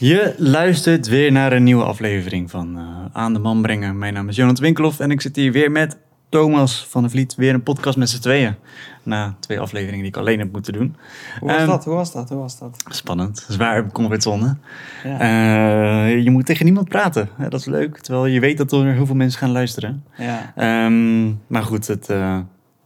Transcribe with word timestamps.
Je 0.00 0.34
luistert 0.36 1.06
weer 1.06 1.32
naar 1.32 1.52
een 1.52 1.62
nieuwe 1.62 1.84
aflevering 1.84 2.50
van 2.50 2.78
uh, 2.78 3.04
Aan 3.12 3.32
de 3.32 3.38
Man 3.38 3.62
Brengen. 3.62 3.98
Mijn 3.98 4.14
naam 4.14 4.28
is 4.28 4.36
Jonas 4.36 4.60
Winkelhoff 4.60 5.00
en 5.00 5.10
ik 5.10 5.20
zit 5.20 5.36
hier 5.36 5.52
weer 5.52 5.70
met 5.70 5.98
Thomas 6.28 6.86
van 6.88 7.02
der 7.02 7.10
Vliet. 7.10 7.34
Weer 7.34 7.54
een 7.54 7.62
podcast 7.62 7.96
met 7.96 8.08
z'n 8.08 8.20
tweeën. 8.20 8.54
Na 9.02 9.36
twee 9.40 9.60
afleveringen 9.60 10.00
die 10.00 10.08
ik 10.08 10.16
alleen 10.16 10.38
heb 10.38 10.52
moeten 10.52 10.72
doen. 10.72 10.96
Hoe 11.40 11.50
was 11.50 11.60
um, 11.60 11.66
dat? 11.66 11.84
Hoe 11.84 11.94
was 11.94 12.12
dat? 12.12 12.28
Hoe 12.28 12.38
was 12.38 12.58
dat? 12.58 12.82
Spannend. 12.88 13.46
Zwaar 13.48 13.92
comfortzone. 13.92 14.56
Ja. 15.04 16.06
Uh, 16.08 16.22
je 16.22 16.30
moet 16.30 16.46
tegen 16.46 16.64
niemand 16.64 16.88
praten. 16.88 17.28
Ja, 17.38 17.48
dat 17.48 17.60
is 17.60 17.66
leuk. 17.66 17.98
Terwijl 17.98 18.26
je 18.26 18.40
weet 18.40 18.58
dat 18.58 18.72
er 18.72 18.92
heel 18.92 19.06
veel 19.06 19.14
mensen 19.14 19.38
gaan 19.40 19.50
luisteren. 19.50 20.04
Ja. 20.16 20.84
Um, 20.86 21.40
maar 21.46 21.62
goed, 21.62 21.86
het 21.86 22.08
uh, 22.10 22.38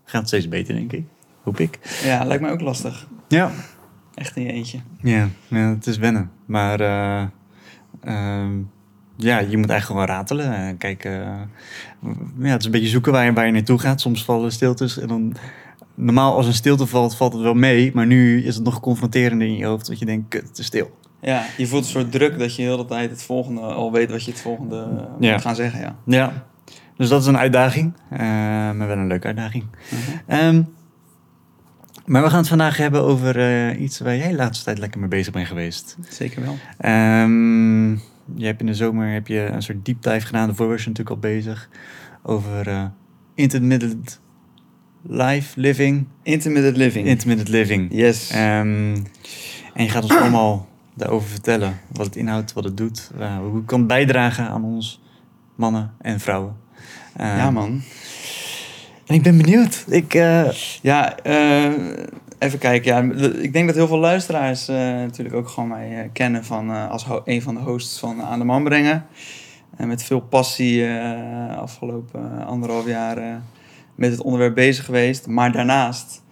gaat 0.05 0.27
steeds 0.27 0.49
beter, 0.49 0.75
denk 0.75 0.93
ik. 0.93 1.05
Hoop 1.43 1.61
ik. 1.61 1.79
Ja, 2.05 2.25
lijkt 2.25 2.43
mij 2.43 2.53
ook 2.53 2.61
lastig. 2.61 3.07
Ja. 3.29 3.51
Echt 4.15 4.37
in 4.37 4.43
je 4.43 4.53
eentje. 4.53 4.79
Ja, 5.01 5.29
ja 5.49 5.69
het 5.69 5.87
is 5.87 5.97
wennen. 5.97 6.31
Maar 6.47 6.81
uh, 6.81 7.23
uh, 8.05 8.51
ja, 9.17 9.39
je 9.39 9.57
moet 9.57 9.71
eigenlijk 9.71 9.85
gewoon 9.85 10.05
ratelen 10.05 10.55
en 10.55 10.77
kijken. 10.77 11.13
ja, 12.39 12.51
het 12.51 12.61
is 12.61 12.65
een 12.65 12.71
beetje 12.71 12.89
zoeken 12.89 13.13
waar 13.13 13.25
je, 13.25 13.33
waar 13.33 13.47
je 13.47 13.53
naartoe 13.53 13.79
gaat. 13.79 14.01
Soms 14.01 14.25
vallen 14.25 14.53
stiltes 14.53 14.99
en 14.99 15.09
dan... 15.09 15.37
Normaal 15.95 16.37
als 16.37 16.47
een 16.47 16.55
stilte 16.55 16.87
valt, 16.87 17.17
valt 17.17 17.33
het 17.33 17.43
wel 17.43 17.55
mee. 17.55 17.91
Maar 17.95 18.07
nu 18.07 18.45
is 18.45 18.55
het 18.55 18.65
nog 18.65 18.81
confronterender 18.81 19.47
in 19.47 19.57
je 19.57 19.65
hoofd. 19.65 19.87
Dat 19.87 19.99
je 19.99 20.05
denkt, 20.05 20.33
het 20.33 20.59
is 20.59 20.67
stil. 20.67 20.97
Ja, 21.21 21.45
je 21.57 21.67
voelt 21.67 21.85
een 21.85 21.91
soort 21.91 22.13
druk 22.13 22.39
dat 22.39 22.57
je 22.57 22.63
de 22.63 22.69
hele 22.69 22.85
tijd 22.85 23.11
het 23.11 23.23
volgende 23.23 23.61
al 23.61 23.93
weet 23.93 24.11
wat 24.11 24.25
je 24.25 24.31
het 24.31 24.41
volgende 24.41 25.09
ja. 25.21 25.33
moet 25.33 25.43
gaan 25.43 25.55
zeggen. 25.55 25.81
Ja. 25.81 25.97
ja, 26.05 26.47
dus 26.97 27.09
dat 27.09 27.21
is 27.21 27.27
een 27.27 27.39
uitdaging. 27.39 27.93
Uh, 28.13 28.19
maar 28.19 28.87
wel 28.87 28.97
een 28.97 29.07
leuke 29.07 29.27
uitdaging. 29.27 29.65
Uh 30.29 30.47
um, 30.47 30.69
maar 32.13 32.23
we 32.23 32.29
gaan 32.29 32.39
het 32.39 32.49
vandaag 32.49 32.77
hebben 32.77 33.03
over 33.03 33.37
uh, 33.37 33.81
iets 33.81 33.99
waar 33.99 34.17
jij 34.17 34.29
de 34.29 34.37
laatste 34.37 34.65
tijd 34.65 34.79
lekker 34.79 35.01
mee 35.01 35.09
bezig 35.09 35.33
bent 35.33 35.47
geweest. 35.47 35.97
Zeker 36.09 36.43
wel. 36.43 36.57
Um, 37.23 37.91
je 38.35 38.45
hebt 38.45 38.61
in 38.61 38.67
de 38.67 38.75
zomer 38.75 39.13
heb 39.13 39.27
je 39.27 39.39
een 39.41 39.63
soort 39.63 39.85
deep 39.85 40.03
dive 40.03 40.27
gedaan. 40.27 40.47
Daarvoor 40.47 40.69
was 40.69 40.83
je 40.83 40.89
natuurlijk 40.89 41.17
al 41.17 41.31
bezig 41.31 41.69
over 42.23 42.69
uh, 42.69 42.85
intermittent 43.35 44.21
life 45.03 45.61
living. 45.61 46.07
Intermittent 46.23 46.77
living. 46.77 47.07
Intermittent 47.07 47.49
living. 47.49 47.89
Yes. 47.93 48.31
Um, 48.35 48.39
en 49.75 49.85
je 49.85 49.89
gaat 49.89 50.03
ons 50.03 50.17
allemaal 50.17 50.69
daarover 50.95 51.29
vertellen. 51.29 51.81
Wat 51.93 52.07
het 52.07 52.17
inhoudt, 52.17 52.53
wat 52.53 52.65
het 52.65 52.77
doet. 52.77 53.11
Uh, 53.19 53.37
hoe 53.37 53.57
het 53.57 53.67
kan 53.67 53.87
bijdragen 53.87 54.49
aan 54.49 54.65
ons 54.65 55.03
mannen 55.55 55.93
en 56.01 56.21
vrouwen. 56.21 56.57
Um, 57.21 57.27
ja 57.27 57.51
man. 57.51 57.83
Ik 59.13 59.23
ben 59.23 59.37
benieuwd. 59.37 59.85
Ik, 59.89 60.15
uh... 60.15 60.51
Ja, 60.83 61.17
uh, 61.27 61.73
even 62.39 62.59
kijken. 62.59 62.93
Ja, 62.93 63.25
ik 63.39 63.53
denk 63.53 63.67
dat 63.67 63.77
heel 63.77 63.87
veel 63.87 63.99
luisteraars 63.99 64.69
uh, 64.69 64.77
natuurlijk 64.77 65.37
ook 65.37 65.49
gewoon 65.49 65.69
mij 65.69 66.11
kennen 66.13 66.45
van, 66.45 66.89
als 66.89 67.07
een 67.25 67.43
van 67.43 67.55
de 67.55 67.61
hosts 67.61 67.99
van 67.99 68.23
Aan 68.23 68.39
de 68.39 68.45
Man 68.45 68.65
Brengen. 68.65 69.07
En 69.77 69.89
met 69.89 70.03
veel 70.03 70.21
passie 70.21 70.89
afgelopen 71.57 72.47
anderhalf 72.47 72.87
jaar 72.87 73.43
met 73.95 74.11
het 74.11 74.23
onderwerp 74.23 74.55
bezig 74.55 74.85
geweest. 74.85 75.27
Maar 75.27 75.53
daarnaast 75.53 76.23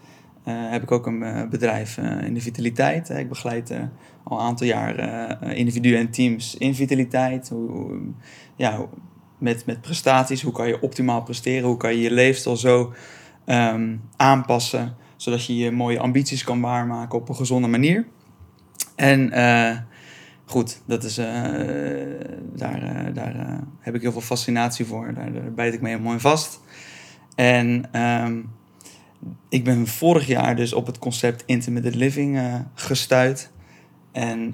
heb 0.44 0.82
ik 0.82 0.90
ook 0.90 1.06
een 1.06 1.48
bedrijf 1.50 1.98
in 1.98 2.34
de 2.34 2.40
vitaliteit. 2.40 3.08
Ik 3.08 3.28
begeleid 3.28 3.74
al 4.22 4.38
een 4.38 4.44
aantal 4.44 4.66
jaar 4.66 5.54
individuen 5.54 5.98
en 5.98 6.10
teams 6.10 6.56
in 6.56 6.74
vitaliteit. 6.74 7.48
Hoe, 7.48 7.70
hoe 7.70 7.98
ja, 8.56 8.86
met, 9.41 9.66
met 9.66 9.80
prestaties. 9.80 10.42
Hoe 10.42 10.52
kan 10.52 10.69
je 10.69 10.80
optimaal 10.80 11.22
presteren? 11.22 11.69
Hoe 11.69 11.77
kan 11.77 11.94
je 11.94 12.00
je 12.00 12.10
leefstijl 12.10 12.56
zo 12.56 12.92
um, 13.47 14.02
aanpassen, 14.16 14.97
zodat 15.16 15.44
je 15.44 15.56
je 15.56 15.70
mooie 15.70 15.98
ambities 15.98 16.44
kan 16.44 16.60
waarmaken 16.60 17.19
op 17.19 17.28
een 17.28 17.36
gezonde 17.36 17.69
manier? 17.69 18.06
En 18.97 19.38
uh, 19.38 19.77
goed, 20.44 20.80
dat 20.86 21.05
is, 21.05 21.19
uh, 21.19 21.27
daar, 22.55 22.82
uh, 22.82 23.14
daar 23.14 23.60
heb 23.80 23.94
ik 23.94 24.02
heel 24.02 24.12
veel 24.12 24.20
fascinatie 24.20 24.84
voor. 24.84 25.14
Daar, 25.14 25.32
daar 25.32 25.52
bijt 25.52 25.75
ik 25.75 25.80
me 25.80 25.88
helemaal 25.88 26.12
in 26.12 26.20
vast. 26.20 26.60
En 27.34 28.00
um, 28.00 28.50
ik 29.48 29.64
ben 29.64 29.87
vorig 29.87 30.26
jaar 30.26 30.56
dus 30.56 30.72
op 30.72 30.87
het 30.87 30.98
concept 30.98 31.43
intermittent 31.47 31.94
living 31.94 32.41
gestuurd. 32.75 33.50
En 34.12 34.53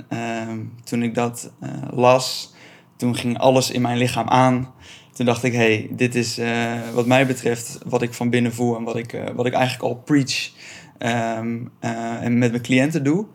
um, 0.48 0.72
toen 0.84 1.02
ik 1.02 1.14
dat 1.14 1.52
las, 1.90 2.54
toen 2.96 3.16
ging 3.16 3.38
alles 3.38 3.70
in 3.70 3.82
mijn 3.82 3.98
lichaam 3.98 4.28
aan. 4.28 4.72
Toen 5.12 5.26
dacht 5.26 5.42
ik, 5.42 5.52
hey, 5.52 5.88
dit 5.90 6.14
is 6.14 6.38
uh, 6.38 6.72
wat 6.94 7.06
mij 7.06 7.26
betreft 7.26 7.78
wat 7.86 8.02
ik 8.02 8.14
van 8.14 8.30
binnen 8.30 8.54
voel 8.54 8.76
en 8.76 8.84
wat 8.84 8.96
ik, 8.96 9.12
uh, 9.12 9.24
wat 9.34 9.46
ik 9.46 9.52
eigenlijk 9.52 9.84
al 9.84 9.94
preach 9.94 10.50
um, 10.98 11.70
uh, 11.80 12.22
en 12.22 12.38
met 12.38 12.50
mijn 12.50 12.62
cliënten 12.62 13.04
doe. 13.04 13.26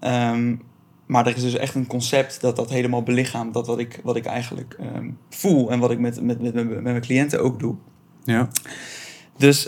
Um, 0.00 0.62
maar 1.06 1.26
er 1.26 1.36
is 1.36 1.42
dus 1.42 1.54
echt 1.54 1.74
een 1.74 1.86
concept 1.86 2.40
dat 2.40 2.56
dat 2.56 2.70
helemaal 2.70 3.02
belichaamt, 3.02 3.54
dat 3.54 3.66
wat 3.66 3.78
ik, 3.78 4.00
wat 4.02 4.16
ik 4.16 4.24
eigenlijk 4.24 4.76
um, 4.80 5.18
voel 5.30 5.70
en 5.70 5.78
wat 5.78 5.90
ik 5.90 5.98
met, 5.98 6.20
met, 6.20 6.42
met, 6.42 6.54
met, 6.54 6.82
mijn 6.82 7.00
cliënten 7.00 7.42
ook 7.42 7.60
doe. 7.60 7.74
Ja. 8.24 8.48
Dus 9.36 9.66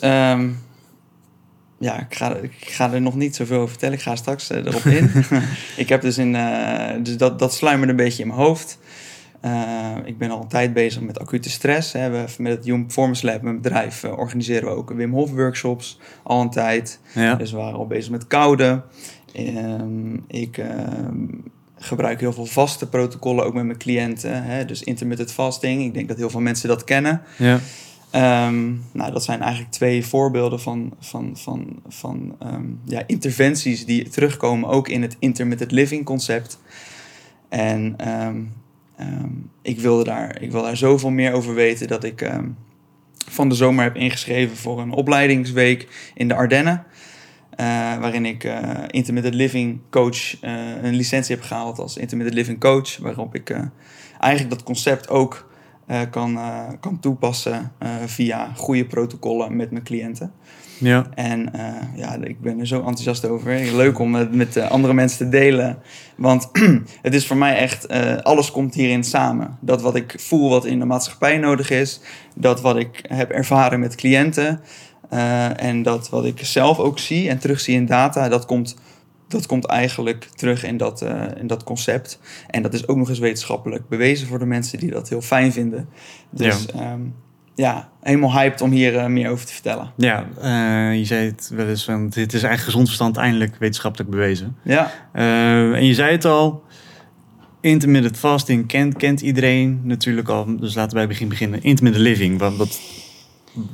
ja, 1.80 2.00
ik 2.00 2.14
ga, 2.14 2.34
ik 2.34 2.54
ga 2.58 2.92
er 2.92 3.00
nog 3.00 3.14
niet 3.14 3.36
zoveel 3.36 3.56
over 3.56 3.68
vertellen. 3.68 3.94
Ik 3.94 4.02
ga 4.02 4.16
straks 4.16 4.50
erop 4.50 4.84
in. 4.84 5.10
ik 5.76 5.88
heb 5.88 6.00
dus 6.00 6.18
in, 6.18 6.32
dus 7.02 7.16
dat, 7.16 7.38
dat 7.38 7.54
sluimerde 7.54 7.92
een 7.92 8.04
beetje 8.04 8.22
in 8.22 8.28
mijn 8.28 8.40
hoofd. 8.40 8.78
Uh, 9.44 9.96
ik 10.04 10.18
ben 10.18 10.30
al 10.30 10.40
een 10.40 10.48
tijd 10.48 10.72
bezig 10.72 11.02
met 11.02 11.18
acute 11.18 11.50
stress. 11.50 11.92
Hè. 11.92 12.10
We, 12.10 12.24
met 12.38 12.52
het 12.52 12.64
Human 12.64 12.82
Performance 12.82 13.26
Lab, 13.26 13.42
mijn 13.42 13.60
bedrijf, 13.60 14.04
uh, 14.04 14.18
organiseren 14.18 14.68
we 14.68 14.74
ook 14.74 14.90
Wim 14.90 15.12
Hof 15.12 15.30
workshops 15.30 15.98
al 16.22 16.40
een 16.40 16.50
tijd. 16.50 17.00
Ja. 17.14 17.34
Dus 17.34 17.50
we 17.50 17.56
waren 17.56 17.78
al 17.78 17.86
bezig 17.86 18.10
met 18.10 18.26
koude. 18.26 18.82
Uh, 19.34 19.74
ik 20.26 20.58
ehm, 20.58 21.26
gebruik 21.76 22.20
heel 22.20 22.32
veel 22.32 22.46
vaste 22.46 22.88
protocollen 22.88 23.44
ook 23.44 23.54
met 23.54 23.64
mijn 23.64 23.78
cliënten. 23.78 24.42
Hè. 24.42 24.64
Dus 24.64 24.82
intermittent 24.82 25.32
fasting. 25.32 25.84
Ik 25.84 25.94
denk 25.94 26.08
dat 26.08 26.16
heel 26.16 26.30
veel 26.30 26.40
mensen 26.40 26.68
dat 26.68 26.84
kennen. 26.84 27.22
Ja. 27.36 27.60
Um, 28.46 28.84
nou, 28.92 29.12
dat 29.12 29.24
zijn 29.24 29.40
eigenlijk 29.40 29.72
twee 29.72 30.06
voorbeelden 30.06 30.60
van, 30.60 30.92
van, 31.00 31.30
van, 31.36 31.82
van 31.88 32.36
um, 32.42 32.80
ja, 32.84 33.02
interventies 33.06 33.84
die 33.84 34.08
terugkomen 34.08 34.68
ook 34.68 34.88
in 34.88 35.02
het 35.02 35.16
intermittent 35.18 35.70
living 35.70 36.04
concept. 36.04 36.58
En 37.48 37.96
Um, 38.08 38.52
ik, 39.62 39.80
wilde 39.80 40.04
daar, 40.04 40.42
ik 40.42 40.52
wil 40.52 40.62
daar 40.62 40.76
zoveel 40.76 41.10
meer 41.10 41.32
over 41.32 41.54
weten 41.54 41.88
dat 41.88 42.04
ik 42.04 42.20
um, 42.20 42.56
van 43.28 43.48
de 43.48 43.54
zomer 43.54 43.84
heb 43.84 43.96
ingeschreven 43.96 44.56
voor 44.56 44.80
een 44.80 44.92
opleidingsweek 44.92 46.10
in 46.14 46.28
de 46.28 46.34
Ardennen. 46.34 46.84
Uh, 47.60 47.66
waarin 47.98 48.26
ik 48.26 48.44
uh, 48.44 48.70
intermittent 48.86 49.34
living 49.34 49.80
coach, 49.90 50.42
uh, 50.42 50.82
een 50.82 50.94
licentie 50.94 51.34
heb 51.34 51.44
gehaald 51.44 51.78
als 51.78 51.96
intermittent 51.96 52.36
living 52.36 52.60
coach. 52.60 52.96
Waarop 52.96 53.34
ik 53.34 53.56
eigenlijk 54.18 54.50
dat 54.50 54.62
concept 54.62 55.08
ook 55.08 55.50
kan, 56.10 56.38
kan 56.80 57.00
toepassen 57.00 57.72
via 58.06 58.52
goede 58.54 58.84
protocollen 58.84 59.56
met 59.56 59.70
mijn 59.70 59.84
cliënten. 59.84 60.32
Ja. 60.78 61.06
En 61.14 61.50
uh, 61.56 61.98
ja, 61.98 62.16
ik 62.22 62.40
ben 62.40 62.60
er 62.60 62.66
zo 62.66 62.76
enthousiast 62.76 63.24
over. 63.24 63.74
Leuk 63.74 63.98
om 63.98 64.14
het 64.14 64.34
met 64.34 64.56
uh, 64.56 64.70
andere 64.70 64.94
mensen 64.94 65.18
te 65.18 65.28
delen. 65.28 65.78
Want 66.16 66.48
het 67.02 67.14
is 67.14 67.26
voor 67.26 67.36
mij 67.36 67.56
echt, 67.56 67.90
uh, 67.90 68.16
alles 68.16 68.50
komt 68.50 68.74
hierin 68.74 69.04
samen. 69.04 69.58
Dat 69.60 69.82
wat 69.82 69.94
ik 69.94 70.14
voel, 70.18 70.50
wat 70.50 70.64
in 70.64 70.78
de 70.78 70.84
maatschappij 70.84 71.38
nodig 71.38 71.70
is. 71.70 72.00
Dat 72.34 72.60
wat 72.60 72.76
ik 72.76 73.04
heb 73.08 73.30
ervaren 73.30 73.80
met 73.80 73.94
cliënten. 73.94 74.60
en 75.56 75.82
dat 75.82 76.08
wat 76.08 76.24
ik 76.24 76.38
zelf 76.42 76.78
ook 76.78 76.98
zie 76.98 77.28
en 77.28 77.38
terugzie 77.38 77.74
in 77.74 77.86
data. 77.86 78.28
Dat 78.28 78.46
komt, 78.46 78.76
dat 79.28 79.46
komt 79.46 79.66
eigenlijk 79.66 80.28
terug 80.34 80.64
in 80.64 80.76
dat, 80.76 81.04
in 81.40 81.46
dat 81.46 81.64
concept. 81.64 82.20
En 82.46 82.62
dat 82.62 82.74
is 82.74 82.88
ook 82.88 82.96
nog 82.96 83.08
eens 83.08 83.18
wetenschappelijk 83.18 83.88
bewezen 83.88 84.26
voor 84.26 84.38
de 84.38 84.46
mensen 84.46 84.78
die 84.78 84.90
dat 84.90 85.08
heel 85.08 85.20
fijn 85.20 85.52
vinden. 85.52 85.88
Dus 86.30 86.66
ja. 86.74 86.92
Um, 86.92 87.14
ja, 87.58 87.88
helemaal 88.00 88.32
hyped 88.32 88.60
om 88.60 88.70
hier 88.70 88.94
uh, 88.94 89.06
meer 89.06 89.30
over 89.30 89.46
te 89.46 89.52
vertellen. 89.52 89.92
Ja, 89.96 90.26
uh, 90.42 90.98
je 90.98 91.04
zei 91.04 91.26
het 91.26 91.50
wel 91.54 91.68
eens, 91.68 91.86
want 91.86 92.14
dit 92.14 92.32
is 92.32 92.42
eigenlijk 92.42 92.64
gezond 92.64 92.86
verstand 92.86 93.16
eindelijk 93.16 93.56
wetenschappelijk 93.58 94.10
bewezen. 94.10 94.56
Ja. 94.62 94.90
Uh, 95.14 95.74
en 95.74 95.84
je 95.84 95.94
zei 95.94 96.12
het 96.12 96.24
al, 96.24 96.64
intermittent 97.60 98.16
fasting 98.16 98.66
kent, 98.66 98.96
kent 98.96 99.20
iedereen 99.20 99.80
natuurlijk 99.82 100.28
al. 100.28 100.56
Dus 100.56 100.74
laten 100.74 100.96
wij 100.96 101.06
begin 101.08 101.28
beginnen. 101.28 101.62
Intermittent 101.62 102.04
living, 102.04 102.38
wat, 102.38 102.56
wat, 102.56 102.80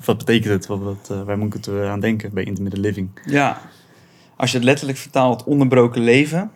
wat 0.04 0.18
betekent 0.18 0.52
het? 0.52 0.66
Wat, 0.66 0.80
wat, 0.80 1.24
waar 1.24 1.38
moet 1.38 1.54
ik 1.54 1.64
het 1.64 1.88
aan 1.88 2.00
denken 2.00 2.30
bij 2.32 2.44
intermittent 2.44 2.84
living? 2.84 3.08
Ja, 3.24 3.60
als 4.36 4.50
je 4.50 4.56
het 4.56 4.66
letterlijk 4.66 4.98
vertaalt, 4.98 5.44
onderbroken 5.44 6.02
leven... 6.02 6.50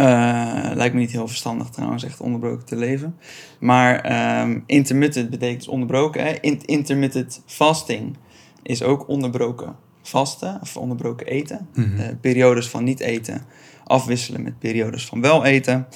Uh, 0.00 0.70
lijkt 0.74 0.94
me 0.94 1.00
niet 1.00 1.10
heel 1.10 1.28
verstandig 1.28 1.68
trouwens, 1.68 2.04
echt 2.04 2.20
onderbroken 2.20 2.66
te 2.66 2.76
leven. 2.76 3.16
Maar 3.58 4.40
um, 4.42 4.62
intermittent 4.66 5.30
betekent 5.30 5.58
dus 5.58 5.68
onderbroken. 5.68 6.24
Hè? 6.24 6.34
intermittent 6.64 7.42
fasting 7.46 8.16
is 8.62 8.82
ook 8.82 9.08
onderbroken 9.08 9.76
vasten 10.02 10.58
of 10.62 10.76
onderbroken 10.76 11.26
eten. 11.26 11.68
Mm 11.74 11.84
-hmm. 11.84 12.00
uh, 12.00 12.06
periodes 12.20 12.68
van 12.68 12.84
niet 12.84 13.00
eten 13.00 13.42
afwisselen 13.84 14.42
met 14.42 14.58
periodes 14.58 15.06
van 15.06 15.20
wel 15.20 15.44
eten. 15.44 15.86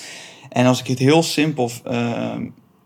En 0.48 0.66
als 0.66 0.80
ik 0.80 0.86
het 0.86 0.98
heel 0.98 1.22
simpel 1.22 1.70
uh, 1.90 2.36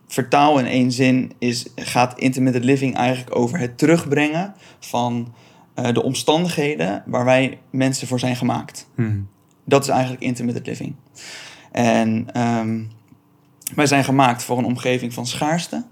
vertaal 0.06 0.58
in 0.58 0.66
één 0.66 0.92
zin, 0.92 1.32
is, 1.38 1.66
gaat 1.76 2.18
intermittent 2.18 2.64
living 2.64 2.96
eigenlijk 2.96 3.36
over 3.36 3.58
het 3.58 3.78
terugbrengen 3.78 4.54
van 4.78 5.34
uh, 5.78 5.92
de 5.92 6.02
omstandigheden 6.02 7.02
waar 7.06 7.24
wij 7.24 7.58
mensen 7.70 8.06
voor 8.06 8.18
zijn 8.18 8.36
gemaakt. 8.36 8.88
Mm 8.94 9.06
-hmm. 9.06 9.28
Dat 9.68 9.82
is 9.82 9.88
eigenlijk 9.88 10.22
intermittent 10.22 10.66
living. 10.66 10.94
En 11.72 12.26
ehm, 12.32 12.82
wij 13.74 13.86
zijn 13.86 14.04
gemaakt 14.04 14.42
voor 14.42 14.58
een 14.58 14.64
omgeving 14.64 15.14
van 15.14 15.26
schaarste. 15.26 15.84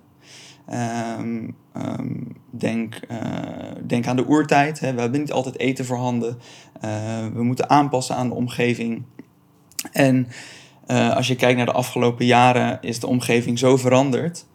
Ehm, 0.67 1.49
ehm, 1.73 2.15
denk, 2.51 2.95
eh, 3.09 3.19
denk 3.87 4.07
aan 4.07 4.17
de 4.17 4.29
oertijd. 4.29 4.81
Hè. 4.81 4.95
We 4.95 5.01
hebben 5.01 5.21
niet 5.21 5.33
altijd 5.33 5.59
eten 5.59 5.85
voorhanden. 5.85 6.39
Uh, 6.85 7.27
we 7.35 7.43
moeten 7.43 7.71
aanpassen 7.71 8.17
aan 8.17 8.29
de 8.29 8.35
omgeving. 8.35 9.03
En 9.93 10.29
uh, 10.87 11.17
als 11.17 11.27
je 11.27 11.37
kijkt 11.37 11.57
naar 11.57 11.67
de 11.67 11.73
afgelopen 11.73 12.27
jaren, 12.27 12.79
is 12.81 13.01
de 13.01 13.07
omgeving 13.07 13.59
zo 13.59 13.77
veranderd. 13.77 14.47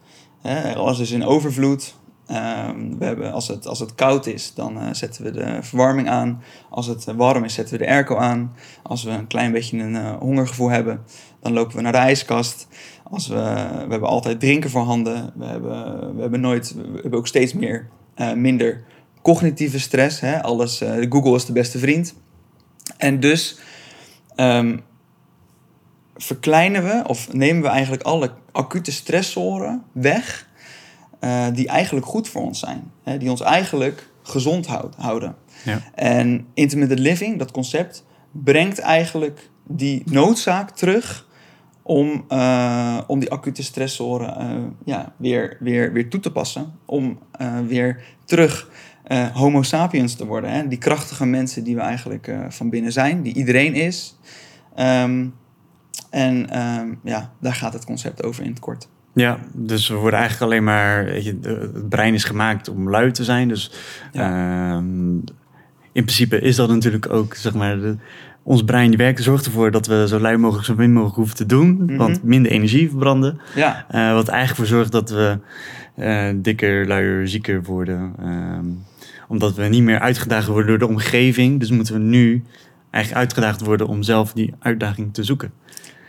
Hè. 0.42 0.76
Alles 0.76 1.00
is 1.00 1.12
in 1.12 1.26
overvloed. 1.26 1.96
Um, 2.32 2.98
we 2.98 3.06
hebben, 3.06 3.32
als, 3.32 3.48
het, 3.48 3.68
als 3.68 3.80
het 3.80 3.96
koud 3.96 4.26
is, 4.26 4.54
dan 4.54 4.78
uh, 4.78 4.88
zetten 4.92 5.24
we 5.24 5.32
de 5.32 5.58
verwarming 5.62 6.10
aan. 6.10 6.44
Als 6.70 6.88
het 6.88 7.06
warm 7.06 7.44
is, 7.44 7.54
zetten 7.54 7.78
we 7.78 7.84
de 7.84 7.90
airco 7.90 8.16
aan. 8.16 8.56
Als 8.84 9.04
we 9.04 9.12
een 9.12 9.28
klein 9.28 9.52
beetje 9.52 9.78
een 9.78 9.94
uh, 9.94 10.14
hongergevoel 10.14 10.70
hebben, 10.70 11.02
dan 11.40 11.54
lopen 11.54 11.76
we 11.76 11.82
naar 11.82 11.92
de 11.92 11.98
ijskast. 11.98 12.68
Als 13.04 13.28
we, 13.28 13.36
we 13.86 13.90
hebben 13.90 14.10
altijd 14.10 14.40
drinken 14.40 14.70
voorhanden. 14.70 15.34
We 15.36 15.46
hebben, 15.46 16.16
we 16.16 16.22
hebben, 16.22 16.42
nooit, 16.42 16.76
hebben 17.02 17.20
ook 17.20 17.28
steeds 17.28 17.54
meer, 17.54 17.90
minder 18.36 18.84
cognitieve 19.22 19.80
stress. 19.80 20.20
Hè? 20.20 20.44
Alles, 20.44 20.82
Google 21.10 21.36
is 21.36 21.46
de 21.46 21.54
beste 21.54 21.80
vriend. 21.80 22.14
En 22.98 23.20
dus 23.20 23.60
um, 24.36 24.82
verkleinen 26.16 26.84
we 26.84 27.04
of 27.08 27.34
nemen 27.34 27.62
we 27.62 27.68
eigenlijk 27.68 28.04
alle 28.04 28.32
acute 28.52 28.92
stressoren 28.92 29.84
weg 29.92 30.50
uh, 31.22 31.46
die 31.54 31.68
eigenlijk 31.68 32.06
goed 32.06 32.30
voor 32.30 32.42
ons 32.42 32.60
zijn. 32.60 32.92
Hè, 33.04 33.18
die 33.18 33.30
ons 33.30 33.42
eigenlijk 33.42 34.10
gezond 34.24 34.68
houd, 34.68 34.96
houden. 34.96 35.36
Ja. 35.66 35.82
En 35.96 36.48
intermittent 36.54 37.00
living, 37.00 37.40
dat 37.40 37.52
concept, 37.52 38.06
brengt 38.32 38.80
eigenlijk 38.80 39.50
die 39.68 40.04
noodzaak 40.06 40.72
terug 40.72 41.28
om, 41.82 42.26
uh, 42.30 43.02
om 43.08 43.20
die 43.20 43.32
acute 43.32 43.64
stressoren 43.64 44.42
uh, 44.42 44.68
ja, 44.86 45.14
weer, 45.18 45.58
weer, 45.60 45.94
weer 45.94 46.10
toe 46.10 46.20
te 46.20 46.32
passen. 46.32 46.74
Om 46.86 47.20
weer 47.68 48.04
terug 48.26 48.70
homo 49.34 49.62
sapiens 49.62 50.16
te 50.16 50.26
worden. 50.26 50.52
Hè? 50.52 50.68
Die 50.68 50.78
krachtige 50.78 51.26
mensen 51.26 51.64
die 51.64 51.76
we 51.76 51.82
eigenlijk 51.82 52.36
van 52.50 52.70
binnen 52.70 52.92
zijn, 52.92 53.22
die 53.22 53.34
iedereen 53.34 53.74
is. 53.74 54.18
Um, 54.80 55.34
en 56.10 56.60
um, 56.62 57.00
ja, 57.04 57.32
daar 57.40 57.56
gaat 57.56 57.74
het 57.74 57.86
concept 57.86 58.24
over 58.24 58.44
in 58.44 58.50
het 58.50 58.60
kort. 58.60 58.88
Ja, 59.14 59.40
dus 59.54 59.88
we 59.88 59.96
worden 59.96 60.20
eigenlijk 60.20 60.52
alleen 60.52 60.64
maar. 60.64 61.06
Weet 61.06 61.24
je, 61.24 61.38
het 61.42 61.90
brein 61.90 62.14
is 62.14 62.24
gemaakt 62.24 62.70
om 62.70 62.90
lui 62.90 63.12
te 63.12 63.24
zijn. 63.24 63.48
Dus 63.48 63.72
ja. 64.12 64.72
uh, 64.72 64.78
in 65.92 66.04
principe 66.04 66.40
is 66.40 66.56
dat 66.56 66.70
natuurlijk 66.70 67.10
ook, 67.10 67.36
zeg 67.36 67.54
maar. 67.54 67.80
De, 67.80 67.96
ons 68.44 68.64
brein 68.64 68.96
werkt 68.96 69.24
zorgt 69.24 69.46
ervoor 69.46 69.72
dat 69.72 69.88
we 69.88 70.08
zo 70.08 70.20
lui 70.20 70.38
mogelijk, 70.38 70.66
zo 70.66 70.76
min 70.76 70.94
mogelijk 70.94 71.16
hoeven 71.16 71.36
te 71.36 71.46
doen. 71.46 71.70
Mm 71.70 71.88
-hmm. 71.88 71.98
Want 71.98 72.24
minder 72.24 72.52
energie 72.52 72.90
verbranden. 72.90 73.40
Ja. 73.56 73.86
Uh, 73.92 74.14
wat 74.14 74.28
eigenlijk 74.28 74.58
voor 74.58 74.78
zorgt 74.78 74.92
dat 74.92 75.10
we 75.10 75.38
uh, 75.98 76.30
dikker, 76.36 76.88
luier, 76.88 77.28
zieker 77.28 77.64
worden. 77.64 78.16
Uh, 78.24 78.60
omdat 79.28 79.56
we 79.56 79.64
niet 79.64 79.84
meer 79.84 80.00
uitgedaagd 80.00 80.48
worden 80.48 80.68
door 80.68 80.78
de 80.78 80.88
omgeving. 80.88 81.60
Dus 81.60 81.72
moeten 81.72 81.94
we 81.94 82.00
nu 82.00 82.44
eigenlijk 82.92 83.24
uitgedaagd 83.24 83.62
worden 83.62 83.88
om 83.88 84.04
zelf 84.04 84.34
die 84.34 84.54
uitdaging 84.60 85.14
te 85.14 85.24
zoeken. 85.24 85.52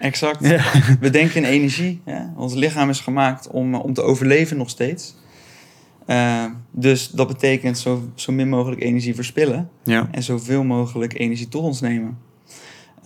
Exact. 0.02 0.46
Ja. 0.48 0.64
We 1.00 1.10
denken 1.10 1.36
in 1.36 1.50
energie. 1.50 2.00
Ja? 2.06 2.32
Ons 2.36 2.54
lichaam 2.54 2.88
is 2.88 3.00
gemaakt 3.00 3.48
om, 3.48 3.74
om 3.74 3.92
te 3.94 4.02
overleven 4.02 4.56
nog 4.56 4.70
steeds. 4.70 5.14
Uh, 6.06 6.44
dus 6.70 7.08
dat 7.08 7.26
betekent 7.26 7.78
zo, 7.78 8.10
zo 8.14 8.32
min 8.32 8.48
mogelijk 8.48 8.82
energie 8.82 9.14
verspillen. 9.14 9.70
Ja. 9.84 10.08
En 10.10 10.22
zoveel 10.22 10.64
mogelijk 10.64 11.18
energie 11.18 11.48
tot 11.48 11.62
ons 11.62 11.80
nemen. 11.80 12.18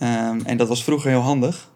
Um, 0.01 0.41
en 0.45 0.57
dat 0.57 0.67
was 0.67 0.83
vroeger 0.83 1.09
heel 1.09 1.19
handig. 1.19 1.71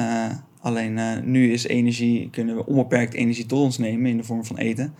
Uh, 0.00 0.24
alleen 0.60 0.96
uh, 0.96 1.12
nu 1.24 1.52
is 1.52 1.66
energie, 1.66 2.28
kunnen 2.30 2.56
we 2.56 2.66
onbeperkt 2.66 3.14
energie 3.14 3.46
tot 3.46 3.58
ons 3.58 3.78
nemen 3.78 4.10
in 4.10 4.16
de 4.16 4.24
vorm 4.24 4.44
van 4.44 4.56
eten. 4.56 4.94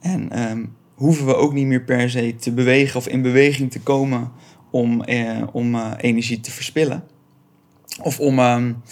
En 0.00 0.50
um, 0.50 0.74
hoeven 0.94 1.26
we 1.26 1.34
ook 1.34 1.52
niet 1.52 1.66
meer 1.66 1.84
per 1.84 2.10
se 2.10 2.34
te 2.36 2.52
bewegen 2.52 2.96
of 2.96 3.08
in 3.08 3.22
beweging 3.22 3.70
te 3.70 3.80
komen 3.80 4.30
om, 4.70 5.04
om 5.52 5.76
energie 5.96 6.40
te 6.40 6.50
verspillen. 6.50 7.04
Of 8.02 8.20
om, 8.20 8.38
um, 8.38 8.82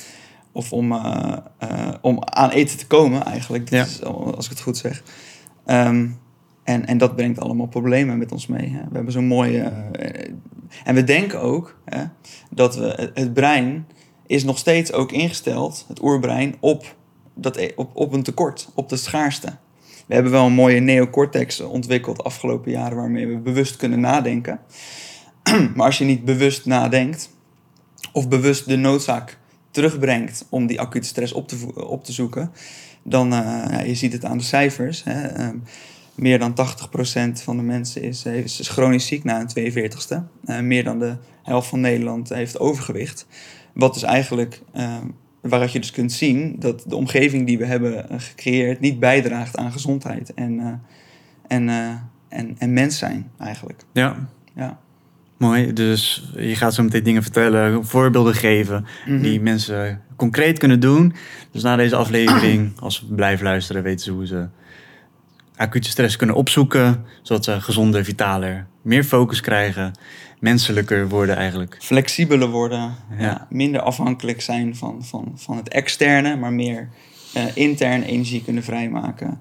of 0.53 0.73
om, 0.73 0.93
uh, 0.93 1.37
uh, 1.63 1.95
om 2.01 2.23
aan 2.25 2.51
eten 2.51 2.79
te 2.79 2.87
komen, 2.87 3.25
eigenlijk. 3.25 3.71
Dat 3.71 3.79
ja. 3.79 3.85
is, 3.85 4.03
als 4.35 4.45
ik 4.45 4.51
het 4.51 4.61
goed 4.61 4.77
zeg. 4.77 5.03
Um, 5.67 6.21
en, 6.65 6.87
en 6.87 6.99
dat 6.99 7.17
brengt 7.17 7.41
allemaal 7.41 7.67
problemen 7.67 8.19
met 8.19 8.33
ons 8.33 8.47
mee. 8.47 8.69
Hè. 8.69 8.79
We 8.79 8.95
hebben 8.95 9.13
zo'n 9.13 9.27
mooie. 9.27 9.73
Uh, 10.01 10.35
en 10.85 10.95
we 10.95 11.05
denken 11.05 11.41
ook 11.41 11.79
hè, 11.85 12.05
dat 12.51 12.77
we, 12.77 13.11
het 13.15 13.35
brein 13.35 13.87
is 14.27 14.45
nog 14.45 14.59
steeds 14.59 14.93
ook 14.93 15.13
ingesteld, 15.13 15.85
het 15.89 16.03
oerbrein, 16.03 16.55
op, 16.61 16.95
dat, 17.35 17.57
e, 17.57 17.71
op, 17.77 17.91
op 17.95 18.13
een 18.13 18.23
tekort, 18.23 18.69
op 18.75 18.89
de 18.89 18.97
schaarste. 18.97 19.57
We 20.07 20.15
hebben 20.15 20.33
wel 20.33 20.47
een 20.47 20.53
mooie 20.53 20.81
neocortex 20.81 21.61
ontwikkeld 21.61 22.17
de 22.17 22.23
afgelopen 22.23 22.71
jaren 22.71 22.97
waarmee 22.97 23.27
we 23.27 23.37
bewust 23.37 23.77
kunnen 23.77 24.01
nadenken. 24.01 24.61
maar 25.75 25.87
als 25.87 25.99
je 25.99 26.05
niet 26.05 26.25
bewust 26.25 26.67
nadenkt, 26.67 27.31
of 28.13 28.29
bewust 28.29 28.67
de 28.67 28.77
noodzaak 28.77 29.39
terugbrengt 29.71 30.47
om 30.49 30.67
die 30.67 30.81
acute 30.81 31.07
stress 31.07 31.33
op 31.33 31.49
te, 31.49 31.87
op 31.87 32.05
te 32.05 32.13
zoeken, 32.13 32.51
dan, 33.03 33.33
uh, 33.33 33.39
ja, 33.71 33.81
je 33.81 33.95
ziet 33.95 34.13
het 34.13 34.25
aan 34.25 34.39
de 34.39 34.45
cijfers. 34.45 35.05
Hè, 35.05 35.47
um, 35.49 35.63
meer 36.15 36.39
dan 36.39 36.55
80% 36.55 37.43
van 37.43 37.57
de 37.57 37.63
mensen 37.63 38.03
is, 38.03 38.25
is, 38.25 38.61
is 38.61 38.69
chronisch 38.69 39.07
ziek 39.07 39.25
na 39.25 39.41
een 39.41 39.73
42ste. 39.73 40.17
Uh, 40.45 40.61
meer 40.61 40.85
dan 40.85 40.99
de 40.99 41.17
helft 41.43 41.69
van 41.69 41.81
Nederland 41.81 42.29
heeft 42.29 42.59
overgewicht. 42.59 43.27
Wat 43.73 43.95
dus 43.95 44.03
eigenlijk, 44.03 44.63
uh, 44.77 44.97
waaruit 45.41 45.73
je 45.73 45.79
dus 45.81 45.91
kunt 45.91 46.13
zien 46.13 46.57
dat 46.59 46.85
de 46.87 46.97
omgeving 46.97 47.47
die 47.47 47.59
we 47.59 47.67
hebben 47.67 48.21
gecreëerd 48.21 48.81
niet 48.81 48.99
bijdraagt 48.99 49.57
aan 49.57 49.73
gezondheid 49.73 50.35
en, 50.35 50.83
en, 51.47 51.69
en, 52.29 52.57
en 52.59 52.73
mens 52.73 52.99
zijn 52.99 53.31
eigenlijk. 53.39 53.85
Ja. 53.93 54.29
ja. 54.55 54.81
Mooi, 55.43 55.73
dus 55.73 56.31
je 56.37 56.57
gaat 56.57 56.75
zo 56.75 56.83
meteen 56.83 57.03
dingen 57.03 57.23
vertellen, 57.23 57.85
voorbeelden 57.85 58.35
geven 58.35 58.81
mm 58.81 59.15
-hmm. 59.15 59.23
die 59.23 59.41
mensen 59.41 60.03
concreet 60.17 60.59
kunnen 60.59 60.81
doen. 60.81 61.15
Dus 61.51 61.63
na 61.63 61.77
deze 61.77 61.97
aflevering, 61.97 62.73
als 62.81 63.01
we 63.01 63.15
blijven 63.15 63.45
luisteren, 63.45 63.83
weten 63.83 64.05
ze 64.05 64.11
hoe 64.11 64.27
ze 64.27 64.47
acute 65.57 65.89
stress 65.89 66.17
kunnen 66.17 66.37
opzoeken, 66.37 67.05
zodat 67.23 67.45
ze 67.45 67.61
gezonder, 67.61 68.05
vitaler, 68.05 68.67
meer 68.83 69.05
focus 69.05 69.41
krijgen, 69.41 69.93
menselijker 70.39 71.09
worden 71.09 71.37
eigenlijk. 71.37 71.77
Flexibeler 71.81 72.49
worden, 72.49 72.95
ja. 73.19 73.47
minder 73.51 73.81
afhankelijk 73.81 74.41
zijn 74.41 74.77
van, 74.77 75.05
van, 75.05 75.33
van 75.35 75.57
het 75.57 75.69
externe, 75.69 76.37
maar 76.37 76.53
meer 76.53 76.89
uh, 77.37 77.43
intern 77.55 78.03
energie 78.03 78.43
kunnen 78.45 78.63
vrijmaken, 78.63 79.41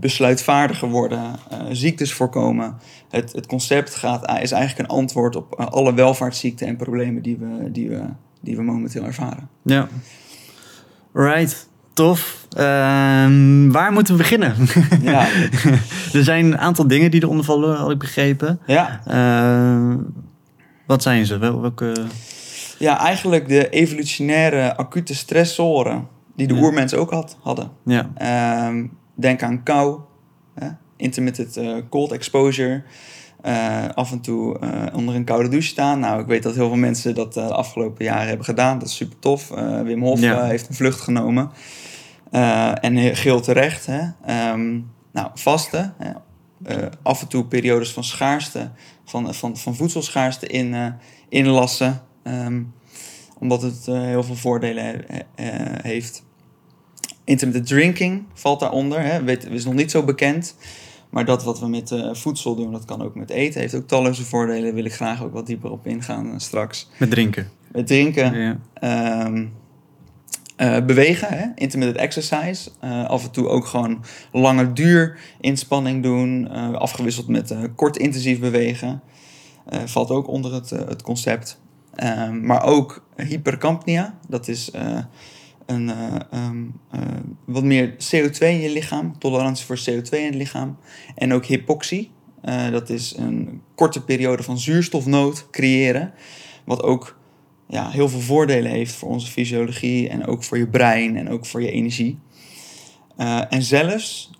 besluitvaardiger 0.00 0.88
worden, 0.88 1.22
uh, 1.52 1.58
ziektes 1.70 2.12
voorkomen. 2.12 2.76
Het, 3.10 3.32
het 3.32 3.46
concept 3.46 3.94
gaat, 3.94 4.40
is 4.42 4.52
eigenlijk 4.52 4.78
een 4.78 4.96
antwoord 4.96 5.36
op 5.36 5.56
uh, 5.60 5.66
alle 5.66 5.94
welvaartsziekten 5.94 6.66
en 6.66 6.76
problemen 6.76 7.22
die 7.22 7.36
we, 7.36 7.70
die 7.70 7.88
we, 7.88 8.02
die 8.40 8.56
we 8.56 8.62
momenteel 8.62 9.04
ervaren. 9.04 9.48
Ja. 9.62 9.88
Right. 11.12 11.68
Tof. 11.92 12.46
Uh, 12.56 12.62
waar 13.70 13.92
moeten 13.92 14.16
we 14.16 14.22
beginnen? 14.22 14.54
Ja. 15.02 15.28
er 16.12 16.24
zijn 16.24 16.44
een 16.44 16.58
aantal 16.58 16.86
dingen 16.86 17.10
die 17.10 17.22
eronder 17.22 17.44
vallen, 17.44 17.76
had 17.76 17.90
ik 17.90 17.98
begrepen. 17.98 18.60
Ja. 18.66 19.00
Uh, 19.08 19.94
wat 20.86 21.02
zijn 21.02 21.26
ze? 21.26 21.38
Wel, 21.38 21.60
welke... 21.60 21.92
Ja, 22.78 22.98
eigenlijk 22.98 23.48
de 23.48 23.68
evolutionaire 23.68 24.76
acute 24.76 25.14
stressoren 25.14 26.08
die 26.36 26.46
de 26.46 26.54
ja. 26.54 26.96
ook 26.96 27.10
had, 27.10 27.36
hadden. 27.40 27.70
Ja. 27.84 28.10
Uh, 28.18 28.84
denk 29.14 29.42
aan 29.42 29.62
kou, 29.62 30.00
hè? 30.54 30.68
intermittent 30.96 31.58
uh, 31.58 31.76
cold 31.90 32.12
exposure. 32.12 32.82
Uh, 33.44 33.88
af 33.94 34.12
en 34.12 34.20
toe 34.20 34.56
uh, 34.60 34.82
onder 34.92 35.14
een 35.14 35.24
koude 35.24 35.48
douche 35.48 35.68
staan. 35.68 36.00
Nou, 36.00 36.20
ik 36.20 36.26
weet 36.26 36.42
dat 36.42 36.54
heel 36.54 36.68
veel 36.68 36.76
mensen 36.76 37.14
dat 37.14 37.34
de 37.34 37.40
afgelopen 37.40 38.04
jaren 38.04 38.26
hebben 38.28 38.44
gedaan. 38.44 38.78
Dat 38.78 38.88
is 38.88 38.96
super 38.96 39.18
tof. 39.18 39.48
Wim 39.82 40.02
Hof 40.02 40.20
Ja. 40.20 40.44
heeft 40.44 40.68
een 40.68 40.74
vlucht 40.74 41.00
genomen. 41.00 41.50
en 42.80 43.16
geel 43.16 43.40
terecht. 43.40 43.86
Hè? 43.86 44.00
Um, 44.52 44.90
nou, 45.12 45.30
vasten. 45.34 45.94
Hè? 45.98 46.12
af 47.02 47.22
en 47.22 47.28
toe 47.28 47.44
periodes 47.44 47.92
van 47.92 48.04
schaarste, 48.04 48.70
van, 49.04 49.34
van, 49.34 49.56
van 49.56 49.74
voedselschaarste 49.74 50.46
in, 50.46 50.94
inlassen. 51.28 52.02
Um, 52.24 52.74
omdat 53.38 53.62
het 53.62 53.86
heel 53.86 54.22
veel 54.22 54.34
voordelen 54.34 55.04
heeft. 55.82 56.25
Intermittent 57.26 57.66
drinking 57.66 58.24
valt 58.34 58.60
daaronder. 58.60 59.02
Hè. 59.02 59.22
Weet, 59.22 59.50
is 59.50 59.64
nog 59.64 59.74
niet 59.74 59.90
zo 59.90 60.02
bekend. 60.02 60.56
Maar 61.10 61.24
dat 61.24 61.44
wat 61.44 61.60
we 61.60 61.68
met 61.68 61.90
uh, 61.90 62.14
voedsel 62.14 62.54
doen, 62.54 62.72
dat 62.72 62.84
kan 62.84 63.02
ook 63.02 63.14
met 63.14 63.30
eten. 63.30 63.60
Heeft 63.60 63.74
ook 63.74 63.86
talloze 63.86 64.24
voordelen. 64.24 64.62
Daar 64.62 64.74
wil 64.74 64.84
ik 64.84 64.94
graag 64.94 65.22
ook 65.22 65.32
wat 65.32 65.46
dieper 65.46 65.70
op 65.70 65.86
ingaan 65.86 66.40
straks. 66.40 66.90
Met 66.98 67.10
drinken. 67.10 67.50
Met 67.72 67.86
drinken. 67.86 68.58
Ja. 68.80 69.24
Um, 69.26 69.52
bewegen, 70.86 71.28
hè. 71.28 71.46
intermittent 71.54 72.00
exercise. 72.00 72.70
af 73.06 73.24
en 73.24 73.30
toe 73.30 73.48
ook 73.48 73.66
gewoon 73.66 74.04
lange 74.32 74.72
duur 74.72 75.18
inspanning 75.40 76.02
doen. 76.02 76.48
afgewisseld 76.78 77.28
met 77.28 77.54
kort 77.74 77.96
intensief 77.96 78.40
bewegen. 78.40 79.02
valt 79.84 80.10
ook 80.10 80.28
onder 80.28 80.52
het, 80.52 80.70
het 80.70 81.02
concept. 81.02 81.58
Ehm, 81.96 82.46
maar 82.46 82.64
ook 82.64 83.06
hypercampnia. 83.16 84.14
Dat 84.28 84.48
is 84.48 84.70
eh, 84.70 84.98
een, 85.66 85.90
eh, 85.90 86.14
ehm, 86.30 86.64
eh, 86.90 87.00
wat 87.44 87.64
meer 87.64 87.94
CO2 88.10 88.48
in 88.48 88.60
je 88.60 88.70
lichaam. 88.70 89.18
Tolerantie 89.18 89.66
voor 89.66 89.78
CO2 89.84 90.18
in 90.18 90.26
het 90.26 90.34
lichaam. 90.34 90.76
En 91.14 91.32
ook 91.32 91.44
hypoxie. 91.44 92.10
Eh, 92.42 92.70
dat 92.70 92.90
is 92.90 93.14
een 93.16 93.60
korte 93.74 94.04
periode 94.04 94.42
van 94.42 94.58
zuurstofnood 94.58 95.50
creëren. 95.50 96.12
Wat 96.64 96.82
ook 96.82 97.18
ja, 97.68 97.90
heel 97.90 98.08
veel 98.08 98.20
voordelen 98.20 98.70
heeft 98.70 98.94
voor 98.94 99.08
onze 99.08 99.30
fysiologie. 99.30 100.08
En 100.08 100.26
ook 100.26 100.44
voor 100.44 100.58
je 100.58 100.68
brein 100.68 101.16
en 101.16 101.28
ook 101.28 101.46
voor 101.46 101.62
je 101.62 101.70
energie. 101.70 102.18
En 103.48 103.62
zelfs, 103.62 104.30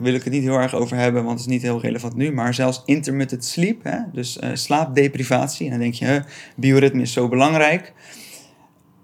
wil 0.00 0.14
ik 0.14 0.24
het 0.24 0.32
niet 0.32 0.42
heel 0.42 0.58
erg 0.58 0.74
over 0.74 0.96
hebben, 0.96 1.24
want 1.24 1.38
het 1.38 1.48
is 1.48 1.54
niet 1.54 1.62
heel 1.62 1.80
relevant 1.80 2.16
nu, 2.16 2.32
maar 2.32 2.54
zelfs 2.54 2.82
intermittent 2.84 3.44
sleep, 3.44 3.84
hè, 3.84 3.98
dus 4.12 4.38
slaapdeprivatie. 4.52 5.64
En 5.64 5.70
dan 5.70 5.80
denk 5.80 5.94
je, 5.94 6.04
huh, 6.04 6.22
bioritme 6.56 7.02
is 7.02 7.12
zo 7.12 7.28
belangrijk. 7.28 7.94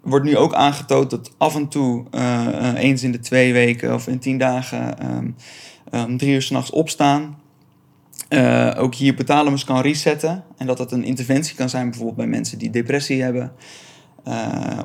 Wordt 0.07 0.25
nu 0.25 0.37
ook 0.37 0.55
aangetoond 0.55 1.11
dat 1.11 1.31
af 1.37 1.55
en 1.55 1.69
toe, 1.69 2.05
uh, 2.15 2.73
eens 2.77 3.03
in 3.03 3.13
de 3.13 3.19
twee 3.19 3.53
weken 3.53 3.95
of 3.95 4.07
in 4.07 4.19
tien 4.19 4.39
dagen, 4.39 5.15
um, 5.17 5.37
um, 5.91 6.17
drie 6.17 6.35
uur 6.35 6.43
s'nachts 6.43 6.71
opstaan. 6.71 7.39
ook 8.77 8.95
je 8.95 9.05
hypothalamus 9.05 9.65
kan 9.65 9.81
resetten. 9.81 10.45
En 10.57 10.67
dat 10.67 10.77
dat 10.77 10.93
een 10.93 11.05
interventie 11.05 11.57
kan 11.57 11.69
zijn, 11.69 11.85
bijvoorbeeld 11.85 12.17
bij 12.17 12.27
mensen 12.27 12.59
die 12.59 12.71
depressie 12.71 13.23
hebben. 13.23 13.53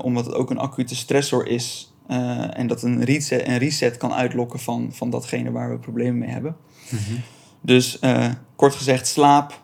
omdat 0.02 0.26
het 0.26 0.36
ook 0.36 0.50
een 0.50 0.60
acute 0.60 0.96
stressor 0.96 1.48
is 1.48 1.92
uh, 2.12 2.58
en 2.58 2.68
dat 2.68 2.84
een 2.84 3.04
reset, 3.04 3.48
een 3.48 3.58
reset 3.58 3.98
kan 3.98 4.14
uitlokken 4.14 4.60
van, 4.60 4.90
van 4.94 5.10
datgene 5.10 5.52
waar 5.52 5.70
we 5.70 5.78
problemen 5.78 6.18
mee 6.18 6.30
hebben. 6.30 6.56
Mm 6.90 7.00
-hmm. 7.00 7.22
Dus 7.62 7.98
uh, 8.02 8.28
kort 8.56 8.76
gezegd, 8.76 9.08
slaap, 9.08 9.62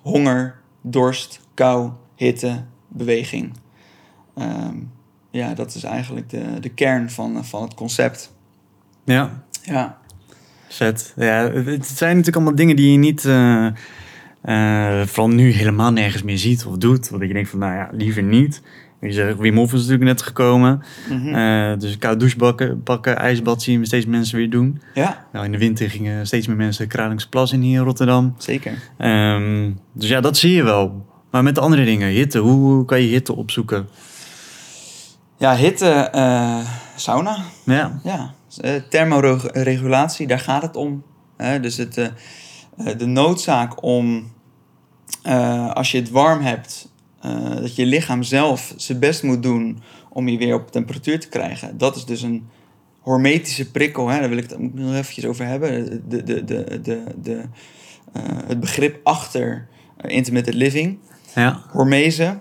honger, 0.00 0.60
dorst, 0.80 1.40
kou, 1.54 1.90
hitte, 2.16 2.64
beweging. 2.88 3.52
Um, 4.38 4.90
ja, 5.30 5.54
dat 5.54 5.74
is 5.74 5.82
eigenlijk 5.82 6.30
de, 6.30 6.44
de 6.60 6.68
kern 6.68 7.10
van, 7.10 7.44
van 7.44 7.62
het 7.62 7.74
concept. 7.74 8.32
Ja. 9.04 9.42
Ja. 9.62 9.98
Vet. 10.68 11.12
Ja, 11.16 11.50
het 11.50 11.86
zijn 11.86 12.10
natuurlijk 12.10 12.36
allemaal 12.36 12.54
dingen 12.54 12.76
die 12.76 12.92
je 12.92 12.98
niet, 12.98 13.24
uh, 13.24 13.66
vooral 15.04 15.28
nu 15.28 15.50
helemaal 15.50 15.92
nergens 15.92 16.22
meer 16.22 16.38
ziet 16.38 16.64
of 16.66 16.76
doet. 16.76 17.08
Want 17.08 17.22
je 17.22 17.32
denkt 17.32 17.50
van, 17.50 17.58
nou 17.58 17.74
ja, 17.74 17.88
liever 17.92 18.22
niet. 18.22 18.62
Je 19.00 19.12
zegt, 19.12 19.38
Wim 19.38 19.56
Hof 19.56 19.72
is 19.72 19.78
natuurlijk 19.78 20.04
net 20.04 20.22
gekomen. 20.22 20.82
-hmm. 21.08 21.34
uh, 21.34 21.78
dus 21.78 21.98
koud 21.98 22.20
douchebakken, 22.20 22.82
pakken, 22.82 23.16
ijsbad 23.16 23.62
zien 23.62 23.80
we 23.80 23.86
steeds 23.86 24.06
mensen 24.06 24.36
weer 24.36 24.50
doen. 24.50 24.82
Ja. 24.94 25.26
Nou, 25.32 25.44
in 25.44 25.52
de 25.52 25.58
winter 25.58 25.90
gingen 25.90 26.26
steeds 26.26 26.46
meer 26.46 26.56
mensen 26.56 26.88
Kralingse 26.88 27.28
Plas 27.28 27.52
in 27.52 27.60
hier 27.60 27.78
in 27.78 27.84
Rotterdam. 27.84 28.34
Zeker. 28.38 28.72
Um, 28.98 29.78
dus 29.92 30.08
ja, 30.08 30.20
dat 30.20 30.36
zie 30.36 30.52
je 30.52 30.62
wel. 30.62 31.06
Maar 31.30 31.42
met 31.42 31.54
de 31.54 31.60
andere 31.60 31.84
dingen, 31.84 32.08
hitte, 32.08 32.38
hoe 32.38 32.84
kan 32.84 33.02
je 33.02 33.08
hitte 33.08 33.36
opzoeken? 33.36 33.86
Ja, 35.42 35.56
hitte, 35.56 36.12
uh, 36.14 36.66
sauna. 36.96 37.44
Ja. 37.64 38.00
Ja, 38.04 38.34
uh, 38.64 38.74
thermoregulatie, 38.88 40.26
daar 40.26 40.38
gaat 40.38 40.62
het 40.62 40.76
om. 40.76 41.04
dus 41.60 41.76
het, 41.76 41.94
de 42.96 43.06
noodzaak 43.06 43.82
om, 43.82 44.32
als 45.72 45.92
je 45.92 45.98
het 45.98 46.10
warm 46.10 46.40
hebt, 46.40 46.92
dat 47.60 47.76
je 47.76 47.86
lichaam 47.86 48.22
zelf 48.22 48.74
zijn 48.76 48.98
best 48.98 49.22
moet 49.22 49.42
doen 49.42 49.82
om 50.08 50.28
je 50.28 50.38
weer 50.38 50.54
op 50.54 50.70
temperatuur 50.70 51.20
te 51.20 51.28
krijgen. 51.28 51.78
Dat 51.78 51.96
is 51.96 52.04
dus 52.04 52.22
een 52.22 52.48
hormetische 53.00 53.70
prikkel. 53.70 54.08
Hè? 54.08 54.20
Daar 54.20 54.28
wil 54.28 54.38
ik 54.38 54.50
het 54.50 54.74
nog 54.74 54.94
eventjes 54.94 55.24
over 55.24 55.46
hebben. 55.46 56.02
De, 56.08 56.22
de, 56.22 56.44
de, 56.44 56.80
de, 56.82 57.04
de, 57.22 57.42
het 58.46 58.60
begrip 58.60 59.00
achter 59.06 59.68
intermittent 60.02 60.56
living. 60.56 60.98
Ja. 61.34 61.62
Hormese. 61.70 62.38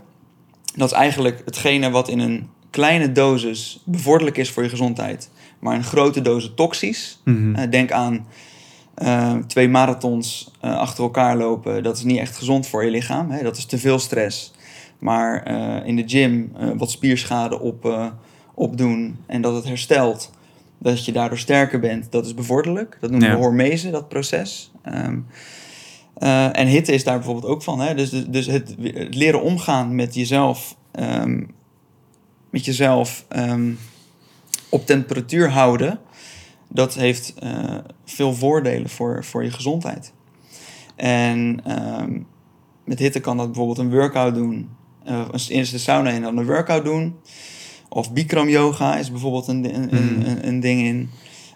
Dat 0.75 0.91
is 0.91 0.97
eigenlijk 0.97 1.41
hetgene 1.45 1.89
wat 1.89 2.07
in 2.07 2.19
een 2.19 2.49
kleine 2.71 3.11
dosis 3.11 3.81
bevorderlijk 3.83 4.37
is 4.37 4.51
voor 4.51 4.63
je 4.63 4.69
gezondheid. 4.69 5.29
Maar 5.59 5.75
een 5.75 5.83
grote 5.83 6.21
dosis 6.21 6.51
toxisch. 6.55 7.21
Mhm. 7.23 7.37
Mm 7.37 7.53
-hmm. 7.53 7.63
uh, 7.63 7.71
denk 7.71 7.91
aan 7.91 8.27
uh, 9.03 9.35
twee 9.47 9.69
marathons 9.69 10.51
uh, 10.65 10.77
achter 10.77 11.03
elkaar 11.03 11.37
lopen. 11.37 11.83
Dat 11.83 11.97
is 11.97 12.03
niet 12.03 12.19
echt 12.19 12.37
gezond 12.37 12.67
voor 12.67 12.85
je 12.85 12.91
lichaam. 12.91 13.31
Hè? 13.31 13.43
Dat 13.43 13.57
is 13.57 13.65
te 13.65 13.77
veel 13.77 13.99
stress. 13.99 14.53
Maar 14.99 15.47
in 15.85 15.95
de 15.95 16.03
gym 16.05 16.51
wat 16.77 16.91
spierschade 16.91 17.59
op, 17.59 18.11
opdoen 18.53 19.17
en 19.25 19.41
dat 19.41 19.55
het 19.55 19.63
herstelt, 19.63 20.31
dat 20.77 21.05
je 21.05 21.11
daardoor 21.11 21.37
sterker 21.37 21.79
bent, 21.79 22.11
dat 22.11 22.25
is 22.25 22.33
bevorderlijk. 22.33 22.97
Dat 23.01 23.09
noemen 23.09 23.29
Ja. 23.29 23.35
we 23.35 23.41
hormese, 23.41 23.89
dat 23.89 24.09
proces. 24.09 24.71
Ehm, 24.81 25.19
eh, 26.13 26.57
en 26.57 26.67
hitte 26.67 26.93
is 26.93 27.03
daar 27.03 27.15
bijvoorbeeld 27.15 27.53
ook 27.53 27.63
van. 27.63 27.79
Hè? 27.79 27.95
Dus, 27.95 28.09
dus 28.27 28.45
het, 28.45 28.75
het 28.81 29.15
leren 29.15 29.41
omgaan 29.41 29.95
met 29.95 30.15
jezelf, 30.15 30.75
ehm, 30.91 31.43
met 32.51 32.65
jezelf 32.65 33.25
ehm, 33.27 33.71
op 34.69 34.85
temperatuur 34.85 35.49
houden, 35.49 35.99
dat 36.67 36.93
heeft 36.93 37.33
eh, 37.33 37.77
veel 38.05 38.33
voordelen 38.33 38.89
voor, 38.89 39.23
voor 39.23 39.43
je 39.43 39.51
gezondheid. 39.51 40.13
En 40.95 41.61
ehm, 41.65 42.19
met 42.83 42.99
hitte 42.99 43.19
kan 43.19 43.37
dat 43.37 43.45
bijvoorbeeld 43.45 43.77
een 43.77 43.91
workout 43.91 44.35
doen. 44.35 44.69
Uh, 45.07 45.27
eerst 45.47 45.71
de 45.71 45.77
sauna 45.77 46.09
en 46.09 46.21
dan 46.21 46.37
een 46.37 46.45
workout 46.45 46.83
doen. 46.83 47.15
Of 47.89 48.13
Bikram 48.13 48.49
yoga 48.49 48.97
is 48.97 49.11
bijvoorbeeld 49.11 49.47
een, 49.47 49.75
een, 49.75 49.95
een, 49.95 50.47
een 50.47 50.59
ding 50.59 50.81
in. 50.81 51.09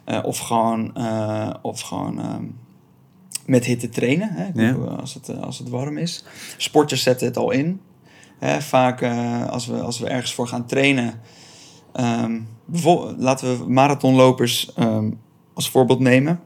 Uh, 0.06 0.20
of 0.24 0.38
gewoon, 0.38 0.92
uh, 0.98 1.54
of 1.62 1.82
gewoon 1.82 2.34
um, 2.34 2.56
met 3.46 3.66
hitte 3.66 3.90
trainen, 3.90 4.30
hè? 4.32 4.66
Ja. 4.66 4.74
als, 4.74 5.14
het, 5.14 5.42
als 5.42 5.58
het 5.58 5.70
warm 5.70 5.98
is. 5.98 6.24
Sporters 6.58 7.04
zetten 7.04 7.28
het 7.28 7.38
al 7.38 7.52
in. 7.52 7.80
Vaak 8.60 9.02
uh, 9.02 9.48
als, 9.48 9.68
we, 9.68 9.82
als 9.82 10.00
we 10.00 10.08
ergens 10.08 10.34
voor 10.34 10.48
gaan 10.48 10.66
trainen. 10.66 11.22
Bijvoorbeeld, 12.66 13.16
laten 13.20 13.58
we 13.58 13.70
marathonlopers 13.72 14.72
um, 14.80 15.20
als 15.54 15.70
voorbeeld 15.70 16.00
nemen. 16.00 16.40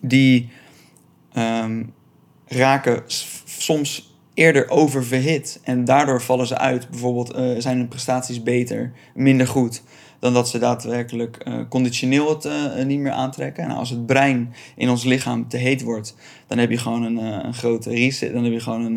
Die 0.00 0.50
um, 1.32 1.92
raken 2.46 3.02
soms 3.44 4.16
eerder 4.34 4.68
oververhit. 4.68 5.60
En 5.62 5.84
daardoor 5.84 6.22
vallen 6.22 6.46
ze 6.46 6.58
uit. 6.58 6.88
Bijvoorbeeld 6.90 7.36
uh, 7.36 7.60
zijn 7.60 7.76
hun 7.76 7.88
prestaties 7.88 8.42
beter, 8.42 8.92
minder 9.14 9.46
goed. 9.46 9.82
Dan 10.18 10.32
dat 10.32 10.48
ze 10.48 10.58
daadwerkelijk 10.58 11.44
uh, 11.48 11.54
conditioneel 11.68 12.28
het 12.28 12.44
uh, 12.44 12.84
niet 12.84 12.98
meer 12.98 13.12
aantrekken. 13.12 13.64
En 13.64 13.70
als 13.70 13.90
het 13.90 14.06
brein 14.06 14.54
in 14.76 14.90
ons 14.90 15.04
lichaam 15.04 15.48
te 15.48 15.56
heet 15.56 15.82
wordt, 15.82 16.14
dan 16.46 16.58
heb 16.58 16.70
je 16.70 16.78
gewoon 16.78 17.02
een, 17.02 17.18
uh, 17.18 17.38
een 17.42 17.54
grote 17.54 17.90
reset. 17.90 18.32
Dan 18.32 18.44
heb 18.44 18.52
je 18.52 18.60
gewoon 18.60 18.96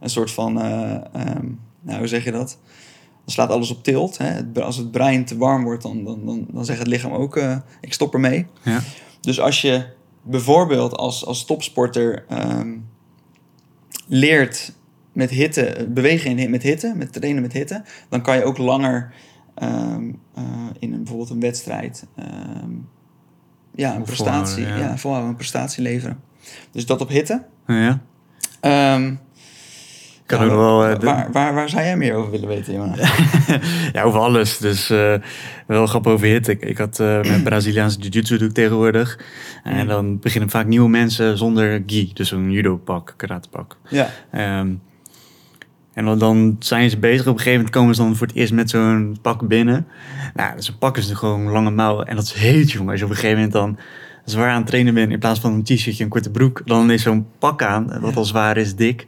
een 0.00 0.10
soort 0.10 0.30
van. 0.30 0.56
Um, 0.56 1.60
nou, 1.80 1.98
hoe 1.98 2.08
zeg 2.08 2.24
je 2.24 2.32
dat? 2.32 2.58
Dan 3.24 3.34
slaat 3.34 3.50
alles 3.50 3.70
op 3.70 3.82
tilt. 3.82 4.18
Hè? 4.18 4.62
Als 4.62 4.76
het 4.76 4.90
brein 4.90 5.24
te 5.24 5.36
warm 5.36 5.64
wordt, 5.64 5.82
dan, 5.82 6.04
dan, 6.04 6.26
dan, 6.26 6.46
dan 6.50 6.64
zegt 6.64 6.78
het 6.78 6.88
lichaam 6.88 7.12
ook: 7.12 7.40
ik 7.80 7.92
stop 7.92 8.14
ermee. 8.14 8.46
Ja. 8.62 8.80
Dus 9.20 9.40
als 9.40 9.60
je 9.60 9.86
bijvoorbeeld 10.22 10.96
als, 10.96 11.26
als 11.26 11.44
topsporter 11.44 12.24
um, 12.32 12.88
leert 14.06 14.72
met 15.12 15.30
hitte, 15.30 15.88
bewegen 15.90 16.50
met 16.50 16.62
hitte, 16.62 16.92
met 16.96 17.12
trainen 17.12 17.42
met 17.42 17.52
hitte, 17.52 17.82
dan 18.08 18.22
kan 18.22 18.36
je 18.36 18.44
ook 18.44 18.58
langer 18.58 19.12
um, 19.62 20.18
uh, 20.38 20.44
in 20.78 20.92
een, 20.92 20.98
bijvoorbeeld 20.98 21.30
een 21.30 21.40
wedstrijd 21.40 22.06
um, 22.64 22.88
ja, 23.74 23.94
een 23.94 24.02
prestatie, 24.02 24.54
volhouden, 24.54 24.84
ja. 24.84 24.90
ja. 24.90 24.96
volhouden, 24.98 25.30
een 25.30 25.36
prestatie 25.36 25.82
leveren. 25.82 26.20
Dus 26.70 26.86
dat 26.86 27.00
op 27.00 27.08
hitte. 27.08 27.44
Ja. 27.66 28.00
Um, 28.94 29.18
Kan 30.26 30.42
ook 30.42 30.50
wel, 30.50 30.90
uh, 30.90 30.98
de- 30.98 31.06
waar, 31.06 31.32
waar, 31.32 31.54
waar 31.54 31.68
zou 31.68 31.82
jij 31.82 31.96
meer 31.96 32.14
over 32.14 32.30
willen 32.30 32.48
weten, 32.48 32.72
ja, 33.92 34.02
over 34.02 34.20
alles. 34.20 34.58
Dus 34.58 34.90
eh, 34.90 35.14
wel 35.66 35.86
grappig 35.86 36.12
over 36.12 36.26
hitte. 36.26 36.50
Ik, 36.50 36.62
ik 36.62 36.78
had 36.78 37.00
eh 37.00 37.20
met 37.20 37.44
Braziliaanse 37.50 37.98
jiu-jitsu 37.98 38.38
doe 38.38 38.48
ik 38.48 38.54
tegenwoordig. 38.54 39.18
En 39.62 39.86
dan 39.86 40.18
beginnen 40.18 40.50
vaak 40.50 40.66
nieuwe 40.66 40.88
mensen 40.88 41.38
zonder 41.38 41.82
gi. 41.86 42.10
Dus 42.14 42.30
een 42.30 42.50
judo-pak, 42.50 43.14
karate-pak. 43.16 43.76
ja, 43.88 44.08
Ehm, 44.30 44.74
en 45.98 46.18
dan, 46.18 46.56
zijn 46.58 46.90
ze 46.90 46.98
bezig. 46.98 47.20
Op 47.20 47.26
een 47.26 47.32
gegeven 47.38 47.52
moment 47.56 47.74
komen 47.74 47.94
ze 47.94 48.02
dan 48.02 48.16
voor 48.16 48.26
het 48.26 48.36
eerst 48.36 48.52
met 48.52 48.70
zo'n 48.70 49.18
pak 49.22 49.48
binnen. 49.48 49.86
Nou, 50.34 50.52
zo'n 50.62 50.78
pak 50.78 50.96
is 50.96 51.10
gewoon 51.12 51.42
lange 51.50 51.70
mouwen. 51.70 52.06
En 52.06 52.16
dat 52.16 52.24
is 52.24 52.32
heet, 52.32 52.70
jongen. 52.70 52.90
Als 52.90 52.98
je 52.98 53.04
op 53.04 53.10
een 53.10 53.16
gegeven 53.16 53.36
moment 53.36 53.54
dan 53.54 53.78
zwaar 54.24 54.50
aan 54.50 54.58
het 54.60 54.66
trainen 54.66 54.94
bent... 54.94 55.10
in 55.10 55.18
plaats 55.18 55.40
van 55.40 55.52
een 55.52 55.62
t-shirtje 55.62 56.04
en 56.04 56.10
korte 56.10 56.30
broek... 56.30 56.62
dan 56.64 56.90
is 56.90 57.02
zo'n 57.02 57.26
pak 57.38 57.62
aan, 57.62 58.00
wat 58.00 58.16
al 58.16 58.24
zwaar 58.24 58.56
is, 58.56 58.74
dik. 58.76 59.06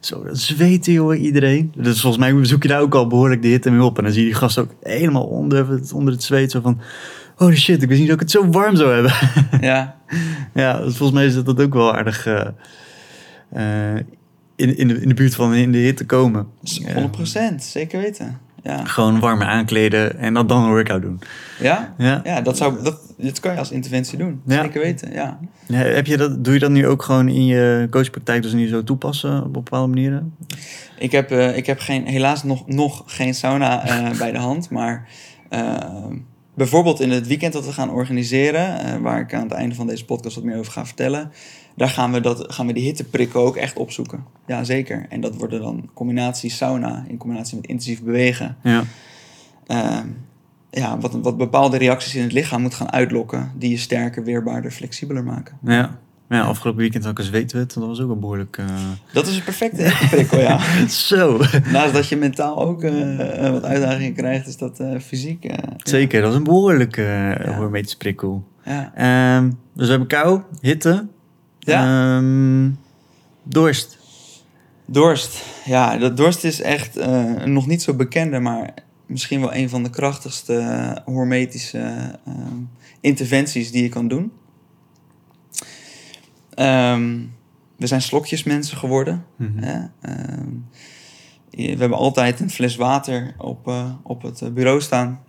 Zo, 0.00 0.22
dat 0.24 0.38
zweten, 0.38 0.92
jongen, 0.92 1.18
iedereen. 1.18 1.72
Dus 1.76 2.00
volgens 2.00 2.22
mij 2.32 2.44
zoek 2.44 2.62
je 2.62 2.68
daar 2.68 2.80
ook 2.80 2.94
al 2.94 3.06
behoorlijk 3.06 3.42
de 3.42 3.48
hitte 3.48 3.70
mee 3.70 3.82
op. 3.82 3.98
En 3.98 4.04
dan 4.04 4.12
zie 4.12 4.22
je 4.22 4.28
die 4.28 4.38
gast 4.38 4.58
ook 4.58 4.70
helemaal 4.82 5.24
onder, 5.26 5.68
het- 5.70 5.92
onder 5.92 6.12
het 6.14 6.22
zweet. 6.22 6.50
Zo 6.50 6.60
van, 6.60 6.80
holy 7.36 7.56
shit, 7.56 7.82
ik 7.82 7.88
wist 7.88 7.98
niet 8.00 8.08
dat 8.08 8.16
ik 8.16 8.22
het 8.22 8.30
zo 8.30 8.46
warm 8.50 8.76
zou 8.76 8.92
hebben. 8.94 9.12
ja, 9.60 9.96
Ja, 10.54 10.72
dus 10.78 10.96
volgens 10.96 11.18
mij 11.18 11.26
is 11.26 11.34
dat, 11.34 11.46
dat 11.46 11.60
ook 11.60 11.74
wel 11.74 11.94
aardig 11.96 12.26
eh, 12.26 12.46
eh, 13.52 14.04
in, 14.58 14.76
in, 14.76 14.88
de, 14.88 15.00
in 15.00 15.08
de 15.08 15.14
buurt 15.14 15.34
van 15.34 15.54
in 15.54 15.72
de 15.72 15.78
hitte 15.78 16.06
komen. 16.06 16.46
Ja. 16.60 17.10
100%, 17.52 17.54
zeker 17.56 18.00
weten. 18.00 18.38
Ja, 18.62 18.84
Gewoon 18.84 19.20
warmer 19.20 19.46
aankleden 19.46 20.18
en 20.18 20.34
dan, 20.34 20.46
dan 20.46 20.62
een 20.62 20.70
workout 20.70 21.02
doen. 21.02 21.20
ja? 21.60 21.94
Ja, 21.98 22.20
ja 22.24 22.40
dat, 22.40 22.56
zou, 22.56 22.82
dat, 22.82 23.00
dit 23.16 23.40
kan 23.40 23.52
je 23.52 23.58
als 23.58 23.70
interventie 23.70 24.18
doen. 24.18 24.40
Ja. 24.46 24.62
Zeker 24.62 24.80
weten, 24.80 25.12
ja. 25.12 25.38
Ja, 25.66 25.78
heb 25.78 26.06
je 26.06 26.16
dat, 26.16 26.44
doe 26.44 26.54
je 26.54 26.58
dat 26.58 26.70
nu 26.70 26.86
ook 26.86 27.02
gewoon 27.02 27.28
in 27.28 27.46
je 27.46 27.86
coachpraktijk 27.90 28.42
dus 28.42 28.52
nu 28.52 28.68
zo 28.68 28.84
toepassen 28.84 29.44
op 29.44 29.52
bepaalde 29.52 29.88
manieren? 29.88 30.34
Ik 30.98 31.12
heb, 31.12 31.30
eh, 31.30 31.56
ik 31.56 31.66
heb 31.66 31.78
geen, 31.78 32.06
helaas 32.06 32.42
nog, 32.42 32.66
nog 32.66 33.02
geen 33.06 33.34
sauna 33.34 33.86
eh, 33.86 34.18
bij 34.22 34.32
de 34.32 34.38
hand. 34.38 34.70
Maar 34.70 35.08
eh, 35.48 36.06
bijvoorbeeld 36.54 37.00
in 37.00 37.10
het 37.10 37.26
weekend 37.26 37.52
dat 37.52 37.66
we 37.66 37.72
gaan 37.72 37.90
organiseren, 37.90 39.02
waar 39.02 39.20
ik 39.20 39.34
aan 39.34 39.42
het 39.42 39.52
einde 39.52 39.74
van 39.74 39.86
deze 39.86 40.04
podcast 40.04 40.34
wat 40.34 40.44
meer 40.44 40.58
over 40.58 40.72
ga 40.72 40.86
vertellen, 40.86 41.32
daar 41.78 41.88
gaan 41.88 42.12
we, 42.12 42.20
dat, 42.20 42.44
gaan 42.52 42.66
we 42.66 42.72
die 42.72 42.84
hitteprikken 42.84 43.40
ook 43.40 43.56
echt 43.56 43.76
opzoeken. 43.76 44.24
Ja, 44.46 44.64
zeker. 44.64 45.06
En 45.08 45.20
dat 45.20 45.34
worden 45.34 45.60
dan 45.60 45.90
combinatie 45.94 46.50
sauna 46.50 47.04
in 47.08 47.16
combinatie 47.16 47.56
met 47.56 47.66
intensief 47.66 48.02
bewegen. 48.02 48.56
Ja. 48.62 48.84
Eh, 49.66 49.98
ja, 50.70 50.98
wat, 50.98 51.12
wat 51.12 51.36
bepaalde 51.36 51.78
reacties 51.78 52.14
in 52.14 52.22
het 52.22 52.32
lichaam 52.32 52.62
moet 52.62 52.74
gaan 52.74 52.92
uitlokken, 52.92 53.52
die 53.56 53.70
je 53.70 53.76
sterker, 53.76 54.24
weerbaarder, 54.24 54.70
flexibeler 54.70 55.24
maken. 55.24 55.58
Ja. 55.64 55.98
Ja, 56.28 56.42
afgelopen 56.42 56.80
weekend 56.80 57.02
had 57.04 57.12
ik 57.12 57.18
een 57.18 57.24
zweetwet. 57.24 57.74
Dat 57.74 57.86
was 57.86 58.00
ook 58.00 58.06
wel 58.06 58.18
behoorlijk... 58.18 58.56
eh, 58.58 58.66
Dat 59.12 59.26
is 59.26 59.36
een 59.36 59.42
perfecte 59.42 59.82
hitteprikkel, 59.82 60.38
ja. 60.38 60.58
Zo. 60.88 61.40
Naast 61.72 61.92
dat 61.92 62.08
je 62.08 62.16
mentaal 62.16 62.58
ook 62.58 62.82
eh, 62.82 63.50
wat 63.50 63.64
uitdagingen 63.64 64.14
krijgt, 64.14 64.46
is 64.46 64.56
dat 64.56 64.80
eh, 64.80 64.98
fysiek. 65.00 65.50
Zeker, 65.76 66.20
dat 66.20 66.28
was 66.28 66.38
een 66.38 66.44
behoorlijke 66.44 67.36
uh, 67.46 67.56
hormetische 67.56 67.96
prikkel. 67.96 68.46
Ja. 68.64 68.92
Ehm, 68.94 69.50
dus 69.74 69.84
we 69.84 69.90
hebben 69.90 70.08
kou, 70.08 70.40
hitte, 70.60 71.06
Ja. 71.68 72.16
ehm, 72.16 72.70
dorst. 73.42 73.98
Dorst. 74.84 75.44
Ja, 75.64 75.96
dat 75.96 76.16
dorst 76.16 76.44
is 76.44 76.60
echt 76.60 76.96
een 76.96 77.52
nog 77.52 77.66
niet 77.66 77.82
zo 77.82 77.94
bekende, 77.94 78.38
maar 78.38 78.74
misschien 79.08 79.40
wel 79.40 79.54
een 79.54 79.68
van 79.68 79.82
de 79.82 79.90
krachtigste 79.90 80.56
eh, 80.58 81.14
hormetische 81.14 81.78
eh, 82.24 82.34
interventies 83.00 83.70
die 83.70 83.82
je 83.82 83.88
kan 83.88 84.08
doen. 84.08 84.32
Ehm, 86.54 87.20
we 87.76 87.86
zijn 87.86 88.02
slokjesmensen 88.02 88.76
geworden. 88.76 89.24
Mhm. 89.36 89.58
Hè? 89.58 89.86
Ehm, 90.00 90.50
we 91.50 91.76
hebben 91.78 91.98
altijd 91.98 92.40
een 92.40 92.50
fles 92.50 92.76
water 92.76 93.34
op, 93.38 93.68
eh, 93.68 93.90
op 94.02 94.22
het 94.22 94.54
bureau 94.54 94.80
staan. 94.80 95.20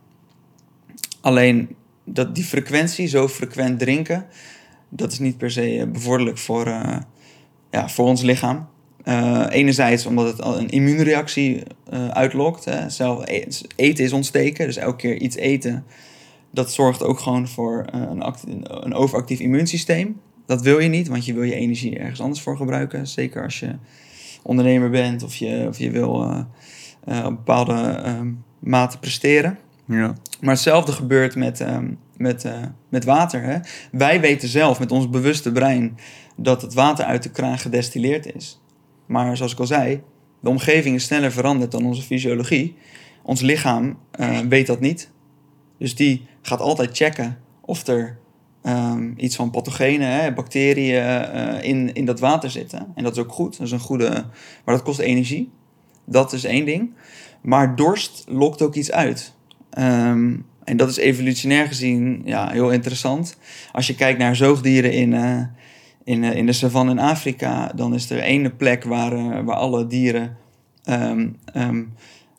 Alleen 1.21 1.75
dat 2.03 2.35
die 2.35 2.43
frequentie, 2.43 3.07
zo 3.07 3.27
frequent 3.27 3.79
drinken, 3.79 4.25
dat 4.89 5.11
is 5.11 5.19
niet 5.19 5.37
per 5.37 5.51
se 5.51 5.79
eh, 5.79 5.87
bevorderlijk 5.87 6.37
voor, 6.37 6.65
eh, 6.65 6.97
ja, 7.71 7.89
voor 7.89 8.05
ons 8.05 8.21
lichaam. 8.21 8.67
Eh, 9.03 9.45
enerzijds 9.49 10.05
omdat 10.05 10.27
het 10.37 10.45
een 10.45 10.69
immuunreactie 10.69 11.63
uitlokt. 12.09 12.65
Hè. 12.65 12.89
Zelf 12.89 13.27
e- 13.27 13.45
eten 13.75 14.03
is 14.03 14.13
ontsteken, 14.13 14.65
dus 14.65 14.77
elke 14.77 14.95
keer 14.95 15.21
iets 15.21 15.35
eten. 15.35 15.83
Dat 16.51 16.73
zorgt 16.73 17.03
ook 17.03 17.19
gewoon 17.19 17.47
voor 17.47 17.85
een, 17.91 18.23
een 18.85 18.93
overactief 18.93 19.39
immuunsysteem. 19.39 20.19
Dat 20.45 20.61
wil 20.61 20.79
je 20.79 20.89
niet, 20.89 21.07
want 21.07 21.25
je 21.25 21.33
wil 21.33 21.43
je 21.43 21.55
energie 21.55 21.99
ergens 21.99 22.21
anders 22.21 22.41
voor 22.41 22.57
gebruiken. 22.57 23.07
Zeker 23.07 23.43
als 23.43 23.59
je 23.59 23.75
ondernemer 24.43 24.89
bent 24.89 25.23
of 25.23 25.35
je, 25.35 25.65
of 25.67 25.77
je 25.77 25.91
wil 25.91 26.45
op 27.05 27.35
bepaalde 27.35 27.73
ehm, 27.73 28.31
mate 28.59 28.99
presteren. 28.99 29.57
Ja. 29.89 30.13
Maar 30.41 30.53
hetzelfde 30.53 30.91
gebeurt 30.91 31.35
met, 31.35 31.61
ehm, 31.61 31.91
met, 32.17 32.45
eh, 32.45 32.53
met 32.89 33.03
water. 33.03 33.43
Hè? 33.43 33.57
Wij 33.91 34.21
weten 34.21 34.47
zelf 34.47 34.79
met 34.79 34.91
ons 34.91 35.09
bewuste 35.09 35.51
brein 35.51 35.97
dat 36.35 36.61
het 36.61 36.73
water 36.73 37.05
uit 37.05 37.23
de 37.23 37.31
kraan 37.31 37.59
gedestilleerd 37.59 38.35
is. 38.35 38.61
Maar 39.05 39.37
zoals 39.37 39.51
ik 39.51 39.59
al 39.59 39.65
zei, 39.65 40.01
de 40.39 40.49
omgeving 40.49 40.95
is 40.95 41.03
sneller 41.03 41.31
veranderd 41.31 41.71
dan 41.71 41.85
onze 41.85 42.01
fysiologie. 42.01 42.75
Ons 43.23 43.41
lichaam 43.41 43.97
eh, 44.11 44.39
weet 44.39 44.67
dat 44.67 44.79
niet. 44.79 45.11
Dus 45.77 45.95
die 45.95 46.27
gaat 46.41 46.59
altijd 46.59 46.97
checken 46.97 47.37
of 47.61 47.87
er 47.87 48.17
ehm, 48.61 49.11
iets 49.15 49.35
van 49.35 49.51
pathogenen, 49.51 50.11
hè, 50.11 50.33
bacteriën 50.33 51.01
eh, 51.01 51.69
in, 51.69 51.93
in 51.93 52.05
dat 52.05 52.19
water 52.19 52.51
zitten. 52.51 52.91
En 52.95 53.03
dat 53.03 53.11
is 53.11 53.23
ook 53.23 53.31
goed. 53.31 53.57
Dat 53.57 53.65
is 53.65 53.71
een 53.71 53.79
goede, 53.79 54.09
maar 54.65 54.75
dat 54.75 54.83
kost 54.83 54.99
energie. 54.99 55.51
Dat 56.05 56.33
is 56.33 56.43
één 56.43 56.65
ding. 56.65 56.93
Maar 57.41 57.75
dorst 57.75 58.25
lokt 58.27 58.61
ook 58.61 58.75
iets 58.75 58.91
uit. 58.91 59.37
Ehm, 59.69 60.35
en 60.69 60.77
dat 60.77 60.89
is 60.89 60.97
evolutionair 60.97 61.67
gezien 61.67 62.21
ja, 62.25 62.49
heel 62.49 62.71
interessant. 62.71 63.37
Als 63.71 63.87
je 63.87 63.95
kijkt 63.95 64.19
naar 64.19 64.35
zoogdieren 64.35 64.91
in, 64.91 65.13
eh, 65.13 65.41
in, 66.03 66.23
eh, 66.23 66.35
in 66.35 66.45
de 66.45 66.53
savanne 66.53 66.91
in 66.91 66.99
Afrika, 66.99 67.71
dan 67.75 67.93
is 67.93 68.09
er 68.09 68.19
ene 68.19 68.49
plek 68.49 68.83
waar, 68.83 69.13
eh, 69.13 69.39
waar 69.43 69.55
alle 69.55 69.87
dieren 69.87 70.37
ehm, 70.83 71.29
ehm, 71.53 71.83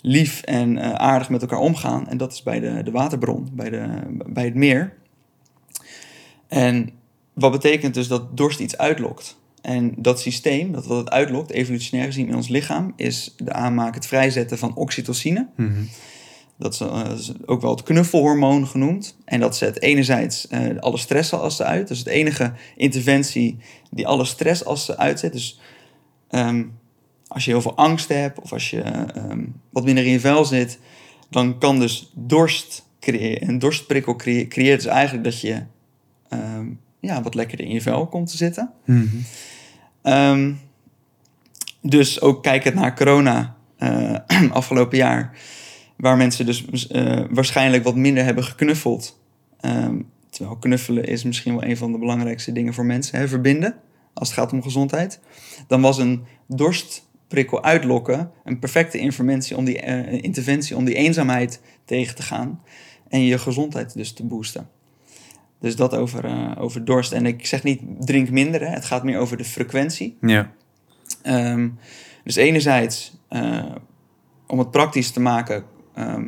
lief 0.01 0.43
en 0.43 0.99
aardig 0.99 1.31
met 1.31 1.43
elkaar 1.43 1.59
omgaan. 1.59 2.09
En 2.09 2.17
dat 2.17 2.33
is 2.33 2.43
bij 2.43 2.61
de, 2.61 2.83
de 2.83 2.91
waterbron, 2.91 3.49
bij, 3.53 3.71
de, 3.71 3.87
bij 4.27 4.45
het 4.45 4.55
meer. 4.55 4.93
En 6.49 6.91
wat 7.33 7.53
betekent 7.53 7.95
dus 7.95 8.09
dat 8.09 8.37
dorst 8.37 8.61
iets 8.61 8.77
uitlokt. 8.79 9.39
En 9.63 9.95
dat 9.97 10.21
systeem, 10.21 10.73
dat 10.73 10.87
wat 10.87 10.99
het 10.99 11.11
uitlokt, 11.11 11.51
evolutionair 11.51 12.07
gezien 12.07 12.29
in 12.29 12.35
ons 12.35 12.49
lichaam, 12.49 12.93
is 12.97 13.35
de 13.37 13.53
aanmaak, 13.53 13.95
het 13.95 14.07
vrijzetten 14.07 14.59
van 14.59 14.75
oxytocine. 14.75 15.49
Mhm. 15.57 15.83
Dat 16.61 16.73
is, 16.73 16.81
eh, 16.81 17.11
is 17.17 17.33
ook 17.47 17.61
wel 17.61 17.71
het 17.71 17.83
knuffelhormoon 17.83 18.67
genoemd. 18.67 19.17
En 19.25 19.41
dat 19.41 19.57
zet 19.57 19.83
enerzijds 19.83 20.49
eh, 20.49 20.79
alle 20.79 20.99
stressassen 20.99 21.67
uit. 21.67 21.89
Dus 21.89 21.99
het 21.99 22.07
enige 22.07 22.53
interventie 22.77 23.59
die 23.91 24.07
alle 24.07 24.25
stressassen 24.25 24.99
uitzet. 24.99 25.33
Dus 25.33 25.61
ehm, 26.29 26.65
als 27.29 27.45
je 27.45 27.51
heel 27.51 27.61
veel 27.63 27.77
angst 27.77 28.09
hebt 28.09 28.41
of 28.41 28.53
als 28.53 28.71
je 28.71 28.81
ehm, 28.83 29.45
wat 29.71 29.85
minder 29.85 30.05
in 30.05 30.11
je 30.13 30.21
vel 30.21 30.45
zit, 30.45 30.79
dan 31.31 31.59
kan 31.59 31.79
dus 31.79 32.11
dorst 32.15 32.87
creëren. 33.01 33.49
Een 33.49 33.59
dorstprikkel 33.59 34.17
crea- 34.17 34.47
creëert 34.49 34.83
dus 34.83 34.93
eigenlijk 34.93 35.25
dat 35.25 35.41
je 35.41 35.63
ehm, 36.29 36.67
ja, 37.01 37.23
wat 37.23 37.35
lekkerder 37.35 37.67
in 37.67 37.73
je 37.73 37.83
vel 37.83 38.07
komt 38.07 38.31
te 38.31 38.37
zitten. 38.37 38.71
Mhm. 38.85 40.53
Dus 41.83 42.21
ook 42.21 42.43
kijkend 42.43 42.75
naar 42.75 42.97
corona 42.97 43.57
eh, 43.77 44.15
afgelopen 44.51 44.99
jaar, 44.99 45.39
waar 46.01 46.17
mensen 46.17 46.47
dus 46.47 46.87
eh, 46.87 47.25
waarschijnlijk 47.31 47.85
wat 47.85 47.97
minder 47.97 48.25
hebben 48.25 48.45
geknuffeld. 48.45 49.21
Ehm, 49.61 50.01
terwijl 50.31 50.57
knuffelen 50.57 51.05
is 51.05 51.25
misschien 51.25 51.53
wel 51.53 51.65
een 51.65 51.77
van 51.77 51.93
de 51.93 51.99
belangrijkste 51.99 52.53
dingen 52.53 52.75
voor 52.75 52.85
mensen, 52.85 53.19
hè, 53.19 53.29
verbinden, 53.29 53.77
als 54.15 54.29
het 54.29 54.39
gaat 54.39 54.53
om 54.53 54.63
gezondheid. 54.63 55.21
Dan 55.67 55.81
was 55.81 55.99
een 55.99 56.25
dorstprikkel 56.47 57.63
uitlokken 57.63 58.31
een 58.45 58.59
perfecte 58.59 58.99
interventie 58.99 59.57
om 59.57 59.65
die, 59.65 59.81
eh, 59.81 60.23
interventie 60.23 60.77
om 60.77 60.85
die 60.85 60.95
eenzaamheid 60.95 61.61
tegen 61.85 62.15
te 62.15 62.23
gaan 62.23 62.61
en 63.09 63.25
je 63.25 63.39
gezondheid 63.39 63.95
dus 63.95 64.13
te 64.13 64.25
boosten. 64.25 64.69
Dus 65.59 65.77
dat 65.77 65.95
over, 65.95 66.25
eh, 66.25 66.53
over 66.59 66.85
dorst. 66.85 67.13
En 67.13 67.27
ik 67.27 67.47
zeg 67.47 67.63
niet 67.63 67.81
drink 67.99 68.31
minder, 68.31 68.61
hè. 68.61 68.67
het 68.67 68.85
gaat 68.85 69.05
meer 69.05 69.19
over 69.19 69.37
de 69.37 69.45
frequentie. 69.45 70.17
Ja. 70.21 70.53
Ehm, 71.23 71.69
dus 72.25 72.37
enerzijds, 72.37 73.19
om 74.47 74.59
het 74.59 74.71
praktisch 74.71 75.11
te 75.11 75.21
maken, 75.21 75.65
ehm, 76.07 76.27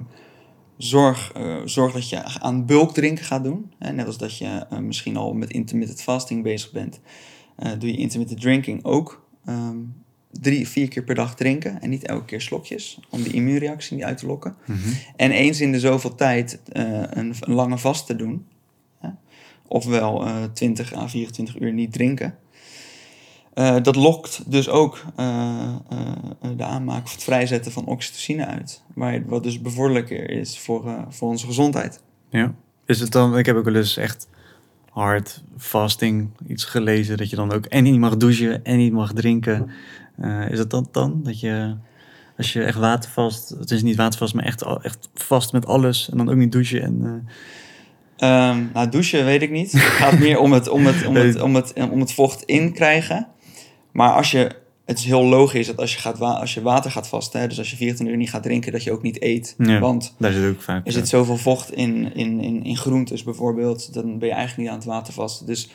zorg, 0.76 1.32
eh, 1.32 1.56
zorg 1.64 1.92
dat 1.92 2.08
je 2.08 2.22
aan 2.24 2.66
bulk 2.66 2.94
drinken 2.94 3.24
gaat 3.24 3.44
doen. 3.44 3.72
Hè. 3.78 3.92
Net 3.92 4.06
als 4.06 4.18
dat 4.18 4.38
je 4.38 4.66
eh, 4.70 4.78
misschien 4.78 5.16
al 5.16 5.32
met 5.32 5.50
intermittent 5.50 6.02
fasting 6.02 6.42
bezig 6.42 6.72
bent, 6.72 7.00
eh, 7.56 7.70
doe 7.78 7.90
je 7.90 7.96
intermittent 7.96 8.40
drinking 8.40 8.84
ook. 8.84 9.20
ehm, 9.44 9.76
drie, 10.30 10.68
vier 10.68 10.88
keer 10.88 11.04
per 11.04 11.14
dag 11.14 11.34
drinken 11.34 11.80
en 11.80 11.90
niet 11.90 12.06
elke 12.06 12.24
keer 12.24 12.40
slokjes, 12.40 13.00
om 13.10 13.22
die 13.22 13.32
immuunreactie 13.32 13.96
niet 13.96 14.04
uit 14.04 14.18
te 14.18 14.26
lokken. 14.26 14.56
Mhm. 14.64 14.78
En 15.16 15.30
eens 15.30 15.60
in 15.60 15.72
de 15.72 15.80
zoveel 15.80 16.14
tijd 16.14 16.60
een, 16.64 17.34
een 17.40 17.54
lange 17.54 17.78
vast 17.78 18.06
te 18.06 18.16
doen. 18.16 18.46
Hè? 18.98 19.08
Ofwel 19.68 20.26
eh 20.26 20.44
20 20.52 20.94
à 20.94 21.08
24 21.08 21.60
uur 21.60 21.72
niet 21.72 21.92
drinken. 21.92 22.38
Eh, 23.54 23.76
dat 23.82 23.96
lokt 23.96 24.42
dus 24.46 24.68
ook 24.68 25.04
eh, 25.16 25.74
eh, 25.88 26.50
de 26.56 26.64
aanmaak 26.64 27.04
of 27.04 27.12
het 27.12 27.22
vrijzetten 27.22 27.72
van 27.72 27.86
oxytocine 27.86 28.46
uit. 28.46 28.82
Waar, 28.94 29.26
wat 29.26 29.42
dus 29.42 29.60
bevorderlijker 29.60 30.30
is 30.30 30.58
voor, 30.58 31.04
voor 31.08 31.28
onze 31.28 31.46
gezondheid. 31.46 32.02
Ja. 32.30 32.54
Is 32.86 33.00
het 33.00 33.12
dan, 33.12 33.38
ik 33.38 33.46
heb 33.46 33.56
ook 33.56 33.64
wel 33.64 33.74
eens 33.74 33.96
echt 33.96 34.28
hard 34.90 35.42
fasting 35.56 36.28
iets 36.46 36.64
gelezen, 36.64 37.16
dat 37.16 37.30
je 37.30 37.36
dan 37.36 37.52
ook 37.52 37.66
en 37.66 37.82
niet 37.82 37.98
mag 37.98 38.16
douchen 38.16 38.64
en 38.64 38.76
niet 38.76 38.92
mag 38.92 39.12
drinken. 39.12 39.70
Is 40.50 40.58
het 40.58 40.70
dat 40.70 40.88
dan? 40.90 41.20
Dat 41.22 41.40
je, 41.40 41.76
als 42.36 42.52
je 42.52 42.62
echt 42.62 42.78
watervast, 42.78 43.48
het 43.48 43.70
is 43.70 43.82
niet 43.82 43.96
watervast, 43.96 44.34
maar 44.34 44.44
echt, 44.44 44.62
echt 44.82 45.08
vast 45.14 45.52
met 45.52 45.66
alles 45.66 46.10
en 46.10 46.16
dan 46.16 46.30
ook 46.30 46.36
niet 46.36 46.52
douchen 46.52 46.82
en... 46.82 47.00
eh, 47.04 47.32
Ehm, 48.22 48.64
nou, 48.72 48.88
douchen 48.88 49.24
weet 49.24 49.42
ik 49.42 49.50
niet. 49.50 49.72
Het 49.72 49.82
gaat 49.82 50.18
meer 50.18 50.38
om 50.38 50.52
het, 50.52 50.68
om 50.68 50.86
het, 50.86 51.06
om 51.06 51.14
het, 51.14 51.40
om 51.46 51.54
het, 51.54 51.72
om 51.90 52.00
het 52.00 52.12
vocht 52.12 52.42
inkrijgen. 52.42 53.26
Maar 53.92 54.12
als 54.14 54.30
je, 54.30 54.50
het 54.84 54.98
is 54.98 55.04
heel 55.04 55.24
logisch 55.24 55.66
dat 55.66 55.76
als 55.78 55.94
je, 55.94 56.00
gaat 56.00 56.20
als 56.20 56.54
je 56.54 56.62
water 56.62 56.90
gaat 56.90 57.08
vasten, 57.08 57.40
hè, 57.40 57.46
dus 57.48 57.58
als 57.58 57.70
je 57.70 57.76
24 57.76 58.14
uur 58.14 58.20
niet 58.20 58.30
gaat 58.30 58.42
drinken, 58.42 58.72
dat 58.72 58.82
je 58.84 58.92
ook 58.92 59.02
niet 59.02 59.22
eet. 59.22 59.54
Ja. 59.58 59.78
Want 59.78 60.14
daar 60.18 60.32
zit 60.32 60.50
ook 60.50 60.60
vaak... 60.62 60.86
er 60.86 60.92
zit 60.92 61.08
zoveel 61.08 61.36
vocht 61.36 61.72
in, 61.72 62.14
in, 62.14 62.40
in, 62.40 62.64
in 62.64 62.76
groentes 62.76 63.22
bijvoorbeeld, 63.24 63.94
dan 63.94 64.18
ben 64.18 64.28
je 64.28 64.34
eigenlijk 64.34 64.56
niet 64.62 64.68
aan 64.68 64.74
het 64.82 64.84
watervasten. 64.84 65.46
Dus 65.46 65.70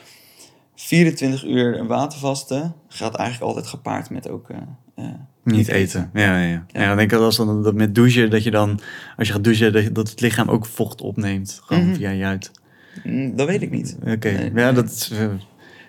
24 0.74 1.44
uur 1.44 1.86
watervasten 1.86 2.74
gaat 2.88 3.14
eigenlijk 3.14 3.48
altijd 3.50 3.66
gepaard 3.66 4.10
met 4.10 4.28
ook... 4.28 4.50
eh, 4.50 4.56
eh, 4.94 5.04
Niet 5.44 5.68
eten. 5.68 6.10
Ja, 6.14 6.20
ja, 6.22 6.38
ja. 6.46 6.64
Ja. 6.72 6.80
ja. 6.80 6.86
dan 6.88 6.96
denk 6.96 7.10
ik 7.10 7.16
dat 7.16 7.24
als 7.26 7.36
dan 7.36 7.62
dat 7.62 7.74
met 7.74 7.94
douchen, 7.94 8.30
dat 8.30 8.42
je 8.44 8.50
dan, 8.50 8.80
als 9.16 9.26
je 9.26 9.32
gaat 9.34 9.44
douchen, 9.44 9.94
dat, 9.94 10.08
het 10.10 10.20
lichaam 10.20 10.48
ook 10.48 10.66
vocht 10.66 11.00
opneemt. 11.00 11.60
Gewoon 11.64 11.84
Mhm. 11.86 11.94
via 11.94 12.10
je 12.10 12.24
huid. 12.24 12.50
Mm, 13.04 13.36
Dat 13.36 13.46
weet 13.46 13.62
ik 13.62 13.70
niet. 13.70 13.96
Oké, 14.06 14.30
Nee, 14.30 14.44
ja, 14.44 14.50
nee. 14.52 14.72
dat 14.72 14.90
is 14.90 15.10
eh, 15.10 15.26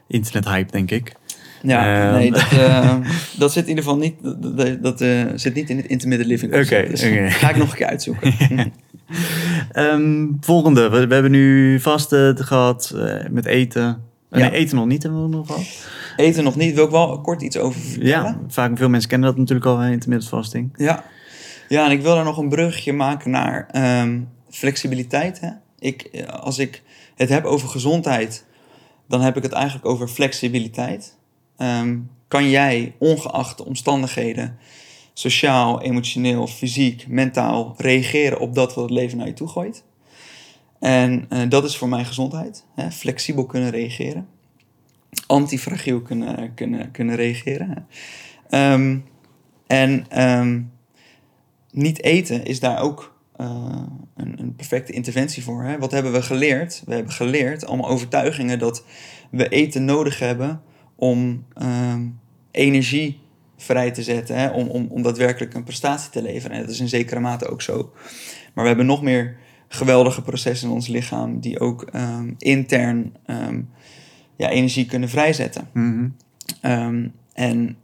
internethype, 0.08 0.72
denk 0.72 0.92
ik. 0.92 1.16
Ja, 1.62 2.08
Ehm. 2.08 2.18
nee, 2.18 2.32
dat, 2.32 2.52
eh, 2.60 2.96
dat 3.38 3.52
zit 3.52 3.64
in 3.64 3.70
ieder 3.70 3.84
geval 3.84 4.00
niet, 4.00 4.16
dat, 4.84 5.02
eh, 5.02 5.26
zit 5.36 5.54
niet 5.54 5.70
in 5.70 5.78
het 5.78 5.86
intermittent 5.86 6.30
living. 6.30 6.54
Oké. 6.54 6.88
Dus. 6.90 7.04
Ga 7.36 7.50
ik 7.50 7.56
nog 7.56 7.72
een 7.72 7.78
keer 7.78 7.88
uitzoeken. 7.88 8.34
Ehm, 9.72 10.28
volgende, 10.40 10.90
we, 10.90 11.08
we 11.08 11.14
hebben 11.14 11.32
nu 11.32 11.80
vasten 11.80 12.38
gehad 12.38 12.94
eh, 12.96 13.30
met 13.30 13.46
eten. 13.46 14.02
Ja. 14.32 14.38
Nee, 14.38 14.52
eten 14.52 14.76
nog 14.76 14.86
niet 14.86 15.04
hebben 15.04 15.24
we 15.24 15.30
nog 15.30 15.48
gehad. 15.48 15.88
Eten 16.16 16.44
nog 16.44 16.56
niet, 16.56 16.76
wil 16.76 16.86
ik 16.86 16.92
wel 16.92 17.22
kort 17.22 17.42
iets 17.42 17.58
over 17.58 17.82
vertellen. 17.82 18.10
Ja, 18.10 18.40
vaak 18.48 18.78
veel 18.78 18.90
mensen 18.90 19.10
kennen 19.10 19.30
dat 19.30 19.38
natuurlijk 19.38 19.68
al, 19.68 19.82
intermittent 19.82 20.28
fasting. 20.28 20.74
Ja. 20.78 21.04
ja, 21.68 21.86
en 21.86 21.92
ik 21.92 22.02
wil 22.02 22.16
daar 22.16 22.24
nog 22.24 22.38
een 22.38 22.50
brugje 22.50 22.94
maken 22.94 23.32
naar 23.32 23.68
ehm, 23.72 24.20
flexibiliteit. 24.50 25.40
Hè? 25.40 25.50
Ik, 25.80 26.26
als 26.30 26.60
ik 26.60 26.82
het 27.16 27.30
heb 27.30 27.46
over 27.46 27.70
gezondheid, 27.70 28.46
dan 29.08 29.22
heb 29.22 29.38
ik 29.38 29.44
het 29.44 29.52
eigenlijk 29.52 29.86
over 29.86 30.08
flexibiliteit. 30.08 31.18
Ehm, 31.60 31.98
kan 32.28 32.50
jij, 32.50 32.96
ongeacht 32.98 33.58
de 33.58 33.66
omstandigheden, 33.66 34.58
sociaal, 35.14 35.82
emotioneel, 35.82 36.48
fysiek, 36.48 37.08
mentaal, 37.08 37.74
reageren 37.78 38.40
op 38.40 38.56
dat 38.56 38.74
wat 38.74 38.84
het 38.84 38.94
leven 38.94 39.18
naar 39.18 39.28
je 39.28 39.34
toe 39.34 39.48
gooit? 39.48 39.84
En 40.80 41.26
eh, 41.30 41.50
dat 41.50 41.64
is 41.64 41.78
voor 41.78 41.90
mij 41.90 42.06
gezondheid. 42.06 42.66
Hè? 42.76 42.92
Flexibel 42.92 43.46
kunnen 43.46 43.70
reageren. 43.70 44.28
Antifragiel 45.28 46.02
kunnen, 46.02 46.54
kunnen, 46.54 46.92
kunnen 46.92 47.16
reageren. 47.16 47.88
Ehm, 48.50 48.98
en 49.68 50.06
ehm, 50.10 50.62
niet 51.72 52.04
eten 52.04 52.46
is 52.46 52.60
daar 52.60 52.82
ook 52.82 53.18
eh, 53.36 53.82
een, 54.16 54.40
een 54.40 54.56
perfecte 54.56 54.92
interventie 54.92 55.44
voor. 55.44 55.64
Hè? 55.64 55.78
Wat 55.78 55.92
hebben 55.92 56.12
we 56.12 56.22
geleerd? 56.22 56.84
We 56.86 56.94
hebben 56.94 57.14
geleerd, 57.14 57.66
allemaal 57.66 57.90
overtuigingen, 57.90 58.60
dat 58.60 58.84
we 59.32 59.50
eten 59.50 59.86
nodig 59.86 60.20
hebben 60.20 60.62
om 61.00 61.46
ehm, 61.54 62.02
energie 62.52 63.20
vrij 63.58 63.92
te 63.92 64.04
zetten. 64.04 64.36
Hè? 64.36 64.50
Om, 64.50 64.68
om, 64.68 64.88
om 64.90 65.02
daadwerkelijk 65.02 65.54
een 65.54 65.64
prestatie 65.64 66.12
te 66.12 66.22
leveren. 66.22 66.56
En 66.56 66.62
dat 66.62 66.72
is 66.72 66.80
in 66.80 66.90
zekere 66.90 67.20
mate 67.20 67.48
ook 67.48 67.62
zo. 67.62 67.92
Maar 68.54 68.64
we 68.64 68.68
hebben 68.68 68.86
nog 68.86 69.02
meer 69.02 69.38
geweldige 69.68 70.22
processen 70.22 70.68
in 70.68 70.74
ons 70.74 70.88
lichaam 70.88 71.40
die 71.40 71.60
ook 71.60 71.84
ehm, 71.84 72.34
intern 72.38 73.16
ehm, 73.26 73.62
ja, 74.36 74.50
energie 74.50 74.86
kunnen 74.86 75.10
vrijzetten. 75.10 75.70
Mhm. 75.74 76.08
En 77.34 77.78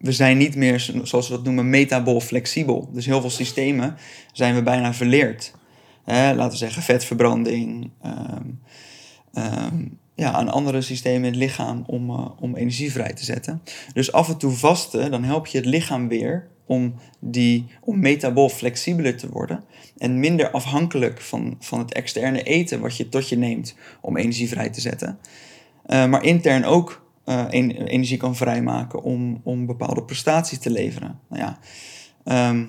we 0.00 0.12
zijn 0.12 0.38
niet 0.38 0.56
meer, 0.56 0.78
zo- 0.78 1.04
zoals 1.04 1.28
we 1.28 1.34
dat 1.34 1.44
noemen, 1.44 1.70
metabol 1.70 2.20
flexibel. 2.20 2.90
Dus 2.92 3.06
heel 3.06 3.20
veel 3.20 3.30
systemen 3.30 3.96
zijn 4.32 4.54
we 4.54 4.62
bijna 4.62 4.94
verleerd. 4.94 5.54
Laten 6.04 6.50
we 6.50 6.56
zeggen 6.56 6.82
vetverbranding. 6.82 7.90
Ja, 10.20 10.32
aan 10.32 10.48
andere 10.48 10.80
systemen 10.80 11.24
in 11.24 11.32
het 11.32 11.36
lichaam 11.36 11.84
om, 11.86 12.10
eh, 12.10 12.26
om 12.40 12.56
energie 12.56 12.92
vrij 12.92 13.12
te 13.12 13.24
zetten. 13.24 13.62
Dus 13.92 14.12
af 14.12 14.28
en 14.28 14.36
toe 14.38 14.52
vasten, 14.52 15.10
dan 15.10 15.24
help 15.24 15.46
je 15.46 15.58
het 15.58 15.66
lichaam 15.66 16.08
weer 16.08 16.48
om, 16.66 16.94
die, 17.18 17.66
om 17.80 18.00
metabol 18.00 18.48
flexibeler 18.48 19.16
te 19.16 19.28
worden. 19.28 19.64
En 19.98 20.18
minder 20.18 20.50
afhankelijk 20.50 21.20
van, 21.20 21.56
van 21.60 21.78
het 21.78 21.92
externe 21.92 22.42
eten 22.42 22.80
wat 22.80 22.96
je 22.96 23.08
tot 23.08 23.28
je 23.28 23.36
neemt 23.36 23.74
om 24.00 24.16
energie 24.16 24.48
vrij 24.48 24.70
te 24.70 24.80
zetten. 24.80 25.18
Eh, 25.86 26.06
maar 26.06 26.24
intern 26.24 26.64
ook 26.64 27.08
eh, 27.24 27.44
en- 27.50 27.86
energie 27.86 28.16
kan 28.16 28.36
vrijmaken 28.36 29.02
om, 29.02 29.40
om 29.44 29.66
bepaalde 29.66 30.02
prestaties 30.02 30.58
te 30.58 30.70
leveren. 30.70 31.18
Nou 31.28 31.42
ja, 31.42 31.58
ehm, 32.24 32.64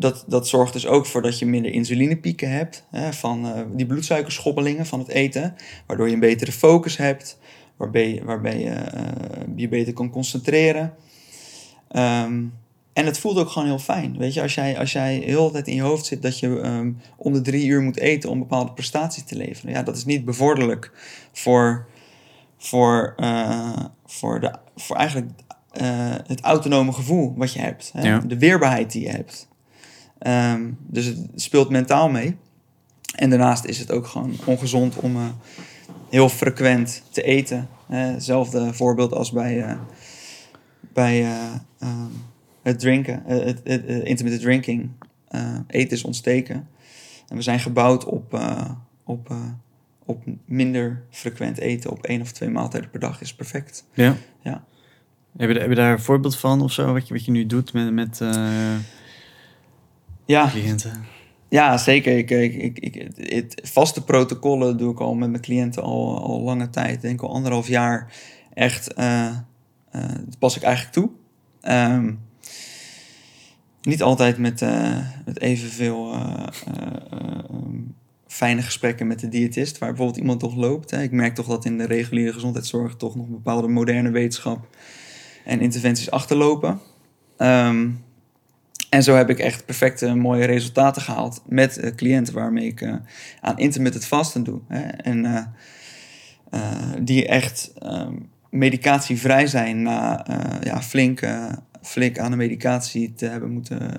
dat, 0.00 0.24
dat 0.26 0.48
zorgt 0.48 0.72
dus 0.72 0.86
ook 0.86 1.06
voor 1.06 1.22
dat 1.22 1.38
je 1.38 1.46
minder 1.46 1.72
insulinepieken 1.72 2.50
hebt 2.50 2.84
hè, 2.90 3.12
van 3.12 3.46
eh, 3.46 3.60
die 3.72 3.86
bloedsuikerschommelingen 3.86 4.86
van 4.86 4.98
het 4.98 5.08
eten, 5.08 5.54
waardoor 5.86 6.06
je 6.06 6.14
een 6.14 6.20
betere 6.20 6.52
focus 6.52 6.96
hebt, 6.96 7.38
waarbij, 7.76 8.22
waarbij 8.24 8.58
je 8.58 8.70
eh, 8.70 9.02
je 9.56 9.68
beter 9.68 9.92
kan 9.92 10.10
concentreren. 10.10 10.94
Ehm, 11.88 12.44
en 12.92 13.06
het 13.06 13.18
voelt 13.18 13.38
ook 13.38 13.48
gewoon 13.48 13.68
heel 13.68 13.78
fijn. 13.78 14.18
Weet 14.18 14.34
je, 14.34 14.42
als 14.42 14.54
jij, 14.54 14.78
als 14.78 14.92
jij 14.92 15.14
heel 15.14 15.46
de 15.46 15.52
tijd 15.52 15.66
in 15.66 15.74
je 15.74 15.82
hoofd 15.82 16.06
zit 16.06 16.22
dat 16.22 16.38
je 16.38 16.60
ehm, 16.60 16.92
om 17.16 17.32
de 17.32 17.40
drie 17.40 17.66
uur 17.66 17.80
moet 17.80 17.98
eten 17.98 18.30
om 18.30 18.38
bepaalde 18.38 18.72
prestaties 18.72 19.24
te 19.24 19.36
leveren. 19.36 19.72
Ja, 19.72 19.82
dat 19.82 19.96
is 19.96 20.04
niet 20.04 20.24
bevorderlijk 20.24 20.92
voor, 21.32 21.86
voor, 22.58 23.14
eh, 23.16 23.84
voor, 24.06 24.40
de, 24.40 24.54
voor 24.76 24.96
eigenlijk 24.96 25.30
het 26.26 26.40
autonome 26.40 26.92
gevoel 26.92 27.34
wat 27.36 27.52
je 27.52 27.60
hebt. 27.60 27.90
Hè? 27.92 28.08
Ja. 28.08 28.18
De 28.18 28.38
weerbaarheid 28.38 28.92
die 28.92 29.02
je 29.02 29.10
hebt. 29.10 29.48
Ehm, 30.20 30.70
dus 30.86 31.04
het 31.04 31.18
speelt 31.34 31.70
mentaal 31.70 32.08
mee. 32.08 32.36
En 33.14 33.30
daarnaast 33.30 33.64
is 33.64 33.78
het 33.78 33.92
ook 33.92 34.06
gewoon 34.06 34.36
ongezond 34.44 34.96
om 34.96 35.16
eh, 35.16 35.28
heel 36.08 36.28
frequent 36.28 37.02
te 37.10 37.22
eten. 37.22 37.68
Hetzelfde 37.86 38.74
voorbeeld 38.74 39.12
als 39.12 39.32
bij, 39.32 39.62
eh, 39.62 39.78
bij 40.92 41.22
eh, 41.22 41.54
ehm, 41.78 42.10
het 42.62 42.78
drinken, 42.78 43.22
het, 43.26 43.60
het, 43.64 43.86
het 43.86 44.04
intermittent 44.04 44.40
drinking. 44.42 44.90
Eten 45.66 45.96
is 45.96 46.04
ontsteken. 46.04 46.68
En 47.28 47.36
we 47.36 47.42
zijn 47.42 47.60
gebouwd 47.60 48.04
op, 48.04 48.40
op, 49.04 49.34
op 50.04 50.22
minder 50.44 51.02
frequent 51.10 51.58
eten. 51.58 51.90
Op 51.90 52.04
één 52.04 52.20
of 52.20 52.32
twee 52.32 52.48
maaltijden 52.48 52.90
per 52.90 53.00
dag 53.00 53.20
is 53.20 53.34
perfect. 53.34 53.84
Ja. 53.94 54.16
Ja. 54.42 54.64
Heb 55.36 55.50
je, 55.50 55.58
heb 55.58 55.68
je 55.68 55.74
daar 55.74 55.92
een 55.92 56.00
voorbeeld 56.00 56.36
van 56.36 56.60
of 56.60 56.72
zo, 56.72 56.92
wat 56.92 57.08
je, 57.08 57.14
wat 57.14 57.24
je 57.24 57.30
nu 57.30 57.46
doet 57.46 57.72
met, 57.72 57.92
met 57.92 58.20
Ja, 60.30 60.48
cliënten? 60.48 61.04
Ja, 61.48 61.78
zeker. 61.78 62.18
Ik, 62.18 62.30
ik, 62.30 62.78
ik, 62.78 63.10
het 63.16 63.60
vaste 63.62 64.04
protocollen 64.04 64.76
doe 64.76 64.92
ik 64.92 65.00
al 65.00 65.14
met 65.14 65.30
mijn 65.30 65.42
cliënten 65.42 65.82
al, 65.82 66.22
al 66.22 66.40
lange 66.40 66.70
tijd. 66.70 66.94
Ik 66.94 67.00
denk 67.00 67.22
al 67.22 67.32
anderhalf 67.32 67.68
jaar. 67.68 68.12
Echt, 68.54 68.94
eh, 68.94 69.26
eh, 69.90 70.04
pas 70.38 70.56
ik 70.56 70.62
eigenlijk 70.62 70.94
toe. 70.94 71.10
Ehm, 71.60 72.12
niet 73.82 74.02
altijd 74.02 74.38
met, 74.38 74.62
eh, 74.62 74.98
met 75.24 75.40
evenveel 75.40 76.12
ehm, 76.12 77.78
fijne 78.26 78.62
gesprekken 78.62 79.06
met 79.06 79.20
de 79.20 79.28
diëtist, 79.28 79.78
waar 79.78 79.88
bijvoorbeeld 79.88 80.20
iemand 80.20 80.40
toch 80.40 80.54
loopt. 80.54 80.90
Hè. 80.90 81.02
Ik 81.02 81.12
merk 81.12 81.34
toch 81.34 81.46
dat 81.46 81.64
in 81.64 81.78
de 81.78 81.86
reguliere 81.86 82.32
gezondheidszorg 82.32 82.96
toch 82.96 83.16
nog 83.16 83.26
bepaalde 83.26 83.68
moderne 83.68 84.10
wetenschap 84.10 84.66
en 85.44 85.60
interventies 85.60 86.10
achterlopen. 86.10 86.80
Ehm, 87.36 87.88
en 88.90 89.02
zo 89.02 89.14
heb 89.16 89.30
ik 89.30 89.38
echt 89.38 89.64
perfecte 89.64 90.14
mooie 90.14 90.44
resultaten 90.44 91.02
gehaald 91.02 91.42
met 91.46 91.76
eh, 91.78 91.94
cliënten 91.94 92.34
waarmee 92.34 92.66
ik 92.66 92.80
eh, 92.80 92.94
aan 93.40 93.58
intermittent 93.58 94.04
vasten 94.04 94.44
doe. 94.44 94.60
Hè. 94.68 94.80
En 94.80 95.24
eh, 96.50 96.92
die 97.02 97.26
echt 97.28 97.72
ehm, 97.78 98.14
medicatievrij 98.50 99.46
zijn 99.46 99.82
na 99.82 100.26
ja, 100.62 100.82
flink, 100.82 101.20
flink 101.82 102.18
aan 102.18 102.30
de 102.30 102.36
medicatie 102.36 103.14
te 103.14 103.26
hebben 103.26 103.50
moeten 103.50 103.90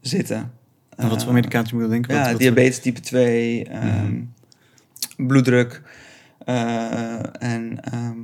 zitten. 0.00 0.52
En 0.96 1.08
wat 1.08 1.24
voor 1.24 1.32
medicatie 1.32 1.74
moet 1.74 1.84
ik 1.84 1.90
denken? 1.90 2.14
ja, 2.14 2.30
Wat- 2.30 2.40
diabetes 2.40 2.78
type 2.80 3.00
2, 3.00 3.64
ehm, 3.64 3.86
Mhm. 3.86 5.26
bloeddruk. 5.26 5.82
en 7.38 7.78
ehm, 7.80 8.16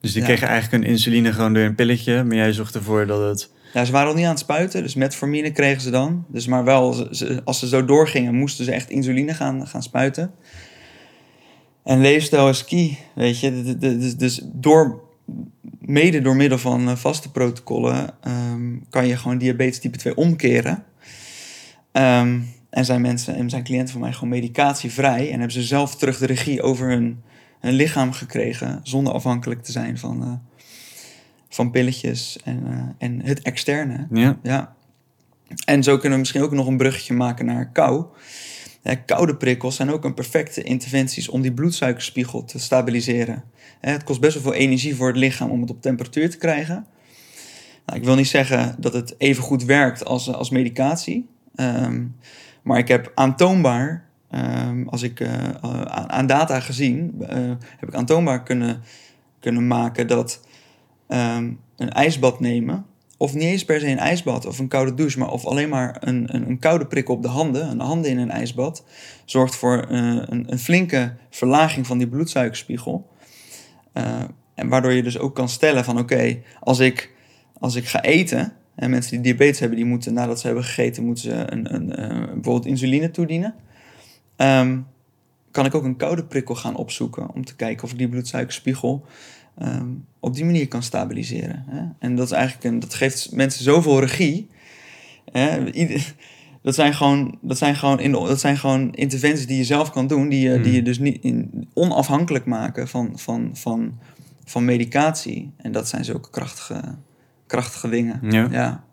Dus 0.00 0.12
die 0.12 0.20
Ja. 0.20 0.26
kregen 0.26 0.48
eigenlijk 0.48 0.84
een 0.84 0.90
insuline 0.90 1.32
gewoon 1.32 1.54
door 1.54 1.62
een 1.62 1.74
pilletje, 1.74 2.24
maar 2.24 2.36
jij 2.36 2.52
zorgt 2.52 2.74
ervoor 2.74 3.06
dat 3.06 3.28
het... 3.28 3.50
ja, 3.72 3.84
ze 3.84 3.92
waren 3.92 4.08
al 4.08 4.14
niet 4.14 4.24
aan 4.24 4.30
het 4.30 4.38
spuiten, 4.38 4.82
dus 4.82 4.94
metformine 4.94 5.50
kregen 5.52 5.80
ze 5.80 5.90
dan. 5.90 6.24
Dus 6.28 6.46
maar 6.46 6.64
wel, 6.64 6.92
ze- 7.10 7.40
als 7.44 7.58
ze 7.58 7.68
zo 7.68 7.84
doorgingen, 7.84 8.34
moesten 8.34 8.64
ze 8.64 8.72
echt 8.72 8.90
insuline 8.90 9.34
gaan, 9.34 9.66
gaan 9.66 9.82
spuiten. 9.82 10.30
En 11.84 12.00
leefstijl 12.00 12.48
is 12.48 12.64
key, 12.64 12.98
weet 13.14 13.40
je. 13.40 13.76
Dus, 13.78 14.16
dus 14.16 14.40
door, 14.52 15.00
mede 15.80 16.20
door 16.20 16.36
middel 16.36 16.58
van 16.58 16.88
eh, 16.88 16.96
vaste 16.96 17.30
protocollen 17.30 18.10
ehm, 18.20 18.76
kan 18.90 19.06
je 19.06 19.16
gewoon 19.16 19.38
diabetes 19.38 19.78
type 19.78 19.98
2 19.98 20.16
omkeren. 20.16 20.84
Ehm, 21.92 22.38
en 22.70 22.84
zijn 22.84 23.00
mensen 23.00 23.34
en 23.34 23.50
zijn 23.50 23.64
cliënten 23.64 23.92
van 23.92 24.00
mij 24.00 24.12
gewoon 24.12 24.28
medicatievrij. 24.28 25.24
En 25.26 25.32
hebben 25.38 25.52
ze 25.52 25.62
zelf 25.62 25.96
terug 25.96 26.18
de 26.18 26.26
regie 26.26 26.62
over 26.62 26.88
hun, 26.88 27.22
hun 27.60 27.72
lichaam 27.74 28.12
gekregen. 28.12 28.80
Zonder 28.82 29.12
afhankelijk 29.12 29.62
te 29.62 29.72
zijn 29.72 29.98
van, 29.98 30.22
eh, 30.22 30.32
van 31.50 31.70
pilletjes 31.70 32.38
en, 32.44 32.62
eh, 32.66 33.08
en 33.08 33.20
het 33.24 33.42
externe. 33.42 34.06
Ja, 34.10 34.38
Ja. 34.42 34.74
En 35.64 35.82
zo 35.82 35.92
kunnen 35.92 36.12
we 36.12 36.18
misschien 36.18 36.42
ook 36.42 36.52
nog 36.52 36.66
een 36.66 36.76
bruggetje 36.76 37.14
maken 37.14 37.46
naar 37.46 37.70
kou. 37.70 38.04
Koude 39.06 39.36
prikkels 39.36 39.76
zijn 39.76 39.90
ook 39.90 40.04
een 40.04 40.14
perfecte 40.14 40.62
interventies 40.62 41.28
om 41.28 41.40
die 41.40 41.52
bloedsuikerspiegel 41.52 42.44
te 42.44 42.58
stabiliseren. 42.58 43.44
Het 43.80 44.04
kost 44.04 44.20
best 44.20 44.34
wel 44.34 44.42
veel 44.42 44.60
energie 44.60 44.96
voor 44.96 45.06
het 45.06 45.16
lichaam 45.16 45.50
om 45.50 45.60
het 45.60 45.70
op 45.70 45.82
temperatuur 45.82 46.30
te 46.30 46.36
krijgen. 46.36 46.86
Nou, 47.86 47.98
ik 47.98 48.04
wil 48.04 48.14
niet 48.14 48.28
zeggen 48.28 48.76
dat 48.78 48.92
het 48.92 49.14
even 49.18 49.42
goed 49.42 49.64
werkt 49.64 50.04
als, 50.04 50.28
eh, 50.28 50.34
als 50.34 50.50
medicatie. 50.50 51.28
Ehm, 51.54 52.04
maar 52.62 52.78
ik 52.78 52.88
heb 52.88 53.12
aantoonbaar, 53.14 54.04
ehm, 54.30 54.88
als 54.88 55.02
ik 55.02 55.20
eh, 55.20 55.50
aan, 55.60 56.10
aan 56.10 56.26
data 56.26 56.60
gezien, 56.60 57.14
heb 57.78 57.88
ik 57.88 57.94
aantoonbaar 57.94 58.42
kunnen, 58.42 58.82
kunnen 59.40 59.66
maken 59.66 60.06
dat 60.06 60.40
ehm, 61.10 61.52
een 61.76 61.90
ijsbad 61.90 62.40
nemen 62.40 62.84
of 63.20 63.34
niet 63.34 63.42
eens 63.42 63.64
per 63.64 63.80
se 63.80 63.86
een 63.86 63.98
ijsbad 63.98 64.46
of 64.46 64.58
een 64.58 64.68
koude 64.68 64.94
douche, 64.94 65.18
maar 65.18 65.30
of 65.30 65.44
alleen 65.44 65.68
maar 65.68 65.96
een, 66.00 66.34
een, 66.34 66.48
een 66.48 66.58
koude 66.58 66.86
prik 66.86 67.08
op 67.08 67.22
de 67.22 67.28
handen, 67.28 67.70
een 67.70 67.80
handen 67.80 68.10
in 68.10 68.18
een 68.18 68.30
ijsbad, 68.30 68.84
zorgt 69.24 69.56
voor 69.56 69.86
eh, 69.88 69.98
een, 70.26 70.52
een 70.52 70.58
flinke 70.58 71.14
verlaging 71.30 71.86
van 71.86 71.98
die 71.98 72.08
bloedsuikerspiegel. 72.08 73.10
Eh, 73.92 74.22
en 74.54 74.68
waardoor 74.68 74.92
je 74.92 75.02
dus 75.02 75.18
ook 75.18 75.34
kan 75.34 75.48
stellen 75.48 75.84
van 75.84 75.98
oké, 75.98 76.38
als, 76.60 76.78
ik, 76.78 77.14
als 77.58 77.74
ik 77.74 77.86
ga 77.86 78.02
eten, 78.02 78.52
en 78.74 78.90
mensen 78.90 79.10
die 79.10 79.20
diabetes 79.20 79.58
hebben, 79.58 79.78
die 79.78 79.86
moeten 79.86 80.14
nadat 80.14 80.40
ze 80.40 80.46
hebben 80.46 80.64
gegeten, 80.64 81.04
moeten 81.04 81.24
ze 81.24 81.52
een, 81.52 81.74
een, 81.74 81.96
eh, 81.96 82.08
bijvoorbeeld 82.08 82.66
insuline 82.66 83.10
toedienen. 83.10 83.54
Ehm, 84.36 84.78
kan 85.50 85.66
ik 85.66 85.74
ook 85.74 85.84
een 85.84 85.96
koude 85.96 86.24
prikkel 86.24 86.54
gaan 86.54 86.76
opzoeken 86.76 87.34
om 87.34 87.44
te 87.44 87.56
kijken 87.56 87.84
of 87.84 87.92
ik 87.92 87.98
die 87.98 88.08
bloedsuikerspiegel 88.08 89.04
ehm, 89.58 89.86
op 90.20 90.34
die 90.34 90.44
manier 90.44 90.68
kan 90.68 90.82
stabiliseren. 90.82 91.64
Hè? 91.68 91.82
En 91.98 92.16
dat, 92.16 92.26
is 92.26 92.32
eigenlijk 92.32 92.64
een, 92.64 92.80
dat 92.80 92.94
geeft 92.94 93.32
mensen 93.32 93.64
zoveel 93.64 94.00
regie. 94.00 94.48
Hè? 95.32 95.70
Ieder- 95.70 96.14
dat, 96.62 96.74
zijn 96.74 96.94
gewoon, 96.94 97.38
dat, 97.40 97.58
zijn 97.58 97.76
gewoon 97.76 98.00
in, 98.00 98.12
dat 98.12 98.40
zijn 98.40 98.56
gewoon 98.58 98.92
interventies 98.94 99.46
die 99.46 99.56
je 99.56 99.64
zelf 99.64 99.90
kan 99.90 100.06
doen, 100.06 100.28
die 100.28 100.48
je, 100.50 100.60
die 100.60 100.72
je 100.72 100.82
dus 100.82 100.98
niet 100.98 101.22
in, 101.22 101.68
onafhankelijk 101.74 102.44
maken 102.46 102.88
van, 102.88 103.12
van, 103.18 103.50
van, 103.52 103.98
van 104.44 104.64
medicatie. 104.64 105.52
En 105.56 105.72
dat 105.72 105.88
zijn 105.88 106.04
zulke 106.04 106.30
krachtige, 106.30 106.80
krachtige 107.46 107.88
dingen. 107.88 108.18
Ja. 108.22 108.48
Ja. 108.50 108.84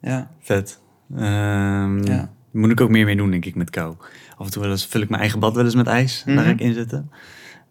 Ja. 0.00 0.30
Vet. 0.40 0.80
Ehm, 1.16 2.04
Ja. 2.06 2.30
Moet 2.50 2.70
ik 2.70 2.80
ook 2.80 2.90
meer 2.90 3.04
mee 3.04 3.16
doen, 3.16 3.30
denk 3.30 3.44
ik, 3.44 3.54
met 3.54 3.70
kou. 3.70 3.94
Af 4.36 4.46
en 4.46 4.52
toe 4.52 4.62
wel 4.62 4.70
eens, 4.70 4.86
vul 4.86 5.00
ik 5.00 5.08
mijn 5.08 5.20
eigen 5.20 5.40
bad 5.40 5.54
wel 5.54 5.64
eens 5.64 5.74
met 5.74 5.86
ijs. 5.86 6.22
Daar 6.26 6.34
Mhm. 6.34 6.44
ga 6.44 6.50
ik 6.50 6.60
in 6.60 6.74
zitten. 6.74 7.10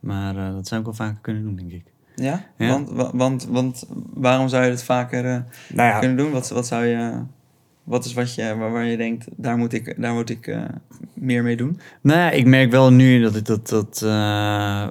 Maar 0.06 0.36
eh, 0.38 0.54
dat 0.54 0.68
zou 0.68 0.80
ik 0.80 0.86
wel 0.86 0.96
vaker 0.96 1.18
kunnen 1.22 1.44
doen, 1.44 1.56
denk 1.56 1.72
ik. 1.72 1.84
Ja? 2.15 2.46
Ja. 2.58 2.68
Want, 2.70 2.89
wa- 2.89 3.12
want, 3.13 3.48
want 3.50 3.86
waarom 4.13 4.48
zou 4.48 4.63
je 4.63 4.70
het 4.70 4.84
vaker 4.84 5.26
eh, 5.26 5.38
Nou 5.74 5.89
ja, 5.89 6.00
kunnen 6.00 6.18
doen? 6.18 6.32
Wat, 6.32 6.50
wat 6.50 6.68
zou 6.68 6.86
je... 6.86 7.12
Wat 7.84 8.06
is 8.06 8.13
wat 8.13 8.36
je, 8.36 8.56
waar, 8.58 8.72
waar 8.72 8.86
je 8.86 8.98
denkt, 8.98 9.28
daar 9.36 9.58
moet 9.58 9.74
ik, 9.74 10.02
daar 10.02 10.13
moet 10.13 10.30
ik 10.30 10.48
eh, 10.48 10.62
meer 11.13 11.44
mee 11.44 11.56
doen? 11.58 11.80
Nou 12.02 12.20
ja, 12.20 12.30
ik 12.32 12.46
merk 12.46 12.72
wel 12.72 12.91
nu 12.91 13.22
dat 13.22 13.36
ik 13.36 13.46
dat, 13.46 13.70
dat 13.70 14.02
eh, 14.06 14.88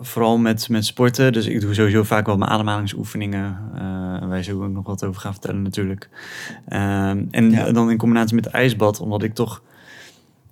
vooral 0.00 0.38
met, 0.38 0.68
met 0.68 0.84
sporten, 0.84 1.32
dus 1.32 1.46
ik 1.46 1.60
doe 1.60 1.74
sowieso 1.74 2.02
vaak 2.02 2.26
wel 2.26 2.36
mijn 2.36 2.50
ademhalingsoefeningen, 2.50 3.58
eh 3.74 4.36
je 4.36 4.42
zo 4.42 4.62
ook 4.64 4.70
nog 4.72 4.86
wat 4.86 5.04
over 5.04 5.20
gaan 5.20 5.32
vertellen 5.32 5.62
natuurlijk. 5.62 6.08
Ehm, 6.68 7.24
en 7.30 7.50
Ja. 7.50 7.72
dan 7.72 7.90
in 7.90 7.96
combinatie 7.96 8.34
met 8.34 8.46
ijsbad, 8.46 9.00
omdat 9.00 9.22
ik 9.22 9.34
toch, 9.34 9.62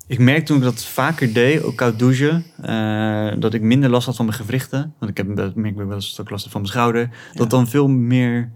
ik 0.06 0.18
merk 0.18 0.46
toen 0.46 0.56
ik 0.56 0.62
dat 0.62 0.84
vaker 0.84 1.32
deed, 1.32 1.62
ook 1.62 1.76
koud 1.76 1.98
douchen, 1.98 2.44
eh, 2.62 3.32
dat 3.38 3.54
ik 3.54 3.62
minder 3.62 3.90
last 3.90 4.06
had 4.06 4.16
van 4.16 4.24
mijn 4.24 4.38
gewrichten. 4.38 4.94
Want 4.98 5.10
ik 5.10 5.16
heb 5.16 5.36
dat 5.36 5.54
merk 5.54 5.70
ik 5.70 5.86
wel 5.86 5.94
eens 5.94 6.18
ik 6.18 6.30
last 6.30 6.48
van 6.48 6.60
mijn 6.60 6.72
schouder, 6.72 7.10
dat 7.32 7.44
ik 7.44 7.50
dan 7.50 7.68
veel 7.68 7.88
meer, 7.88 8.50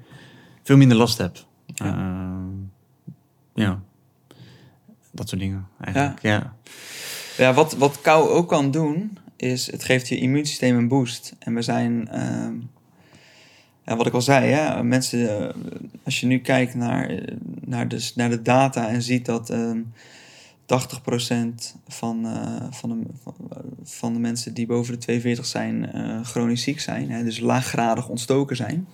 veel 0.63 0.77
minder 0.77 0.97
last 0.97 1.19
heb. 1.19 1.37
Ja. 1.67 1.87
Ehm, 1.87 2.55
ja. 3.55 3.81
Dat 5.13 5.29
soort 5.29 5.41
dingen 5.41 5.69
eigenlijk, 5.81 6.23
ja. 6.23 6.57
Ja, 7.37 7.55
wat, 7.55 7.77
wat 7.77 8.01
kou 8.01 8.29
ook 8.29 8.49
kan 8.49 8.71
doen, 8.71 9.19
is 9.37 9.71
het 9.71 9.85
geeft 9.85 10.09
je 10.09 10.19
immuunsysteem 10.19 10.77
een 10.77 10.89
boost. 10.89 11.35
En 11.39 11.55
we 11.55 11.63
zijn, 11.63 12.09
ja, 13.89 13.97
wat 13.97 14.07
ik 14.07 14.13
al 14.13 14.23
zei, 14.23 14.51
hè, 14.51 14.83
mensen, 14.83 15.39
eh, 15.39 15.55
als 16.05 16.21
je 16.21 16.27
nu 16.27 16.39
kijkt 16.39 16.75
naar, 16.75 17.09
eh, 17.09 17.37
naar, 17.61 17.89
de, 17.89 18.11
naar 18.15 18.31
de 18.31 18.43
data 18.43 18.89
en 18.89 19.03
ziet 19.03 19.27
dat 19.27 19.51
ehm 19.51 19.79
80% 20.69 21.77
van, 21.87 22.27
eh, 22.27 22.67
van, 22.71 22.89
de, 22.89 23.07
van, 23.83 24.13
de 24.13 24.19
mensen 24.19 24.55
die 24.55 24.67
boven 24.67 24.93
de 24.93 24.99
42 24.99 25.47
zijn, 25.47 25.93
eh, 25.93 26.25
chronisch 26.25 26.63
ziek 26.63 26.81
zijn, 26.81 27.11
hè, 27.11 27.25
dus 27.25 27.41
laaggradig 27.41 28.09
ontstoken 28.09 28.57
zijn. 28.57 28.89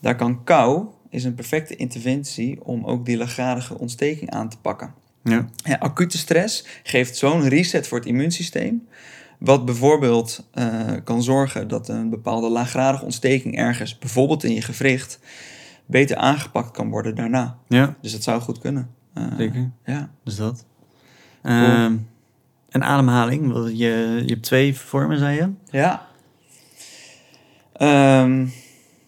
Daar 0.00 0.16
kan 0.16 0.44
kou, 0.44 0.86
is 1.10 1.24
een 1.24 1.34
perfecte 1.34 1.76
interventie 1.76 2.64
om 2.64 2.84
ook 2.84 3.06
die 3.06 3.16
laaggradige 3.16 3.78
ontsteking 3.78 4.30
aan 4.30 4.48
te 4.48 4.58
pakken. 4.58 4.94
ja. 5.22 5.48
Ja, 5.64 5.76
acute 5.76 6.18
stress 6.18 6.64
geeft 6.82 7.16
zo'n 7.16 7.48
reset 7.48 7.88
voor 7.88 7.98
het 7.98 8.06
immuunsysteem. 8.06 8.88
Wat 9.38 9.64
bijvoorbeeld 9.64 10.48
eh, 10.52 10.86
kan 11.04 11.22
zorgen 11.22 11.68
dat 11.68 11.88
een 11.88 12.10
bepaalde 12.10 12.48
laaggradige 12.48 13.04
ontsteking 13.04 13.56
ergens, 13.56 13.98
bijvoorbeeld 13.98 14.44
in 14.44 14.54
je 14.54 14.62
gewricht, 14.62 15.20
beter 15.86 16.16
aangepakt 16.16 16.70
kan 16.70 16.90
worden 16.90 17.14
daarna. 17.14 17.58
ja. 17.68 17.96
Dus 18.00 18.12
dat 18.12 18.22
zou 18.22 18.40
goed 18.40 18.58
kunnen. 18.58 18.96
Eh, 19.18 19.36
Zeker. 19.36 19.70
Ja. 19.84 20.10
Dus 20.24 20.36
dat. 20.36 20.64
Ehm, 21.42 21.96
en 22.68 22.82
ademhaling, 22.84 23.52
want 23.52 23.78
je, 23.78 24.22
je 24.26 24.32
hebt 24.32 24.42
twee 24.42 24.76
vormen, 24.76 25.18
zei 25.18 25.36
je? 25.36 25.50
Ja. 25.70 26.06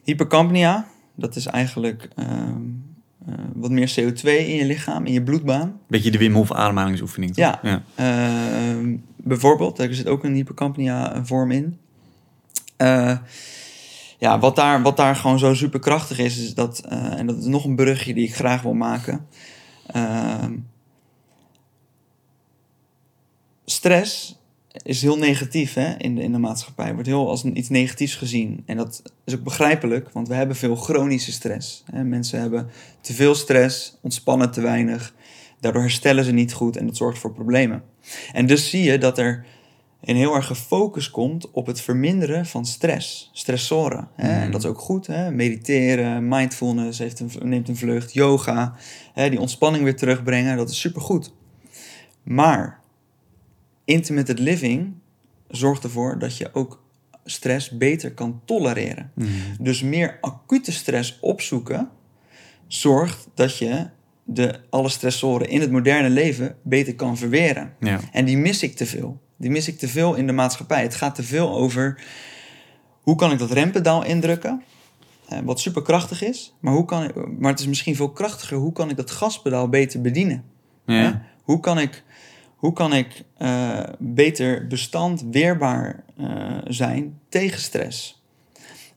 Hypercapnia, 0.04 0.86
dat 1.14 1.36
is 1.36 1.46
eigenlijk 1.46 2.08
ehm, 2.16 2.60
eh, 3.26 3.34
wat 3.54 3.70
meer 3.70 3.94
CO2 4.00 4.22
in 4.22 4.54
je 4.56 4.64
lichaam, 4.64 5.06
in 5.06 5.12
je 5.12 5.22
bloedbaan. 5.22 5.80
Beetje 5.86 6.10
de 6.10 6.18
Wim 6.18 6.34
Hof 6.34 6.52
ademhalingsoefening. 6.52 7.34
toch? 7.34 7.44
Ja. 7.62 7.82
ja. 7.96 8.76
Bijvoorbeeld, 9.16 9.78
er 9.78 9.94
zit 9.94 10.06
ook 10.06 10.24
een 10.24 10.34
hypercapnia 10.34 11.24
vorm 11.24 11.50
in. 11.50 11.78
Eh, 12.76 13.16
ja, 14.18 14.38
wat 14.38 14.56
daar, 14.56 14.82
wat 14.82 14.96
daar 14.96 15.16
gewoon 15.16 15.38
zo 15.38 15.54
super 15.54 15.80
krachtig 15.80 16.18
is, 16.18 16.38
is 16.38 16.54
dat, 16.54 16.78
eh, 16.88 17.18
en 17.18 17.26
dat 17.26 17.38
is 17.38 17.44
nog 17.44 17.64
een 17.64 17.76
brugje 17.76 18.14
die 18.14 18.26
ik 18.26 18.34
graag 18.34 18.62
wil 18.62 18.74
maken. 18.74 19.26
Ehm, 19.92 20.56
stress 23.64 24.38
is 24.82 25.02
heel 25.02 25.18
negatief 25.18 25.74
hè, 25.74 25.94
in, 25.98 26.14
de, 26.14 26.22
in 26.22 26.32
de 26.32 26.38
maatschappij. 26.38 26.92
Wordt 26.92 27.08
heel 27.08 27.28
als 27.28 27.44
een, 27.44 27.56
iets 27.56 27.68
negatiefs 27.68 28.14
gezien. 28.14 28.62
En 28.66 28.76
dat 28.76 29.02
is 29.24 29.34
ook 29.34 29.42
begrijpelijk, 29.42 30.10
want 30.12 30.28
we 30.28 30.34
hebben 30.34 30.56
veel 30.56 30.76
chronische 30.76 31.32
stress. 31.32 31.84
Hè. 31.92 32.04
Mensen 32.04 32.40
hebben 32.40 32.70
te 33.00 33.12
veel 33.12 33.34
stress, 33.34 33.98
ontspannen 34.00 34.50
te 34.50 34.60
weinig. 34.60 35.14
Daardoor 35.60 35.82
herstellen 35.82 36.24
ze 36.24 36.32
niet 36.32 36.52
goed 36.52 36.76
en 36.76 36.86
dat 36.86 36.96
zorgt 36.96 37.18
voor 37.18 37.32
problemen. 37.32 37.82
En 38.32 38.46
dus 38.46 38.70
zie 38.70 38.82
je 38.82 38.98
dat 38.98 39.18
er 39.18 39.46
een 40.00 40.16
heel 40.16 40.34
erg 40.34 40.46
gefocust 40.46 41.10
komt 41.10 41.50
op 41.50 41.66
het 41.66 41.80
verminderen 41.80 42.46
van 42.46 42.66
stress, 42.66 43.30
stressoren. 43.32 44.08
Hè? 44.14 44.32
Mhm. 44.32 44.40
En 44.40 44.50
dat 44.50 44.62
is 44.62 44.68
ook 44.68 44.78
goed. 44.78 45.06
Hè? 45.06 45.30
Mediteren, 45.30 46.28
mindfulness 46.28 46.98
heeft 46.98 47.20
een, 47.20 47.30
neemt 47.42 47.68
een 47.68 47.76
vlucht, 47.76 48.12
yoga, 48.12 48.74
hè? 49.12 49.30
die 49.30 49.40
ontspanning 49.40 49.84
weer 49.84 49.96
terugbrengen, 49.96 50.56
dat 50.56 50.70
is 50.70 50.80
supergoed. 50.80 51.32
Maar 52.22 52.80
intermittent 53.84 54.38
living 54.38 54.92
zorgt 55.48 55.84
ervoor 55.84 56.18
dat 56.18 56.36
je 56.36 56.54
ook 56.54 56.82
stress 57.24 57.70
beter 57.70 58.14
kan 58.14 58.40
tolereren. 58.44 59.10
Mhm. 59.14 59.28
Dus 59.58 59.82
meer 59.82 60.18
acute 60.20 60.72
stress 60.72 61.18
opzoeken 61.20 61.88
zorgt 62.66 63.28
dat 63.34 63.58
je 63.58 63.86
de, 64.24 64.60
alle 64.70 64.88
stressoren 64.88 65.48
in 65.48 65.60
het 65.60 65.70
moderne 65.70 66.10
leven 66.10 66.56
beter 66.62 66.94
kan 66.94 67.16
verweren. 67.16 67.74
ja. 67.80 68.00
En 68.12 68.24
die 68.24 68.36
mis 68.36 68.62
ik 68.62 68.76
te 68.76 68.86
veel. 68.86 69.20
Die 69.40 69.50
mis 69.50 69.68
ik 69.68 69.78
te 69.78 69.88
veel 69.88 70.14
in 70.14 70.26
de 70.26 70.32
maatschappij. 70.32 70.82
Het 70.82 70.94
gaat 70.94 71.14
te 71.14 71.22
veel 71.22 71.54
over 71.54 72.02
hoe 73.00 73.16
kan 73.16 73.32
ik 73.32 73.38
dat 73.38 73.50
rempedaal 73.50 74.04
indrukken, 74.04 74.62
wat 75.44 75.60
superkrachtig 75.60 76.22
is. 76.22 76.54
Maar, 76.60 76.72
hoe 76.72 76.84
kan 76.84 77.04
ik, 77.04 77.38
maar 77.38 77.50
het 77.50 77.60
is 77.60 77.66
misschien 77.66 77.96
veel 77.96 78.10
krachtiger, 78.10 78.56
hoe 78.56 78.72
kan 78.72 78.90
ik 78.90 78.96
dat 78.96 79.10
gaspedaal 79.10 79.68
beter 79.68 80.00
bedienen? 80.00 80.44
Ja. 80.86 81.22
Hoe 81.42 81.60
kan 81.60 81.78
ik, 81.78 82.02
hoe 82.56 82.72
kan 82.72 82.92
ik 82.92 83.24
eh, 83.36 83.82
beter 83.98 84.66
bestand, 84.66 85.24
weerbaar 85.30 86.04
eh, 86.16 86.58
zijn 86.64 87.18
tegen 87.28 87.60
stress? 87.60 88.22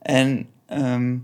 En 0.01 0.47
ehm, 0.65 1.17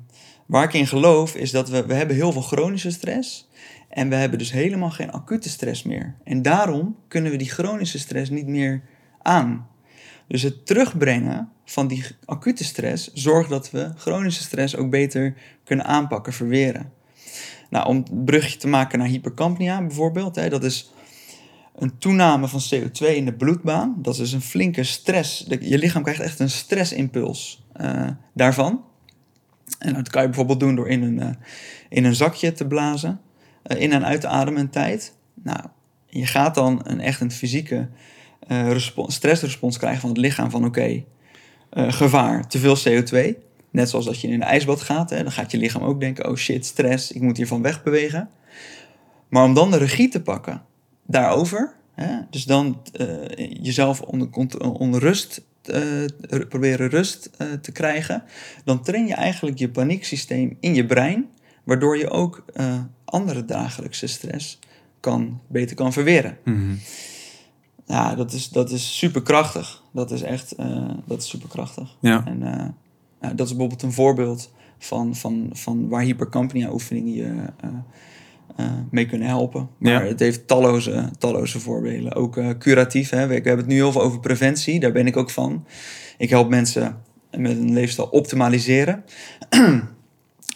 waar 0.45 0.63
ik 0.63 0.73
in 0.73 0.88
geloof 0.88 1.36
is 1.36 1.51
dat 1.51 1.69
we, 1.69 1.86
we 1.86 1.93
hebben 1.93 2.15
heel 2.15 2.32
veel 2.32 2.41
chronische 2.41 2.91
stress. 2.91 3.49
En 3.89 4.10
we 4.10 4.15
hebben 4.15 4.39
dus 4.39 4.51
helemaal 4.51 4.91
geen 4.91 5.12
acute 5.12 5.49
stress 5.49 5.84
meer. 5.84 6.15
En 6.23 6.41
daarom 6.41 6.95
kunnen 7.08 7.32
we 7.32 7.38
die 7.38 7.49
chronische 7.49 7.99
stress 7.99 8.29
niet 8.29 8.47
meer 8.47 8.82
aan. 9.21 9.67
Dus 10.27 10.41
het 10.41 10.65
terugbrengen 10.65 11.49
van 11.65 11.88
die 11.88 12.05
acute 12.25 12.63
stress 12.63 13.13
zorgt 13.13 13.49
dat 13.49 13.71
we 13.71 13.91
chronische 13.97 14.43
stress 14.43 14.75
ook 14.75 14.89
beter 14.89 15.34
kunnen 15.63 15.86
aanpakken, 15.86 16.34
verweren. 16.34 16.91
Nou, 17.69 17.88
om 17.88 17.97
het 17.97 18.25
brugje 18.25 18.58
te 18.58 18.67
maken 18.67 18.99
naar 18.99 19.08
hypercapnia 19.08 19.82
bijvoorbeeld, 19.82 20.36
hè, 20.36 20.49
dat 20.49 20.63
is 20.63 20.91
een 21.75 21.97
toename 21.97 22.47
van 22.47 22.60
CO2 22.60 23.15
in 23.15 23.25
de 23.25 23.34
bloedbaan. 23.34 23.95
Dat 23.97 24.19
is 24.19 24.34
een 24.34 24.41
flinke 24.41 24.84
stress. 24.84 25.45
Je 25.60 25.77
lichaam 25.77 26.03
krijgt 26.03 26.21
echt 26.21 26.39
een 26.39 26.49
stressimpuls 26.49 27.65
eh, 27.73 28.08
daarvan. 28.34 28.84
En 29.79 29.93
dat 29.93 30.10
kan 30.10 30.21
je 30.21 30.27
bijvoorbeeld 30.27 30.60
doen 30.60 30.75
door 30.75 30.89
in 30.89 31.03
een, 31.03 31.19
eh, 31.19 31.29
in 31.89 32.03
een 32.03 32.15
zakje 32.15 32.51
te 32.51 32.67
blazen, 32.67 33.21
eh, 33.63 33.82
in 33.82 33.91
en 33.91 34.05
uit 34.05 34.21
te 34.21 34.27
ademen 34.27 34.62
een 34.62 34.69
tijd. 34.69 35.15
Nou, 35.34 35.60
je 36.05 36.25
gaat 36.25 36.55
dan 36.55 36.82
een 36.84 36.99
echt 36.99 37.21
een 37.21 37.32
fysieke 37.32 37.89
eh, 38.39 38.71
respo- 38.71 39.10
stressrespons 39.10 39.78
krijgen 39.78 40.02
van 40.02 40.10
het 40.10 40.17
lichaam 40.17 40.49
van 40.49 40.65
oké, 40.65 41.04
eh, 41.69 41.91
gevaar, 41.93 42.47
te 42.47 42.60
veel 42.60 42.78
CO2. 42.78 43.36
Net 43.71 43.89
zoals 43.89 44.06
dat 44.06 44.21
je 44.21 44.28
in 44.28 44.34
een 44.34 44.43
ijsbad 44.43 44.82
gaat, 44.82 45.10
hè, 45.10 45.23
dan 45.23 45.32
gaat 45.32 45.52
je 45.52 45.58
lichaam 45.58 45.84
ook 45.84 45.99
denken, 45.99 46.30
oh 46.30 46.36
shit, 46.36 46.65
stress, 46.65 47.12
ik 47.12 47.21
moet 47.21 47.38
hiervan 47.38 47.62
wegbewegen. 47.62 48.30
Maar 49.30 49.43
om 49.43 49.54
dan 49.54 49.71
de 49.71 49.78
regie 49.78 50.10
te 50.10 50.21
pakken 50.21 50.62
daarover, 51.08 51.73
hè, 51.93 52.17
dus 52.30 52.43
dan 52.43 52.82
eh, 52.93 53.08
jezelf 53.62 54.02
onder, 54.02 54.28
onder 54.60 54.99
rust, 54.99 55.41
r- 56.30 56.45
proberen 56.49 56.89
rust 56.89 57.30
te 57.62 57.71
krijgen, 57.71 58.23
dan 58.65 58.82
train 58.84 59.08
je 59.08 59.13
eigenlijk 59.13 59.58
je 59.60 59.69
panieksysteem 59.69 60.58
in 60.60 60.75
je 60.75 60.86
brein, 60.86 61.30
waardoor 61.63 61.97
je 61.97 62.10
ook 62.10 62.45
andere 63.06 63.45
dagelijkse 63.45 64.08
stress 64.08 64.60
kan, 64.99 65.41
beter 65.47 65.75
kan 65.75 65.93
verweren. 65.93 66.38
Mhm. 66.43 66.75
Ja, 67.89 68.15
dat 68.15 68.34
is, 68.34 68.49
dat 68.49 68.71
is 68.71 68.97
superkrachtig. 68.97 69.84
Dat 69.91 70.12
is 70.12 70.21
echt 70.21 70.56
eh, 70.56 70.89
dat 71.06 71.21
is 71.21 71.30
superkrachtig. 71.30 71.95
Ja. 71.99 72.25
En 72.25 72.43
eh, 72.43 72.65
ja, 73.21 73.34
dat 73.34 73.45
is 73.45 73.52
bijvoorbeeld 73.52 73.82
een 73.82 73.91
voorbeeld 73.91 74.52
van, 74.78 75.15
van, 75.15 75.49
van 75.54 75.88
waar 75.88 76.02
hypercampnia 76.02 76.71
oefeningen 76.71 77.13
je 77.13 77.36
eh, 78.56 78.65
mee 78.91 79.06
kunnen 79.06 79.28
helpen. 79.28 79.69
Maar 79.78 79.91
Ja. 79.91 80.02
het 80.10 80.19
heeft 80.19 80.47
talloze, 80.47 81.10
talloze 81.17 81.60
voorbeelden. 81.60 82.15
Ook 82.15 82.39
curatief. 82.58 83.10
Hè. 83.10 83.21
We, 83.21 83.28
we 83.28 83.34
hebben 83.34 83.58
het 83.58 83.67
nu 83.67 83.75
heel 83.75 83.91
veel 83.91 84.02
over 84.02 84.19
preventie. 84.19 84.80
Daar 84.80 84.91
ben 84.91 85.08
ik 85.08 85.17
ook 85.17 85.30
van. 85.30 85.65
Ik 86.17 86.30
help 86.30 86.49
mensen 86.49 87.02
met 87.32 87.52
een 87.52 87.73
leefstijl 87.73 88.08
optimaliseren. 88.08 89.04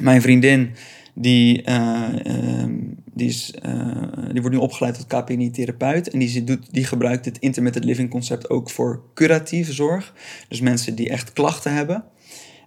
Mijn 0.02 0.22
vriendin, 0.22 0.72
die, 1.14 1.62
ehm, 1.64 2.74
die, 3.14 3.28
is, 3.28 3.52
eh, 3.52 4.02
die 4.32 4.42
wordt 4.42 4.56
nu 4.56 4.62
opgeleid 4.62 4.96
tot 4.96 5.08
KPNI-therapeut. 5.08 6.10
En 6.10 6.20
die, 6.20 6.44
doet, 6.44 6.74
die 6.74 6.86
gebruikt 6.86 7.26
het 7.26 7.38
intermittent 7.38 7.86
living 7.86 8.10
concept 8.10 8.50
ook 8.50 8.70
voor 8.70 9.04
curatieve 9.14 9.74
zorg. 9.74 10.14
Dus 10.48 10.62
mensen 10.62 10.96
die 10.96 11.10
echt 11.10 11.34
klachten 11.34 11.74
hebben. 11.74 12.04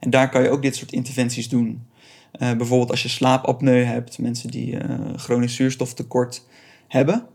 En 0.00 0.10
daar 0.10 0.28
kan 0.28 0.42
je 0.42 0.50
ook 0.50 0.62
dit 0.62 0.76
soort 0.76 0.92
interventies 0.92 1.48
doen. 1.48 1.86
Eh, 2.32 2.56
bijvoorbeeld 2.56 2.90
als 2.90 3.02
je 3.02 3.08
slaapapneu 3.08 3.84
hebt, 3.84 4.18
mensen 4.18 4.50
die 4.50 4.78
eh, 4.78 4.98
chronisch 5.16 5.54
zuurstoftekort 5.54 6.46
hebben. 6.88 7.26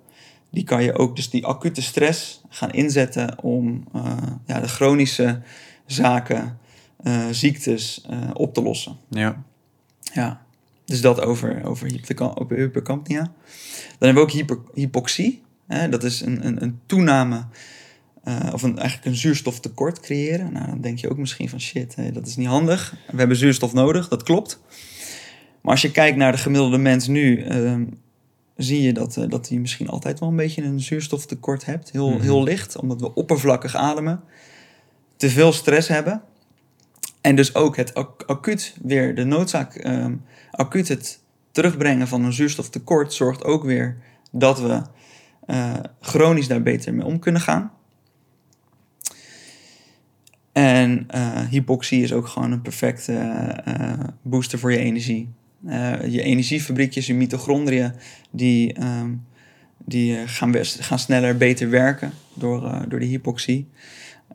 Die 0.50 0.64
kan 0.64 0.84
je 0.84 0.98
ook 0.98 1.16
dus 1.16 1.30
die 1.30 1.46
acute 1.46 1.82
stress 1.82 2.42
gaan 2.50 2.72
inzetten 2.72 3.44
om 3.44 3.84
ja, 4.46 4.60
de 4.60 4.68
chronische 4.68 5.42
zaken, 5.86 6.60
ziektes 7.32 8.06
op 8.34 8.54
te 8.54 8.62
lossen. 8.62 8.98
Ja. 9.10 9.44
Ja, 10.14 10.42
dus 10.92 11.02
dat 11.02 11.22
over, 11.22 11.64
over, 11.66 11.88
hyperca- 11.88 12.34
over 12.36 12.56
hypercampnia. 12.58 13.22
Dan 13.22 13.34
hebben 14.08 14.16
we 14.16 14.30
ook 14.30 14.32
hyper, 14.32 14.60
hypoxie. 14.74 15.42
Hè? 15.68 15.90
Dat 15.90 16.04
is 16.04 16.22
een, 16.22 16.46
een, 16.48 16.64
een 16.64 16.80
toename, 16.86 17.46
eh, 18.24 18.50
of 18.54 18.64
een, 18.64 18.78
eigenlijk 18.78 19.08
een 19.08 19.16
zuurstoftekort 19.16 20.00
creëren. 20.00 20.54
Nou, 20.54 20.66
dan 20.66 20.82
denk 20.82 20.98
je 21.00 21.10
ook 21.10 21.18
misschien 21.18 21.50
van 21.50 21.62
shit, 21.62 21.96
hè, 21.96 22.12
dat 22.12 22.28
is 22.28 22.36
niet 22.36 22.48
handig. 22.48 22.96
We 23.12 23.18
hebben 23.18 23.38
zuurstof 23.38 23.74
nodig, 23.74 24.08
dat 24.08 24.24
klopt. 24.24 24.62
Maar 25.62 25.72
als 25.72 25.82
je 25.82 25.92
kijkt 25.92 26.18
naar 26.18 26.32
de 26.32 26.38
gemiddelde 26.38 26.78
mens 26.78 27.08
nu, 27.08 27.42
ehm, 27.44 27.86
zie 28.56 28.82
je 28.82 28.94
dat, 28.94 29.18
eh, 29.18 29.24
dat 29.30 29.50
hij 29.50 29.58
misschien 29.58 29.88
altijd 29.88 30.20
wel 30.20 30.30
een 30.30 30.36
beetje 30.36 30.64
een 30.64 30.80
zuurstoftekort 30.80 31.66
hebt. 31.66 31.92
Heel, 31.92 32.10
Mhm. 32.10 32.22
heel 32.22 32.44
licht, 32.44 32.78
omdat 32.78 33.02
we 33.02 33.14
oppervlakkig 33.14 33.76
ademen. 33.76 34.22
Te 35.16 35.30
veel 35.30 35.52
stress 35.52 35.88
hebben. 35.88 36.22
En 37.22 37.36
dus 37.36 37.56
ook 37.56 37.76
het 37.76 37.94
ac- 37.94 38.24
acuut 38.26 38.76
weer, 38.82 39.16
de 39.16 39.24
noodzaak, 39.24 39.76
ehm, 39.76 40.16
acuut 40.52 40.88
het 40.88 41.20
terugbrengen 41.52 42.08
van 42.08 42.24
een 42.24 42.34
zuurstoftekort 42.34 43.14
zorgt 43.14 43.44
ook 43.44 43.64
weer 43.64 43.98
dat 44.32 44.60
we 44.60 44.82
eh, 45.46 45.74
chronisch 46.00 46.48
daar 46.48 46.62
beter 46.62 46.94
mee 46.94 47.06
om 47.06 47.20
kunnen 47.20 47.42
gaan. 47.42 47.72
En 50.52 51.04
eh, 51.08 51.48
hypoxie 51.50 52.04
is 52.04 52.14
ook 52.14 52.28
gewoon 52.28 52.52
een 52.52 52.62
perfecte 52.62 53.14
eh, 53.14 53.94
booster 54.22 54.60
voor 54.60 54.72
je 54.72 54.78
energie. 54.78 55.30
Je 56.08 56.22
energiefabriekjes, 56.22 57.08
je 57.08 57.14
mitochondriën, 57.14 57.94
die, 58.32 58.74
ehm, 58.74 59.12
die 59.78 60.28
gaan, 60.28 60.56
gaan 60.66 61.00
sneller, 61.00 61.38
beter 61.38 61.70
werken 61.70 62.12
door, 62.34 62.86
door 62.88 63.00
die 63.00 63.10
hypoxie. 63.10 63.68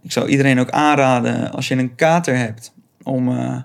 Ik 0.02 0.12
zou 0.12 0.28
iedereen 0.28 0.58
ook 0.58 0.70
aanraden, 0.70 1.52
als 1.52 1.68
je 1.68 1.74
een 1.76 1.94
kater 1.94 2.36
hebt, 2.36 2.72
om, 3.06 3.28
eh, 3.28 3.56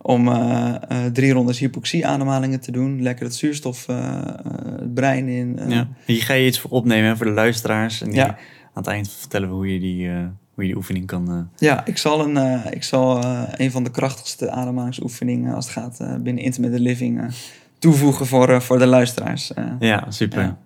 om 0.00 0.28
eh, 0.28 0.74
eh, 0.88 1.12
drie 1.12 1.32
rondes 1.32 1.58
hypoxie-ademhalingen 1.58 2.60
te 2.60 2.72
doen. 2.72 3.02
Lekker 3.02 3.24
het 3.24 3.34
zuurstof 3.34 3.86
het 3.86 4.94
brein 4.94 5.28
in. 5.28 5.60
ja. 5.68 5.88
Hier 6.04 6.22
ga 6.22 6.34
je 6.34 6.46
iets 6.46 6.58
voor 6.60 6.70
opnemen 6.70 7.08
hè, 7.08 7.16
voor 7.16 7.26
de 7.26 7.32
luisteraars. 7.32 8.02
En 8.02 8.06
die 8.08 8.16
Ja. 8.16 8.26
aan 8.26 8.82
het 8.82 8.86
eind 8.86 9.10
vertellen 9.12 9.48
we 9.48 9.54
hoe 9.54 9.72
je 9.72 9.80
die, 9.80 10.08
hoe 10.54 10.64
je 10.64 10.66
die 10.66 10.76
oefening 10.76 11.06
kan... 11.06 11.50
Ja, 11.56 11.86
ik 11.86 11.98
zal, 11.98 12.28
een, 12.28 12.62
ik 12.72 12.82
zal 12.82 13.24
een 13.50 13.70
van 13.70 13.84
de 13.84 13.90
krachtigste 13.90 14.50
ademhalingsoefeningen 14.50 15.54
als 15.54 15.64
het 15.64 15.74
gaat 15.74 16.22
binnen 16.22 16.44
intermittent 16.44 16.82
living 16.82 17.34
toevoegen 17.78 18.26
voor, 18.26 18.62
voor 18.62 18.78
de 18.78 18.86
luisteraars. 18.86 19.52
ja, 19.78 20.06
super. 20.10 20.42
Ja. 20.42 20.58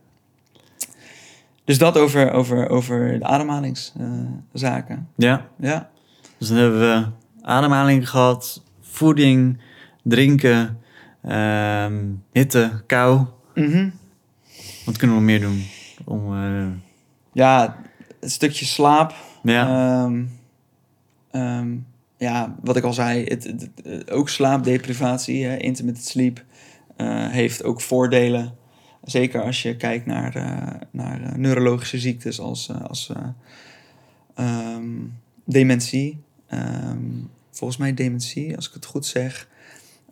Dus 1.65 1.79
dat 1.79 1.99
over, 1.99 2.33
over, 2.33 2.69
over 2.69 3.19
de 3.19 3.25
ademhalingszaken. 3.25 5.09
ja. 5.17 5.47
ja. 5.59 5.91
Dus 6.39 6.49
dan 6.49 6.57
hebben 6.57 6.81
we 6.81 7.07
ademhaling 7.45 8.09
gehad, 8.11 8.63
voeding, 8.81 9.59
drinken, 10.03 10.79
ehm, 11.23 12.05
hitte, 12.33 12.83
kou. 12.87 13.27
Mhm. 13.55 13.89
Wat 14.85 14.97
kunnen 14.97 15.17
we 15.17 15.23
nog 15.23 15.31
meer 15.31 15.41
doen? 15.41 15.65
Om, 16.05 16.35
eh, 16.35 16.67
ja, 17.33 17.77
het 18.21 18.31
stukje 18.33 18.65
slaap. 18.65 19.15
ja, 19.43 19.67
Ehm, 20.05 20.25
ehm, 21.31 21.77
ja, 22.17 22.55
wat 22.63 22.77
ik 22.77 22.85
al 22.85 22.93
zei, 22.93 23.25
het, 23.25 23.45
het- 23.45 23.71
het- 23.85 24.11
ook 24.11 24.29
slaapdeprivatie, 24.29 25.45
hè, 25.45 25.57
intermittent 25.57 26.07
sleep, 26.07 26.45
eh, 26.97 27.29
heeft 27.29 27.65
ook 27.65 27.81
voordelen. 27.81 28.55
Zeker 29.03 29.43
als 29.43 29.63
je 29.63 29.77
kijkt 29.77 30.07
naar, 30.07 30.37
eh, 30.37 30.81
naar 30.91 31.23
eh, 31.23 31.33
neurologische 31.35 31.99
ziektes 31.99 32.41
als, 32.41 32.69
eh, 32.69 32.81
als 32.83 33.13
eh, 34.35 34.77
dementie. 35.45 36.23
Volgens 37.55 37.79
mij 37.79 37.95
dementie, 37.95 38.57
als 38.57 38.69
ik 38.69 38.75
het 38.75 38.85
goed 38.85 39.07
zeg. 39.07 39.49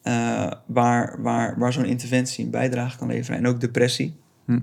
eh, 0.02 0.50
waar 0.66 1.22
waar, 1.22 1.58
waar 1.58 1.72
zo'n 1.72 1.84
interventie 1.84 2.44
een 2.44 2.50
bijdrage 2.50 2.98
kan 2.98 3.08
leveren. 3.08 3.38
En 3.38 3.46
ook 3.46 3.60
depressie. 3.60 4.14
Hm. 4.44 4.58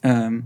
Ehm, 0.00 0.40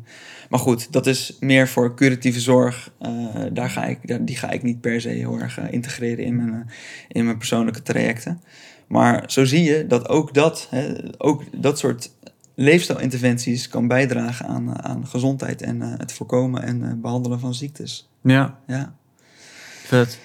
maar 0.50 0.58
goed, 0.60 0.92
dat 0.92 1.06
is 1.06 1.36
meer 1.40 1.68
voor 1.68 1.94
curatieve 1.94 2.40
zorg. 2.40 2.90
Eh, 2.98 3.10
daar 3.52 3.70
ga 3.70 3.84
ik, 3.84 4.08
daar- 4.08 4.24
die 4.24 4.36
ga 4.36 4.50
ik 4.50 4.62
niet 4.62 4.80
per 4.80 5.00
se 5.00 5.08
heel 5.08 5.38
erg 5.38 5.58
eh, 5.58 5.72
integreren 5.72 6.24
in 6.24 6.36
mijn, 6.36 6.70
in 7.08 7.24
mijn 7.24 7.36
persoonlijke 7.38 7.82
trajecten. 7.82 8.40
Maar 8.86 9.24
zo 9.26 9.44
zie 9.44 9.62
je 9.62 9.86
dat 9.86 10.08
ook 10.08 10.34
dat, 10.34 10.66
hè, 10.70 10.94
ook 11.18 11.42
dat 11.62 11.78
soort 11.78 12.10
leefstijlinterventies 12.54 13.68
kan 13.68 13.88
bijdragen 13.88 14.46
aan, 14.46 14.82
aan 14.84 15.06
gezondheid 15.06 15.62
en 15.62 15.80
het 15.80 16.12
voorkomen 16.12 16.62
en 16.62 16.84
eh, 16.84 16.92
behandelen 16.96 17.40
van 17.40 17.54
ziektes. 17.54 18.08
ja, 18.22 18.58
Ja, 18.66 18.94
vet. 19.84 20.18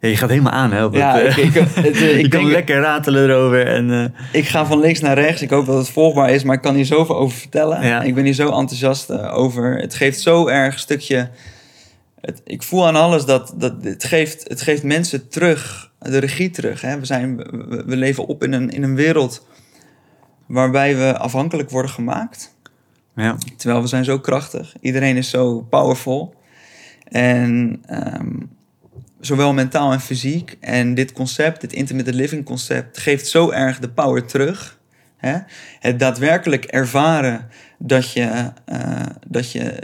Je 0.00 0.16
gaat 0.16 0.28
helemaal 0.28 0.52
aan, 0.52 0.72
hè? 0.72 0.84
op 0.84 0.94
ja 0.94 1.18
het, 1.18 1.36
ik, 1.36 1.44
ik, 1.44 1.54
het, 1.54 1.98
je 1.98 2.18
ik, 2.18 2.30
kan 2.30 2.40
denk- 2.40 2.52
lekker 2.52 2.80
ratelen 2.80 3.28
erover. 3.30 3.66
En, 3.66 3.90
eh, 3.90 4.22
ik 4.40 4.48
ga 4.48 4.66
van 4.66 4.80
links 4.80 5.00
naar 5.00 5.18
rechts. 5.18 5.42
Ik 5.42 5.50
hoop 5.50 5.66
dat 5.66 5.76
het 5.76 5.88
volgbaar 5.90 6.30
is, 6.30 6.42
maar 6.42 6.56
ik 6.56 6.62
kan 6.62 6.74
hier 6.74 6.84
zoveel 6.84 7.16
over 7.16 7.38
vertellen. 7.38 7.86
Ja. 7.86 8.02
Ik 8.02 8.14
ben 8.14 8.24
hier 8.24 8.34
zo 8.34 8.44
enthousiast 8.44 9.10
eh, 9.10 9.36
over. 9.36 9.76
Het 9.78 9.94
geeft 9.94 10.20
zo 10.20 10.46
erg 10.46 10.72
een 10.74 10.80
stukje. 10.80 11.28
Het, 12.20 12.40
ik 12.44 12.62
voel 12.62 12.86
aan 12.86 12.96
alles 12.96 13.24
dat, 13.24 13.54
dat 13.56 13.74
het, 13.82 14.04
geeft, 14.04 14.48
het 14.48 14.62
geeft 14.62 14.82
mensen 14.82 15.28
terug, 15.28 15.90
de 15.98 16.18
regie 16.18 16.50
terug. 16.50 16.80
Hè? 16.80 16.98
We, 16.98 17.06
zijn, 17.06 17.36
we, 17.36 17.82
we 17.86 17.96
leven 17.96 18.26
op 18.26 18.44
in 18.44 18.52
een, 18.52 18.70
in 18.70 18.82
een 18.82 18.94
wereld 18.94 19.46
waarbij 20.46 20.96
we 20.96 21.18
afhankelijk 21.18 21.70
worden 21.70 21.90
gemaakt. 21.90 22.54
ja, 23.16 23.36
Terwijl 23.56 23.80
we 23.82 23.88
zijn 23.88 24.04
zo 24.04 24.18
krachtig. 24.18 24.74
Iedereen 24.80 25.16
is 25.16 25.30
zo 25.30 25.60
powerful. 25.70 26.34
En 27.08 27.82
ehm, 27.86 28.30
zowel 29.20 29.52
mentaal 29.52 29.92
en 29.92 30.00
fysiek. 30.00 30.56
En 30.60 30.94
dit 30.94 31.12
concept, 31.12 31.60
dit 31.60 31.72
intermittent 31.72 32.16
living 32.16 32.44
concept, 32.44 32.98
geeft 32.98 33.26
zo 33.26 33.50
erg 33.50 33.78
de 33.78 33.88
power 33.88 34.26
terug. 34.26 34.78
Hè? 35.16 35.38
Het 35.80 35.98
daadwerkelijk 35.98 36.64
ervaren 36.64 37.48
dat 37.78 38.12
je, 38.12 38.52
eh, 38.64 39.06
dat, 39.26 39.52
je, 39.52 39.78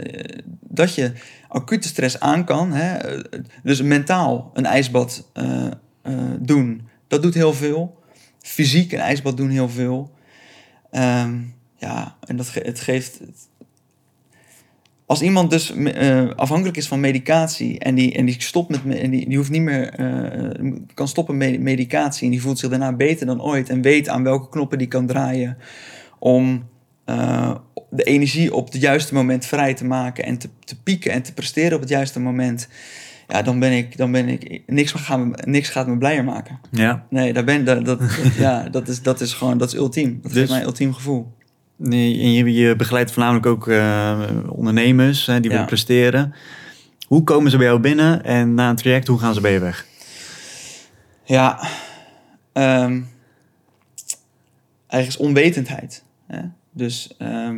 dat 0.61 0.95
je 0.95 1.11
acute 1.47 1.87
stress 1.87 2.19
aan 2.19 2.45
kan. 2.45 2.71
Hè? 2.71 3.19
Dus 3.63 3.81
mentaal 3.81 4.51
een 4.53 4.65
ijsbad 4.65 5.29
eh, 5.33 5.65
eh, 6.01 6.13
doen, 6.39 6.87
dat 7.07 7.21
doet 7.21 7.33
heel 7.33 7.53
veel. 7.53 8.03
Fysiek 8.41 8.91
een 8.91 8.99
ijsbad 8.99 9.37
doen 9.37 9.49
heel 9.49 9.69
veel. 9.69 10.13
Ehm, 10.91 11.39
ja, 11.75 12.15
en 12.27 12.35
dat 12.35 12.53
het 12.53 12.79
geeft. 12.79 13.19
Als 15.07 15.21
iemand 15.21 15.49
dus 15.49 15.73
eh, 15.73 16.29
afhankelijk 16.35 16.77
is 16.77 16.87
van 16.87 16.99
medicatie 16.99 17.79
en 17.79 17.95
die, 17.95 18.13
en 18.13 18.25
die 18.25 18.35
stopt 18.41 18.69
met 18.69 18.85
me- 18.85 18.95
en 18.97 19.09
die, 19.11 19.27
die 19.27 19.37
hoeft 19.37 19.49
niet 19.49 19.61
meer 19.61 19.89
eh, 19.93 20.71
kan 20.93 21.07
stoppen 21.07 21.37
met 21.37 21.59
medicatie 21.59 22.25
en 22.25 22.31
die 22.31 22.41
voelt 22.41 22.59
zich 22.59 22.69
daarna 22.69 22.93
beter 22.93 23.25
dan 23.25 23.41
ooit 23.41 23.69
en 23.69 23.81
weet 23.81 24.09
aan 24.09 24.23
welke 24.23 24.49
knoppen 24.49 24.77
die 24.77 24.87
kan 24.87 25.07
draaien 25.07 25.57
om 26.19 26.67
eh, 27.05 27.55
de 27.89 28.03
energie 28.03 28.53
op 28.53 28.71
het 28.71 28.81
juiste 28.81 29.13
moment 29.13 29.45
vrij 29.45 29.73
te 29.73 29.85
maken 29.85 30.23
en 30.25 30.37
te, 30.37 30.49
te 30.63 30.81
pieken 30.81 31.11
en 31.11 31.21
te 31.21 31.33
presteren 31.33 31.73
op 31.73 31.79
het 31.81 31.89
juiste 31.89 32.19
moment. 32.19 32.67
Ja, 33.27 33.41
dan 33.41 33.59
ben 33.59 33.71
ik, 33.71 33.97
dan 33.97 34.11
ben 34.11 34.27
ik, 34.29 34.61
niks 34.67 34.91
gaat 34.91 35.19
me, 35.19 35.33
niks 35.45 35.69
gaat 35.69 35.87
me 35.87 35.97
blijer 35.97 36.23
maken. 36.23 36.59
ja. 36.71 37.05
Nee, 37.09 37.33
daar 37.33 37.43
ben, 37.43 37.65
dat, 37.65 37.85
dat, 37.85 37.99
dat- 37.99 38.09
ja, 38.37 38.69
dat, 38.69 38.87
is, 38.87 39.01
dat 39.01 39.21
is 39.21 39.33
gewoon, 39.33 39.57
dat 39.57 39.67
is 39.67 39.75
ultiem. 39.75 40.19
Dat 40.21 40.31
Dus- 40.31 40.39
geeft 40.39 40.49
mij 40.51 40.59
een 40.59 40.65
ultiem 40.65 40.93
gevoel. 40.93 41.34
Nee, 41.75 42.19
en 42.21 42.31
je, 42.33 42.53
je 42.53 42.75
begeleidt 42.75 43.11
voornamelijk 43.11 43.45
ook 43.45 43.67
eh, 43.67 44.21
ondernemers 44.49 45.25
hè, 45.25 45.33
die 45.33 45.43
Ja. 45.43 45.49
willen 45.49 45.65
presteren. 45.65 46.33
Hoe 47.07 47.23
komen 47.23 47.51
ze 47.51 47.57
bij 47.57 47.65
jou 47.65 47.79
binnen 47.79 48.23
en 48.23 48.53
na 48.53 48.69
een 48.69 48.75
traject, 48.75 49.07
hoe 49.07 49.19
gaan 49.19 49.33
ze 49.33 49.41
bij 49.41 49.53
je 49.53 49.59
weg? 49.59 49.85
Ja, 51.23 51.67
ehm, 52.53 53.01
eigenlijk 54.87 55.07
is 55.07 55.17
onwetendheid. 55.17 56.03
Hè? 56.27 56.39
Dus 56.71 57.15
ehm, 57.17 57.57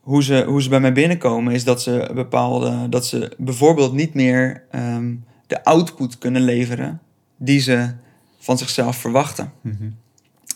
hoe, 0.00 0.22
ze, 0.22 0.44
hoe 0.46 0.62
ze 0.62 0.68
bij 0.68 0.80
mij 0.80 0.92
binnenkomen 0.92 1.52
is 1.54 1.64
dat 1.64 1.82
ze 1.82 2.10
bepaalde, 2.14 2.88
dat 2.88 3.06
ze 3.06 3.32
bijvoorbeeld 3.38 3.92
niet 3.92 4.14
meer 4.14 4.62
ehm, 4.70 5.14
de 5.46 5.64
output 5.64 6.18
kunnen 6.18 6.42
leveren 6.42 7.00
die 7.36 7.60
ze 7.60 7.90
van 8.38 8.58
zichzelf 8.58 8.96
verwachten. 8.96 9.52
Mhm. 9.60 9.88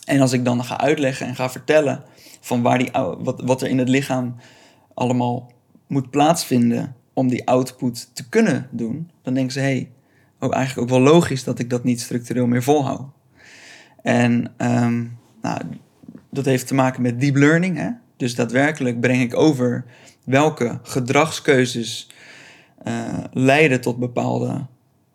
En 0.05 0.21
als 0.21 0.31
ik 0.31 0.45
dan 0.45 0.63
ga 0.63 0.79
uitleggen 0.79 1.27
en 1.27 1.35
ga 1.35 1.49
vertellen 1.49 2.03
van 2.41 2.61
waar 2.61 2.77
die, 2.77 2.89
wat, 3.17 3.41
wat 3.41 3.61
er 3.61 3.69
in 3.69 3.77
het 3.77 3.89
lichaam 3.89 4.35
allemaal 4.93 5.51
moet 5.87 6.09
plaatsvinden 6.09 6.95
om 7.13 7.27
die 7.27 7.47
output 7.47 8.09
te 8.13 8.29
kunnen 8.29 8.67
doen, 8.71 9.11
dan 9.21 9.33
denken 9.33 9.53
ze, 9.53 9.59
hé, 9.59 9.65
hey, 9.65 9.91
ook 10.39 10.53
eigenlijk 10.53 10.91
ook 10.91 10.97
wel 10.97 11.13
logisch 11.13 11.43
dat 11.43 11.59
ik 11.59 11.69
dat 11.69 11.83
niet 11.83 12.01
structureel 12.01 12.47
meer 12.47 12.63
volhoud. 12.63 13.09
En 14.01 14.53
ehm, 14.57 15.05
nou, 15.41 15.61
dat 16.31 16.45
heeft 16.45 16.67
te 16.67 16.73
maken 16.73 17.01
met 17.01 17.19
deep 17.19 17.35
learning. 17.35 17.77
Hè? 17.77 17.89
Dus 18.17 18.35
daadwerkelijk 18.35 18.99
breng 18.99 19.21
ik 19.21 19.35
over 19.35 19.85
welke 20.23 20.79
gedragskeuzes 20.83 22.09
eh, 22.83 23.23
leiden 23.31 23.81
tot 23.81 23.97
bepaalde 23.97 24.65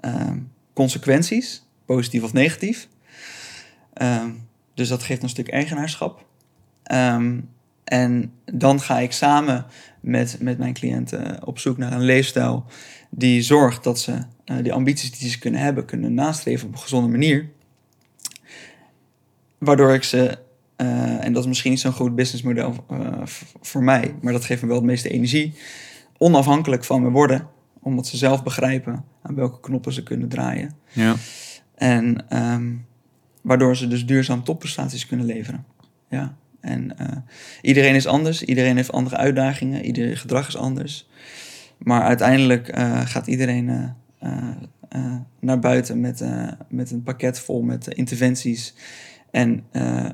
ehm, 0.00 0.38
consequenties, 0.72 1.66
positief 1.84 2.22
of 2.22 2.32
negatief. 2.32 2.88
Ehm, 3.92 4.30
dus 4.74 4.88
dat 4.88 5.02
geeft 5.02 5.22
een 5.22 5.28
stuk 5.28 5.48
eigenaarschap. 5.48 6.26
Ehm, 6.82 7.40
en 7.84 8.32
dan 8.44 8.80
ga 8.80 8.98
ik 8.98 9.12
samen 9.12 9.66
met, 10.00 10.36
met 10.40 10.58
mijn 10.58 10.72
cliënten 10.74 11.46
op 11.46 11.58
zoek 11.58 11.76
naar 11.78 11.92
een 11.92 12.00
leefstijl 12.04 12.64
die 13.10 13.42
zorgt 13.42 13.84
dat 13.84 13.98
ze 13.98 14.18
eh, 14.44 14.56
die 14.62 14.72
ambities 14.72 15.18
die 15.18 15.30
ze 15.30 15.38
kunnen 15.38 15.60
hebben, 15.60 15.84
kunnen 15.84 16.14
nastreven 16.14 16.66
op 16.66 16.72
een 16.72 16.78
gezonde 16.80 17.08
manier. 17.08 17.48
Waardoor 19.58 19.94
ik 19.94 20.02
ze, 20.02 20.38
eh, 20.76 21.24
en 21.24 21.32
dat 21.32 21.42
is 21.42 21.48
misschien 21.48 21.70
niet 21.70 21.80
zo'n 21.80 21.92
goed 21.92 22.14
businessmodel 22.14 22.74
v- 23.24 23.42
voor 23.60 23.82
mij, 23.82 24.14
maar 24.22 24.32
dat 24.32 24.44
geeft 24.44 24.62
me 24.62 24.68
wel 24.68 24.76
het 24.76 24.86
meeste 24.86 25.08
energie, 25.08 25.54
onafhankelijk 26.18 26.84
van 26.84 27.02
me 27.02 27.10
worden, 27.10 27.48
omdat 27.80 28.06
ze 28.06 28.16
zelf 28.16 28.42
begrijpen 28.42 29.04
aan 29.22 29.34
welke 29.34 29.60
knoppen 29.60 29.92
ze 29.92 30.02
kunnen 30.02 30.28
draaien. 30.28 30.74
Ja. 30.92 31.14
En 31.74 32.28
ehm, 32.28 32.72
waardoor 33.40 33.76
ze 33.76 33.88
dus 33.88 34.06
duurzaam 34.06 34.44
topprestaties 34.44 35.06
kunnen 35.06 35.26
leveren. 35.26 35.64
Ja. 36.08 36.34
En 36.60 36.98
eh, 36.98 37.16
iedereen 37.62 37.94
is 37.94 38.06
anders, 38.06 38.42
iedereen 38.42 38.76
heeft 38.76 38.92
andere 38.92 39.16
uitdagingen, 39.16 39.84
ieder 39.84 40.16
gedrag 40.16 40.48
is 40.48 40.56
anders. 40.56 41.08
Maar 41.78 42.02
uiteindelijk 42.02 42.68
eh, 42.68 43.00
gaat 43.00 43.26
iedereen 43.26 43.94
eh, 44.18 44.48
naar 45.40 45.58
buiten 45.58 46.00
met, 46.00 46.24
met 46.68 46.90
een 46.90 47.02
pakket 47.02 47.38
vol 47.38 47.62
met 47.62 47.86
interventies 47.88 48.74
en 49.30 49.64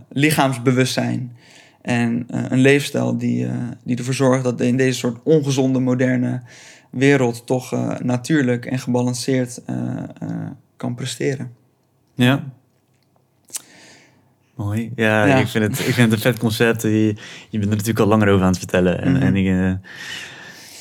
lichaamsbewustzijn. 0.08 1.36
En 1.82 2.24
een 2.28 2.58
leefstijl 2.58 3.18
die, 3.18 3.48
die 3.84 3.96
ervoor 3.96 4.14
zorgt 4.14 4.44
dat 4.44 4.60
in 4.60 4.76
deze 4.76 4.98
soort 4.98 5.22
ongezonde, 5.22 5.78
moderne 5.78 6.42
wereld 6.90 7.46
toch 7.46 7.70
natuurlijk 8.02 8.66
en 8.66 8.78
gebalanceerd 8.78 9.62
kan 10.76 10.94
presteren. 10.94 11.52
Ja. 12.14 12.44
Mooi. 14.56 14.92
Ja, 14.96 15.24
Ja. 15.26 15.36
Ik, 15.36 15.46
vind 15.48 15.64
het, 15.64 15.78
ik 15.78 15.94
vind 15.94 15.96
het 15.96 16.12
een 16.12 16.18
vet 16.32 16.38
concept. 16.38 16.82
Je, 16.82 17.06
je 17.48 17.58
bent 17.58 17.62
er 17.64 17.68
natuurlijk 17.70 17.98
al 17.98 18.06
langer 18.06 18.28
over 18.28 18.42
aan 18.42 18.48
het 18.50 18.58
vertellen. 18.58 19.02
En, 19.02 19.12
Mhm. 19.12 19.22
en 19.22 19.36
ik, 19.36 19.46
eh, 19.46 19.90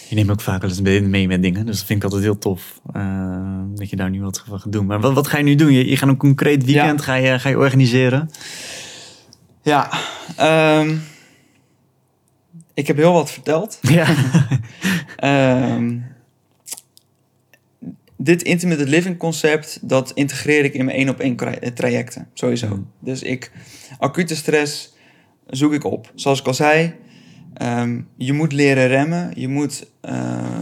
je 0.09 0.15
neemt 0.15 0.30
ook 0.32 0.41
vaak 0.41 0.61
wel 0.61 0.69
eens 0.69 0.82
mee 0.82 1.28
met 1.28 1.41
dingen. 1.41 1.65
Dus 1.65 1.78
dat 1.78 1.86
vind 1.86 1.99
ik 1.99 2.03
altijd 2.05 2.23
heel 2.23 2.38
tof. 2.38 2.80
eh, 2.93 3.59
dat 3.76 3.89
je 3.89 3.95
daar 3.95 4.09
nu 4.09 4.21
wat 4.21 4.43
van 4.47 4.59
gaat 4.59 4.71
doen. 4.71 4.86
Maar 4.86 4.99
wat, 4.99 5.13
wat 5.13 5.28
ga 5.28 5.38
je 5.38 5.43
nu 5.43 5.55
doen? 5.55 5.71
Je, 5.71 5.89
je 5.89 5.97
gaat 5.97 6.09
een 6.09 6.17
concreet 6.17 6.65
weekend 6.65 7.01
ga 7.01 7.13
je, 7.15 7.39
ga 7.39 7.49
je 7.49 7.57
organiseren. 7.57 8.30
Ja, 9.61 9.89
ehm, 10.36 10.95
ik 12.73 12.88
heb 12.88 12.97
heel 12.97 13.13
wat 13.13 13.32
verteld. 13.32 13.78
Ja. 13.82 14.05
Ehm, 15.15 15.97
dit 18.18 18.43
intimate 18.43 18.86
living 18.86 19.18
concept, 19.18 19.80
dat 19.82 20.11
integreer 20.13 20.63
ik 20.63 20.74
in 20.74 20.86
mijn 20.86 20.97
één 20.97 21.09
op 21.09 21.20
één 21.20 21.36
trajecten, 21.74 22.28
sowieso. 22.34 22.68
Mm. 22.68 22.88
Dus 22.99 23.22
ik, 23.22 23.51
acute 23.99 24.36
stress 24.36 24.93
zoek 25.47 25.74
ik 25.74 25.84
op. 25.84 26.11
Zoals 26.16 26.39
ik 26.39 26.47
al 26.47 26.53
zei, 26.53 26.93
ehm, 27.53 28.01
je 28.18 28.34
moet 28.34 28.51
leren 28.51 28.88
remmen. 28.88 29.32
Je 29.36 29.47
moet 29.47 29.88
eh, 30.01 30.61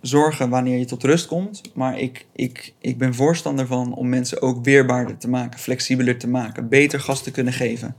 zorgen 0.00 0.48
wanneer 0.48 0.78
je 0.78 0.84
tot 0.84 1.02
rust 1.02 1.26
komt. 1.26 1.60
Maar 1.74 1.98
ik, 1.98 2.26
ik, 2.32 2.72
ik 2.80 2.98
ben 2.98 3.14
voorstander 3.14 3.66
van 3.66 3.94
om 3.94 4.08
mensen 4.08 4.42
ook 4.42 4.64
weerbaarder 4.64 5.16
te 5.16 5.28
maken, 5.28 5.60
flexibeler 5.60 6.18
te 6.18 6.28
maken, 6.28 6.68
beter 6.68 7.00
gas 7.00 7.22
te 7.22 7.30
kunnen 7.30 7.52
geven. 7.52 7.96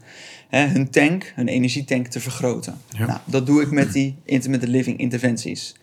Hè, 0.50 0.68
hun 0.68 0.90
tank, 0.90 1.34
hun 1.36 1.48
energietank 1.48 2.08
te 2.08 2.20
vergroten. 2.20 2.78
Ja. 2.90 3.06
Nou, 3.06 3.20
dat 3.26 3.46
doe 3.46 3.62
ik 3.62 3.72
met 3.72 3.94
die 3.94 4.16
intimate 4.26 4.68
living 4.68 4.98
interventies. 4.98 5.76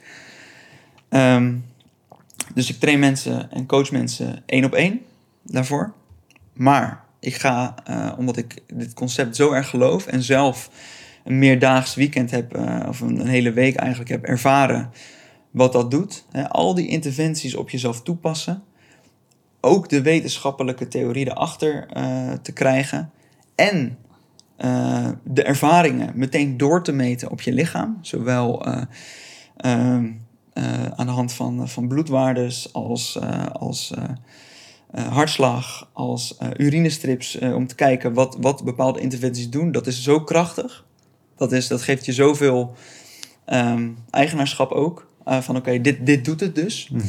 Ehm, 1.09 1.55
dus 2.55 2.71
ik 2.71 2.79
train 2.79 2.99
mensen 2.99 3.51
en 3.51 3.67
coach 3.67 3.91
mensen 3.91 4.43
één 4.47 4.65
op 4.65 4.75
één 4.75 5.01
daarvoor. 5.43 5.93
Maar 6.55 7.05
ik 7.21 7.35
ga, 7.35 7.75
eh, 7.85 8.13
omdat 8.19 8.37
ik 8.37 8.63
dit 8.67 8.95
concept 8.95 9.37
zo 9.37 9.53
erg 9.53 9.69
geloof 9.69 10.07
en 10.07 10.23
zelf 10.23 10.71
een 11.25 11.39
meerdaags 11.39 11.95
weekend 11.95 12.31
heb, 12.31 12.55
eh, 12.55 12.87
of 12.89 13.01
een, 13.01 13.27
hele 13.27 13.53
week 13.53 13.77
eigenlijk 13.77 14.11
heb 14.11 14.25
ervaren 14.25 14.91
wat 15.51 15.73
dat 15.73 15.91
doet. 15.91 16.25
Hè, 16.31 16.49
al 16.49 16.75
die 16.75 16.89
interventies 16.89 17.55
op 17.55 17.71
jezelf 17.71 18.03
toepassen. 18.03 18.63
Ook 19.61 19.89
de 19.89 20.03
wetenschappelijke 20.03 20.89
theorie 20.89 21.27
erachter 21.27 21.87
eh, 21.87 22.33
te 22.33 22.53
krijgen. 22.53 23.11
En 23.55 23.99
de 25.25 25.43
ervaringen 25.43 26.13
meteen 26.15 26.57
door 26.57 26.83
te 26.83 26.93
meten 26.93 27.31
op 27.31 27.41
je 27.41 27.53
lichaam. 27.53 27.99
Zowel 28.01 28.67
eh, 28.67 28.83
ehm, 29.57 30.05
eh, 30.05 30.11
aan 30.97 31.07
de 31.07 31.13
hand 31.13 31.33
van, 31.33 31.69
van 31.69 31.89
bloedwaardes 31.89 32.73
als, 32.73 33.19
eh, 33.19 33.47
als 33.47 33.93
eh, 33.97 34.05
eh, 34.91 35.13
hartslag, 35.13 35.89
als 35.93 36.37
eh, 36.39 36.49
urinestrips. 36.57 37.39
eh, 37.39 37.55
om 37.55 37.67
te 37.67 37.75
kijken 37.75 38.13
wat, 38.13 38.37
wat 38.41 38.65
bepaalde 38.65 39.01
interventies 39.01 39.51
doen. 39.51 39.73
Dat 39.73 39.87
is 39.87 40.03
zo 40.03 40.21
krachtig. 40.21 40.85
Dat, 41.37 41.53
is, 41.53 41.69
dat 41.69 41.83
geeft 41.83 42.07
je 42.07 42.13
zoveel 42.13 42.75
ehm, 43.45 43.89
eigenaarschap 44.11 44.71
ook. 44.73 45.07
eh, 45.25 45.41
van 45.41 45.57
oké, 45.57 45.81
dit, 45.81 46.07
dit 46.07 46.25
doet 46.25 46.41
het 46.41 46.55
dus. 46.55 46.89
Mhm. 46.93 47.03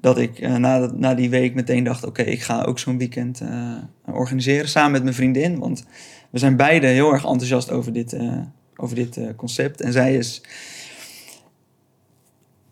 Dat 0.00 0.18
ik 0.18 0.38
eh, 0.38 0.56
na, 0.56 0.90
na 0.94 1.14
die 1.14 1.30
week 1.30 1.54
meteen 1.54 1.84
dacht: 1.84 2.04
oké, 2.06 2.22
ik 2.22 2.42
ga 2.42 2.62
ook 2.62 2.78
zo'n 2.78 2.98
weekend 2.98 3.40
eh, 3.40 3.72
organiseren 4.04 4.68
samen 4.68 4.92
met 4.92 5.02
mijn 5.02 5.14
vriendin. 5.14 5.58
Want 5.58 5.84
we 6.30 6.38
zijn 6.38 6.56
beide 6.56 6.86
heel 6.86 7.12
erg 7.12 7.24
enthousiast 7.24 7.70
over 7.70 7.92
dit, 7.92 8.12
eh, 8.12 8.32
over 8.76 8.96
dit 8.96 9.16
eh, 9.16 9.26
concept. 9.36 9.80
En 9.80 9.92
zij 9.92 10.14
is. 10.16 10.40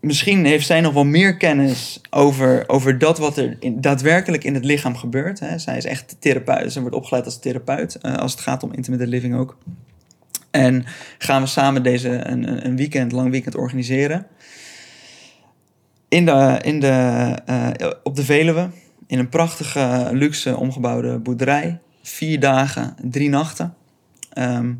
Misschien 0.07 0.45
heeft 0.45 0.67
zij 0.67 0.81
nog 0.81 0.93
wel 0.93 1.05
meer 1.05 1.37
kennis 1.37 2.01
over, 2.11 2.69
over 2.69 2.99
dat 2.99 3.19
wat 3.19 3.37
er 3.37 3.57
daadwerkelijk 3.81 4.45
in 4.45 4.55
het 4.55 4.65
lichaam 4.65 4.97
gebeurt. 4.97 5.41
Hè. 5.41 5.59
Zij 5.59 5.77
is 5.77 5.85
echt 5.85 6.17
therapeut. 6.19 6.73
Ze 6.73 6.81
wordt 6.81 6.97
opgeleid 6.97 7.25
als 7.25 7.39
therapeut. 7.39 7.95
eh, 7.95 8.15
als 8.15 8.33
het 8.33 8.41
gaat 8.41 8.63
om 8.63 8.73
intimate 8.73 9.07
living 9.07 9.35
ook. 9.37 9.59
En 10.51 10.85
gaan 11.19 11.43
we 11.43 11.49
samen 11.49 11.83
deze 11.83 12.09
een, 12.09 12.49
een- 12.49 12.67
een 12.67 12.77
weekend, 12.77 13.13
lang 13.13 13.31
weekend 13.31 13.55
organiseren. 13.57 14.27
In 16.09 16.25
de, 16.25 16.59
in 16.63 16.81
de, 16.81 16.89
eh, 17.47 17.91
op 18.03 18.17
de 18.17 18.25
Veluwe. 18.25 18.69
In 19.07 19.19
een 19.19 19.29
prachtige, 19.29 20.09
luxe, 20.13 20.57
omgebouwde 20.57 21.19
boerderij. 21.19 21.79
Vier 22.03 22.41
dagen, 22.41 22.95
drie 23.03 23.29
nachten. 23.29 23.75
Ehm, 24.33 24.73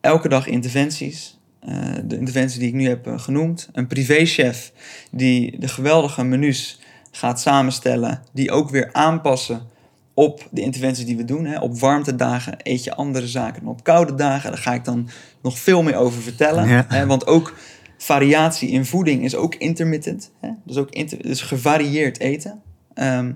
elke 0.00 0.28
dag 0.28 0.46
interventies. 0.46 1.37
Eh, 1.60 1.74
de 2.04 2.18
interventie 2.18 2.58
die 2.58 2.68
ik 2.68 2.74
nu 2.74 2.88
heb 2.88 3.06
eh, 3.06 3.18
genoemd. 3.18 3.68
Een 3.72 3.86
privéchef 3.86 4.72
die 5.10 5.58
de 5.58 5.68
geweldige 5.68 6.24
menus 6.24 6.80
gaat 7.10 7.40
samenstellen. 7.40 8.22
Die 8.32 8.50
ook 8.50 8.70
weer 8.70 8.92
aanpassen 8.92 9.62
op 10.14 10.48
de 10.50 10.60
interventies 10.60 11.04
die 11.04 11.16
we 11.16 11.24
doen. 11.24 11.44
Hè. 11.44 11.58
Op 11.58 11.78
warmtedagen 11.78 12.54
eet 12.62 12.84
je 12.84 12.94
andere 12.94 13.26
zaken 13.26 13.62
dan 13.62 13.70
op 13.72 13.84
koude 13.84 14.14
dagen. 14.14 14.50
Daar 14.50 14.60
ga 14.60 14.74
ik 14.74 14.84
dan 14.84 15.08
nog 15.42 15.58
veel 15.58 15.82
meer 15.82 15.96
over 15.96 16.22
vertellen. 16.22 16.68
Ja. 16.68 16.84
Hè, 16.88 17.06
want 17.06 17.26
ook 17.26 17.54
variatie 17.98 18.68
in 18.68 18.84
voeding 18.84 19.24
is 19.24 19.34
ook 19.34 19.54
intermittent. 19.54 20.30
Hè. 20.40 20.48
Dus 20.64 20.76
ook 20.76 20.90
inter 20.90 21.22
dus 21.22 21.40
gevarieerd 21.40 22.20
eten. 22.20 22.62
Ehm, 22.94 23.32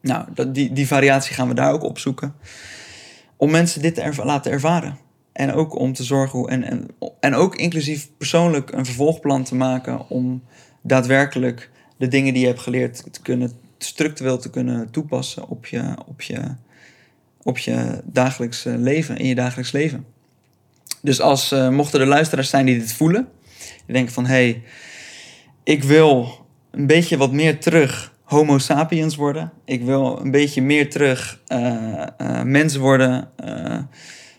nou, 0.00 0.24
dat, 0.34 0.54
die, 0.54 0.72
die 0.72 0.86
variatie 0.86 1.34
gaan 1.34 1.48
we 1.48 1.54
daar 1.54 1.72
ook 1.72 1.82
opzoeken. 1.82 2.34
Om 3.36 3.50
mensen 3.50 3.82
dit 3.82 3.94
te 3.94 4.00
erva- 4.00 4.24
laten 4.24 4.52
ervaren. 4.52 4.98
En 5.32 5.52
ook 5.52 5.78
om 5.78 5.92
te 5.92 6.04
zorgen 6.04 6.38
hoe. 6.38 6.50
En, 6.50 6.64
en, 6.64 6.88
en 7.20 7.34
ook 7.34 7.56
inclusief 7.56 8.08
persoonlijk 8.18 8.72
een 8.72 8.84
vervolgplan 8.84 9.44
te 9.44 9.54
maken. 9.54 10.08
om 10.08 10.42
daadwerkelijk 10.82 11.70
de 11.96 12.08
dingen 12.08 12.32
die 12.32 12.42
je 12.42 12.48
hebt 12.48 12.60
geleerd 12.60 13.12
te 13.12 13.22
kunnen. 13.22 13.52
structureel 13.78 14.38
te 14.38 14.50
kunnen 14.50 14.90
toepassen 14.90 15.48
op 15.48 15.66
je, 15.66 15.94
op 16.06 16.22
je, 16.22 16.40
op 17.42 17.58
je 17.58 18.00
dagelijks 18.04 18.64
leven. 18.64 19.16
in 19.16 19.26
je 19.26 19.34
dagelijks 19.34 19.72
leven. 19.72 20.04
Dus 21.02 21.20
als 21.20 21.52
eh, 21.52 21.68
mochten 21.68 22.00
er 22.00 22.06
luisteraars 22.06 22.50
zijn 22.50 22.66
die 22.66 22.78
dit 22.78 22.92
voelen. 22.92 23.28
die 23.86 23.94
denken 23.94 24.12
van 24.12 24.26
hé. 24.26 24.32
hey, 24.32 24.62
ik 25.64 25.82
wil 25.82 26.46
een 26.70 26.86
beetje 26.86 27.16
wat 27.16 27.32
meer 27.32 27.60
terug 27.60 28.12
homo 28.22 28.58
sapiens 28.58 29.16
worden. 29.16 29.52
Ik 29.64 29.82
wil 29.82 30.20
een 30.20 30.30
beetje 30.30 30.62
meer 30.62 30.90
terug 30.90 31.40
eh, 31.46 32.42
mens 32.42 32.76
worden. 32.76 33.28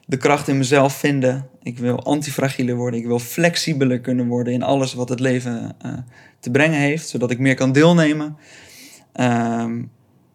De 0.05 0.17
kracht 0.17 0.47
in 0.47 0.57
mezelf 0.57 0.93
vinden. 0.93 1.47
Ik 1.63 1.77
wil 1.77 2.03
antifragieler 2.03 2.75
worden. 2.75 2.99
Ik 2.99 3.05
wil 3.05 3.19
flexibeler 3.19 3.99
kunnen 3.99 4.27
worden 4.27 4.53
in 4.53 4.63
alles 4.63 4.93
wat 4.93 5.09
het 5.09 5.19
leven 5.19 5.75
eh, 5.81 5.91
te 6.39 6.51
brengen 6.51 6.79
heeft. 6.79 7.07
Zodat 7.07 7.31
ik 7.31 7.39
meer 7.39 7.55
kan 7.55 7.71
deelnemen. 7.71 8.37
Ehm, 9.13 9.81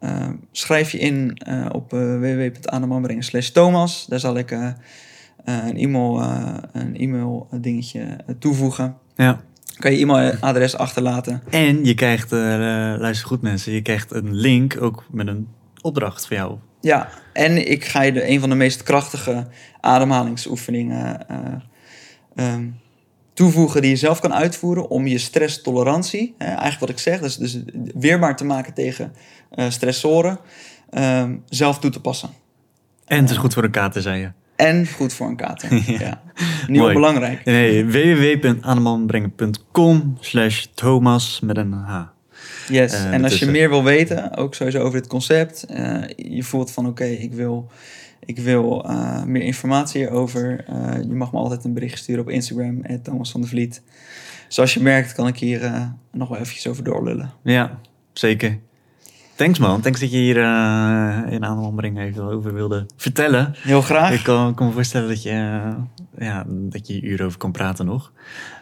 ehm, 0.00 0.34
schrijf 0.52 0.92
je 0.92 0.98
in 0.98 1.36
eh, 1.36 1.66
op 1.72 1.92
uh, 1.92 3.16
slash 3.18 3.48
Thomas. 3.48 4.06
Daar 4.06 4.20
zal 4.20 4.36
ik 4.36 4.50
een 5.44 5.76
e-mail, 5.76 6.22
een 6.72 6.96
e-mail 6.96 7.48
dingetje 7.60 8.18
toevoegen. 8.38 8.96
Ja. 9.16 9.40
Kan 9.78 9.92
je 9.92 9.98
e-mailadres 9.98 10.76
achterlaten. 10.76 11.42
En 11.50 11.84
je 11.84 11.94
krijgt, 11.94 12.30
luister 12.30 13.26
goed 13.26 13.42
mensen, 13.42 13.72
je 13.72 13.82
krijgt 13.82 14.12
een 14.12 14.34
link 14.34 14.76
ook 14.80 15.04
met 15.10 15.26
een 15.26 15.48
opdracht 15.80 16.26
voor 16.26 16.36
jou. 16.36 16.58
Ja, 16.80 17.08
en 17.32 17.70
ik 17.70 17.84
ga 17.84 18.02
je 18.02 18.12
de, 18.12 18.28
een 18.28 18.40
van 18.40 18.48
de 18.48 18.54
meest 18.54 18.82
krachtige 18.82 19.46
ademhalingsoefeningen 19.80 21.28
eh, 21.28 21.36
ehm, 22.34 22.66
toevoegen 23.32 23.82
die 23.82 23.90
je 23.90 23.96
zelf 23.96 24.20
kan 24.20 24.34
uitvoeren 24.34 24.90
om 24.90 25.06
je 25.06 25.18
stresstolerantie, 25.18 26.34
hè, 26.38 26.46
eigenlijk 26.46 26.80
wat 26.80 26.88
ik 26.88 26.98
zeg, 26.98 27.20
dus, 27.20 27.36
dus 27.36 27.58
weerbaar 27.94 28.36
te 28.36 28.44
maken 28.44 28.74
tegen 28.74 29.12
eh, 29.50 29.70
stressoren, 29.70 30.38
ehm, 30.90 31.36
zelf 31.48 31.78
toe 31.78 31.90
te 31.90 32.00
passen. 32.00 32.30
En 33.06 33.20
het 33.20 33.30
is 33.30 33.36
goed 33.36 33.54
voor 33.54 33.64
een 33.64 33.70
kater, 33.70 34.02
zei 34.02 34.20
je. 34.20 34.30
En 34.56 34.88
goed 34.88 35.12
voor 35.12 35.26
een 35.26 35.36
kater. 35.36 35.74
ja. 35.92 35.98
Ja. 35.98 36.22
Niet 36.66 36.78
Mooi. 36.78 36.94
onbelangrijk. 36.94 37.44
Nee, 37.44 37.84
www.anemanbrengen.com 37.84 40.16
slash 40.20 40.64
Thomas 40.74 41.40
met 41.40 41.56
een 41.56 41.72
H. 41.72 42.02
Yes. 42.68 42.92
Eh, 42.92 43.12
en 43.12 43.24
als 43.24 43.38
je 43.38 43.46
meer 43.46 43.68
wil 43.68 43.84
weten, 43.84 44.36
ook 44.36 44.54
sowieso 44.54 44.80
over 44.80 45.00
dit 45.00 45.08
concept, 45.08 45.64
eh, 45.64 46.02
je 46.16 46.42
voelt 46.42 46.70
van 46.70 46.86
oké, 46.86 47.04
ik 47.04 47.32
wil, 47.32 47.70
ik 48.20 48.38
wil 48.38 48.84
eh, 48.84 49.22
meer 49.22 49.42
informatie 49.42 50.00
hierover. 50.00 50.64
je 51.08 51.14
mag 51.14 51.32
me 51.32 51.38
altijd 51.38 51.64
een 51.64 51.74
bericht 51.74 51.98
sturen 51.98 52.22
op 52.22 52.30
Instagram, 52.30 53.02
Thomas 53.02 53.30
van 53.30 53.40
der 53.40 53.50
Vliet. 53.50 53.82
Zoals 54.48 54.74
je 54.74 54.80
merkt, 54.80 55.12
kan 55.12 55.26
ik 55.26 55.36
hier 55.36 55.92
nog 56.12 56.28
wel 56.28 56.38
eventjes 56.38 56.66
over 56.66 56.84
doorlullen. 56.84 57.30
Ja, 57.42 57.80
zeker. 58.12 58.58
Thanks 59.38 59.58
man, 59.58 59.80
thanks 59.80 60.00
dat 60.00 60.10
je 60.10 60.16
hier 60.16 60.36
eh, 60.36 61.32
in 61.32 61.44
Anemanbrengen 61.44 62.06
even 62.06 62.22
over 62.22 62.54
wilde 62.54 62.86
vertellen. 62.96 63.54
Heel 63.58 63.82
graag. 63.82 64.12
Ik 64.12 64.22
kan, 64.22 64.54
kan 64.54 64.66
me 64.66 64.72
voorstellen 64.72 65.08
dat 65.08 65.22
je, 65.22 65.30
eh, 65.30 66.26
ja, 66.26 66.44
dat 66.46 66.86
je 66.86 66.92
hier 66.92 67.02
uren 67.02 67.26
over 67.26 67.38
kan 67.38 67.52
praten 67.52 67.86
nog. 67.86 68.12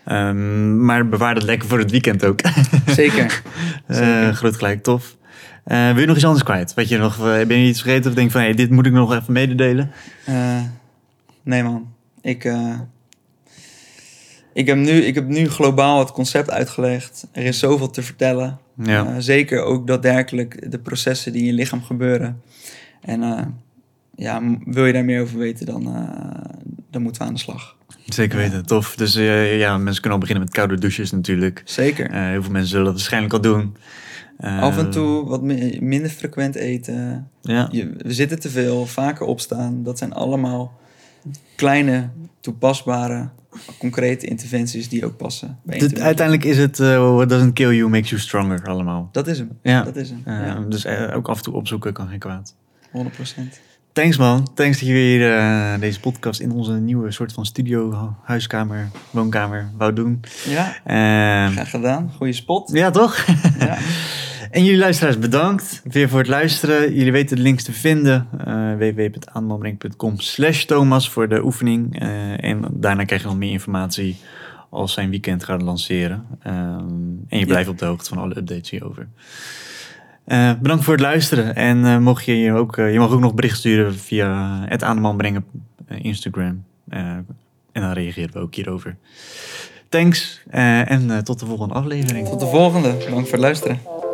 Ehm, 0.05 0.85
maar 0.85 1.09
bewaar 1.09 1.35
dat 1.35 1.43
lekker 1.43 1.69
voor 1.69 1.79
het 1.79 1.91
weekend 1.91 2.25
ook. 2.25 2.41
Zeker. 2.87 3.43
Eh, 3.87 3.97
Zeker. 3.97 4.35
groot 4.35 4.57
gelijk, 4.57 4.83
tof. 4.83 5.17
Wil 5.65 5.99
je 5.99 6.07
nog 6.07 6.17
iets 6.17 6.25
anders 6.25 6.45
kwijt? 6.45 6.75
Wat 6.75 6.89
je 6.89 6.99
nog, 6.99 7.19
ben 7.19 7.59
je 7.59 7.69
iets 7.69 7.83
vergeten 7.83 8.11
of 8.11 8.17
denk 8.17 8.31
van, 8.31 8.41
hey, 8.41 8.55
dit 8.55 8.71
moet 8.71 8.87
ik 8.87 8.93
nog 8.93 9.15
even 9.15 9.33
mededelen? 9.33 9.91
Nee 11.43 11.63
man, 11.63 11.93
ik, 12.21 12.53
ik, 14.53 14.67
heb 14.67 14.77
nu, 14.77 14.93
ik 14.93 15.15
heb 15.15 15.27
nu 15.27 15.49
globaal 15.49 15.99
het 15.99 16.13
concept 16.13 16.51
uitgelegd. 16.51 17.27
Er 17.33 17.45
is 17.45 17.59
zoveel 17.59 17.91
te 17.91 18.03
vertellen. 18.03 18.65
Ja, 18.83 19.07
Eh, 19.07 19.15
zeker 19.19 19.63
ook 19.63 19.87
daadwerkelijk 19.87 20.71
de 20.71 20.79
processen 20.79 21.33
die 21.33 21.41
in 21.41 21.47
je 21.47 21.53
lichaam 21.53 21.83
gebeuren. 21.83 22.43
En 23.01 23.23
eh, 23.23 23.43
ja, 24.15 24.43
wil 24.65 24.87
je 24.87 24.93
daar 24.93 25.05
meer 25.05 25.23
over 25.23 25.39
weten, 25.39 25.67
dan, 25.67 25.87
eh, 25.87 26.53
dan 26.91 27.03
moeten 27.03 27.23
we 27.23 27.29
aan 27.29 27.35
de 27.35 27.41
slag. 27.41 27.77
zeker 28.05 28.37
weten, 28.39 28.67
tof. 28.67 28.97
Dus 28.97 29.15
ja, 29.15 29.79
mensen 29.79 30.01
kunnen 30.03 30.19
al 30.21 30.27
beginnen 30.27 30.45
met 30.45 30.55
koude 30.55 30.79
douches 30.79 31.11
natuurlijk. 31.11 31.63
Zeker. 31.65 32.13
Heel 32.15 32.43
veel 32.43 32.53
mensen 32.53 32.71
zullen 32.71 32.85
dat 32.85 32.95
waarschijnlijk 32.95 33.33
al 33.33 33.41
doen. 33.41 33.77
Af 34.41 34.79
en 34.79 34.91
toe 34.91 35.27
wat 35.29 35.43
mi- 35.43 35.79
minder 35.81 36.11
frequent 36.11 36.55
eten. 36.55 37.29
Ja, 37.43 37.69
Je, 37.73 37.93
we 37.99 38.13
zitten 38.13 38.41
te 38.41 38.49
veel, 38.51 38.87
vaker 38.87 39.27
opstaan. 39.27 39.83
Dat 39.83 39.99
zijn 39.99 40.13
allemaal 40.13 40.79
kleine, 41.57 42.11
toepasbare, 42.41 43.29
concrete 43.79 44.27
interventies 44.27 44.89
die 44.89 45.05
ook 45.05 45.17
passen. 45.17 45.59
Bij 45.63 45.81
uiteindelijk 46.01 46.45
is 46.45 46.59
het 46.59 46.81
eh, 46.81 47.15
what 47.15 47.29
doesn't 47.29 47.53
kill 47.53 47.75
you 47.77 47.91
makes 47.91 48.09
you 48.11 48.21
stronger 48.21 48.67
allemaal. 48.69 49.09
Dat 49.13 49.27
is 49.27 49.39
hem. 49.39 49.59
Ja. 49.63 49.83
Dat 49.83 49.97
is 49.97 50.11
hem. 50.11 50.23
Ja, 50.45 50.61
Dus 50.69 50.85
eh, 50.85 51.17
ook 51.17 51.29
af 51.29 51.37
en 51.37 51.43
toe 51.43 51.55
opzoeken 51.55 51.93
kan 51.93 52.09
geen 52.09 52.19
kwaad. 52.19 52.55
100%. 52.97 53.01
Thanks 53.93 54.17
man. 54.17 54.49
Thanks 54.55 54.79
dat 54.79 54.89
je 54.89 54.93
weer 54.95 55.37
eh, 55.39 55.81
deze 55.81 56.01
podcast 56.01 56.41
in 56.41 56.51
onze 56.51 56.73
nieuwe 56.73 57.11
soort 57.11 57.33
van 57.33 57.47
studio, 57.47 58.15
huiskamer, 58.23 58.89
woonkamer 59.11 59.71
wou 59.77 59.93
doen. 59.93 60.21
Ja, 60.47 60.77
Eh, 60.85 61.53
graag 61.53 61.71
gedaan. 61.71 62.11
Goeie 62.17 62.33
spot. 62.33 62.71
ja, 62.73 62.91
toch? 62.91 63.27
Ja. 63.59 63.79
en 64.57 64.65
jullie 64.65 64.81
luisteraars 64.81 65.19
bedankt 65.19 65.83
weer 65.85 66.09
voor 66.09 66.19
het 66.19 66.29
luisteren. 66.29 66.95
Jullie 66.95 67.13
weten 67.13 67.37
de 67.37 67.43
links 67.43 67.63
te 67.63 67.73
vinden. 67.73 68.29
www.aanmanbreng.com 68.79 70.21
slash 70.21 70.65
Thomas 70.65 71.11
voor 71.11 71.29
de 71.29 71.45
oefening. 71.45 72.01
Eh, 72.01 72.45
en 72.45 72.65
daarna 72.71 73.05
krijg 73.05 73.23
je 73.23 73.29
nog 73.29 73.37
meer 73.37 73.51
informatie 73.51 74.17
als 74.71 74.93
zijn 74.93 75.11
weekend 75.11 75.45
gaat 75.45 75.63
lanceren. 75.63 76.25
Ehm, 76.43 76.57
en 76.59 77.27
je 77.29 77.39
Ja. 77.39 77.45
blijft 77.45 77.69
op 77.69 77.79
de 77.79 77.85
hoogte 77.85 78.09
van 78.09 78.19
alle 78.19 78.37
updates 78.37 78.71
hierover. 78.71 79.09
Eh, 80.25 80.53
bedankt 80.61 80.85
voor 80.85 80.93
het 80.93 81.03
luisteren. 81.03 81.55
En 81.55 82.03
mocht 82.03 82.25
je 82.25 82.39
je 82.39 82.53
ook, 82.53 82.77
je 82.77 82.99
mag 82.99 83.11
ook 83.11 83.21
nog 83.21 83.35
bericht 83.35 83.59
sturen 83.59 83.95
via 83.95 84.63
het 84.69 84.83
Aanman 84.83 85.17
Brengen 85.17 85.45
Instagram. 85.89 86.65
En 86.89 87.27
dan 87.73 87.93
reageren 87.93 88.33
we 88.33 88.39
ook 88.39 88.55
hierover. 88.55 88.97
Thanks 89.89 90.43
en 90.51 91.25
tot 91.25 91.41
de 91.41 91.47
volgende 91.47 91.75
aflevering. 91.75 92.29
Tot 92.29 92.41
de 92.41 92.47
volgende. 92.47 92.89
Bedankt 92.89 93.29
voor 93.29 93.39
het 93.39 93.41
luisteren. 93.41 94.06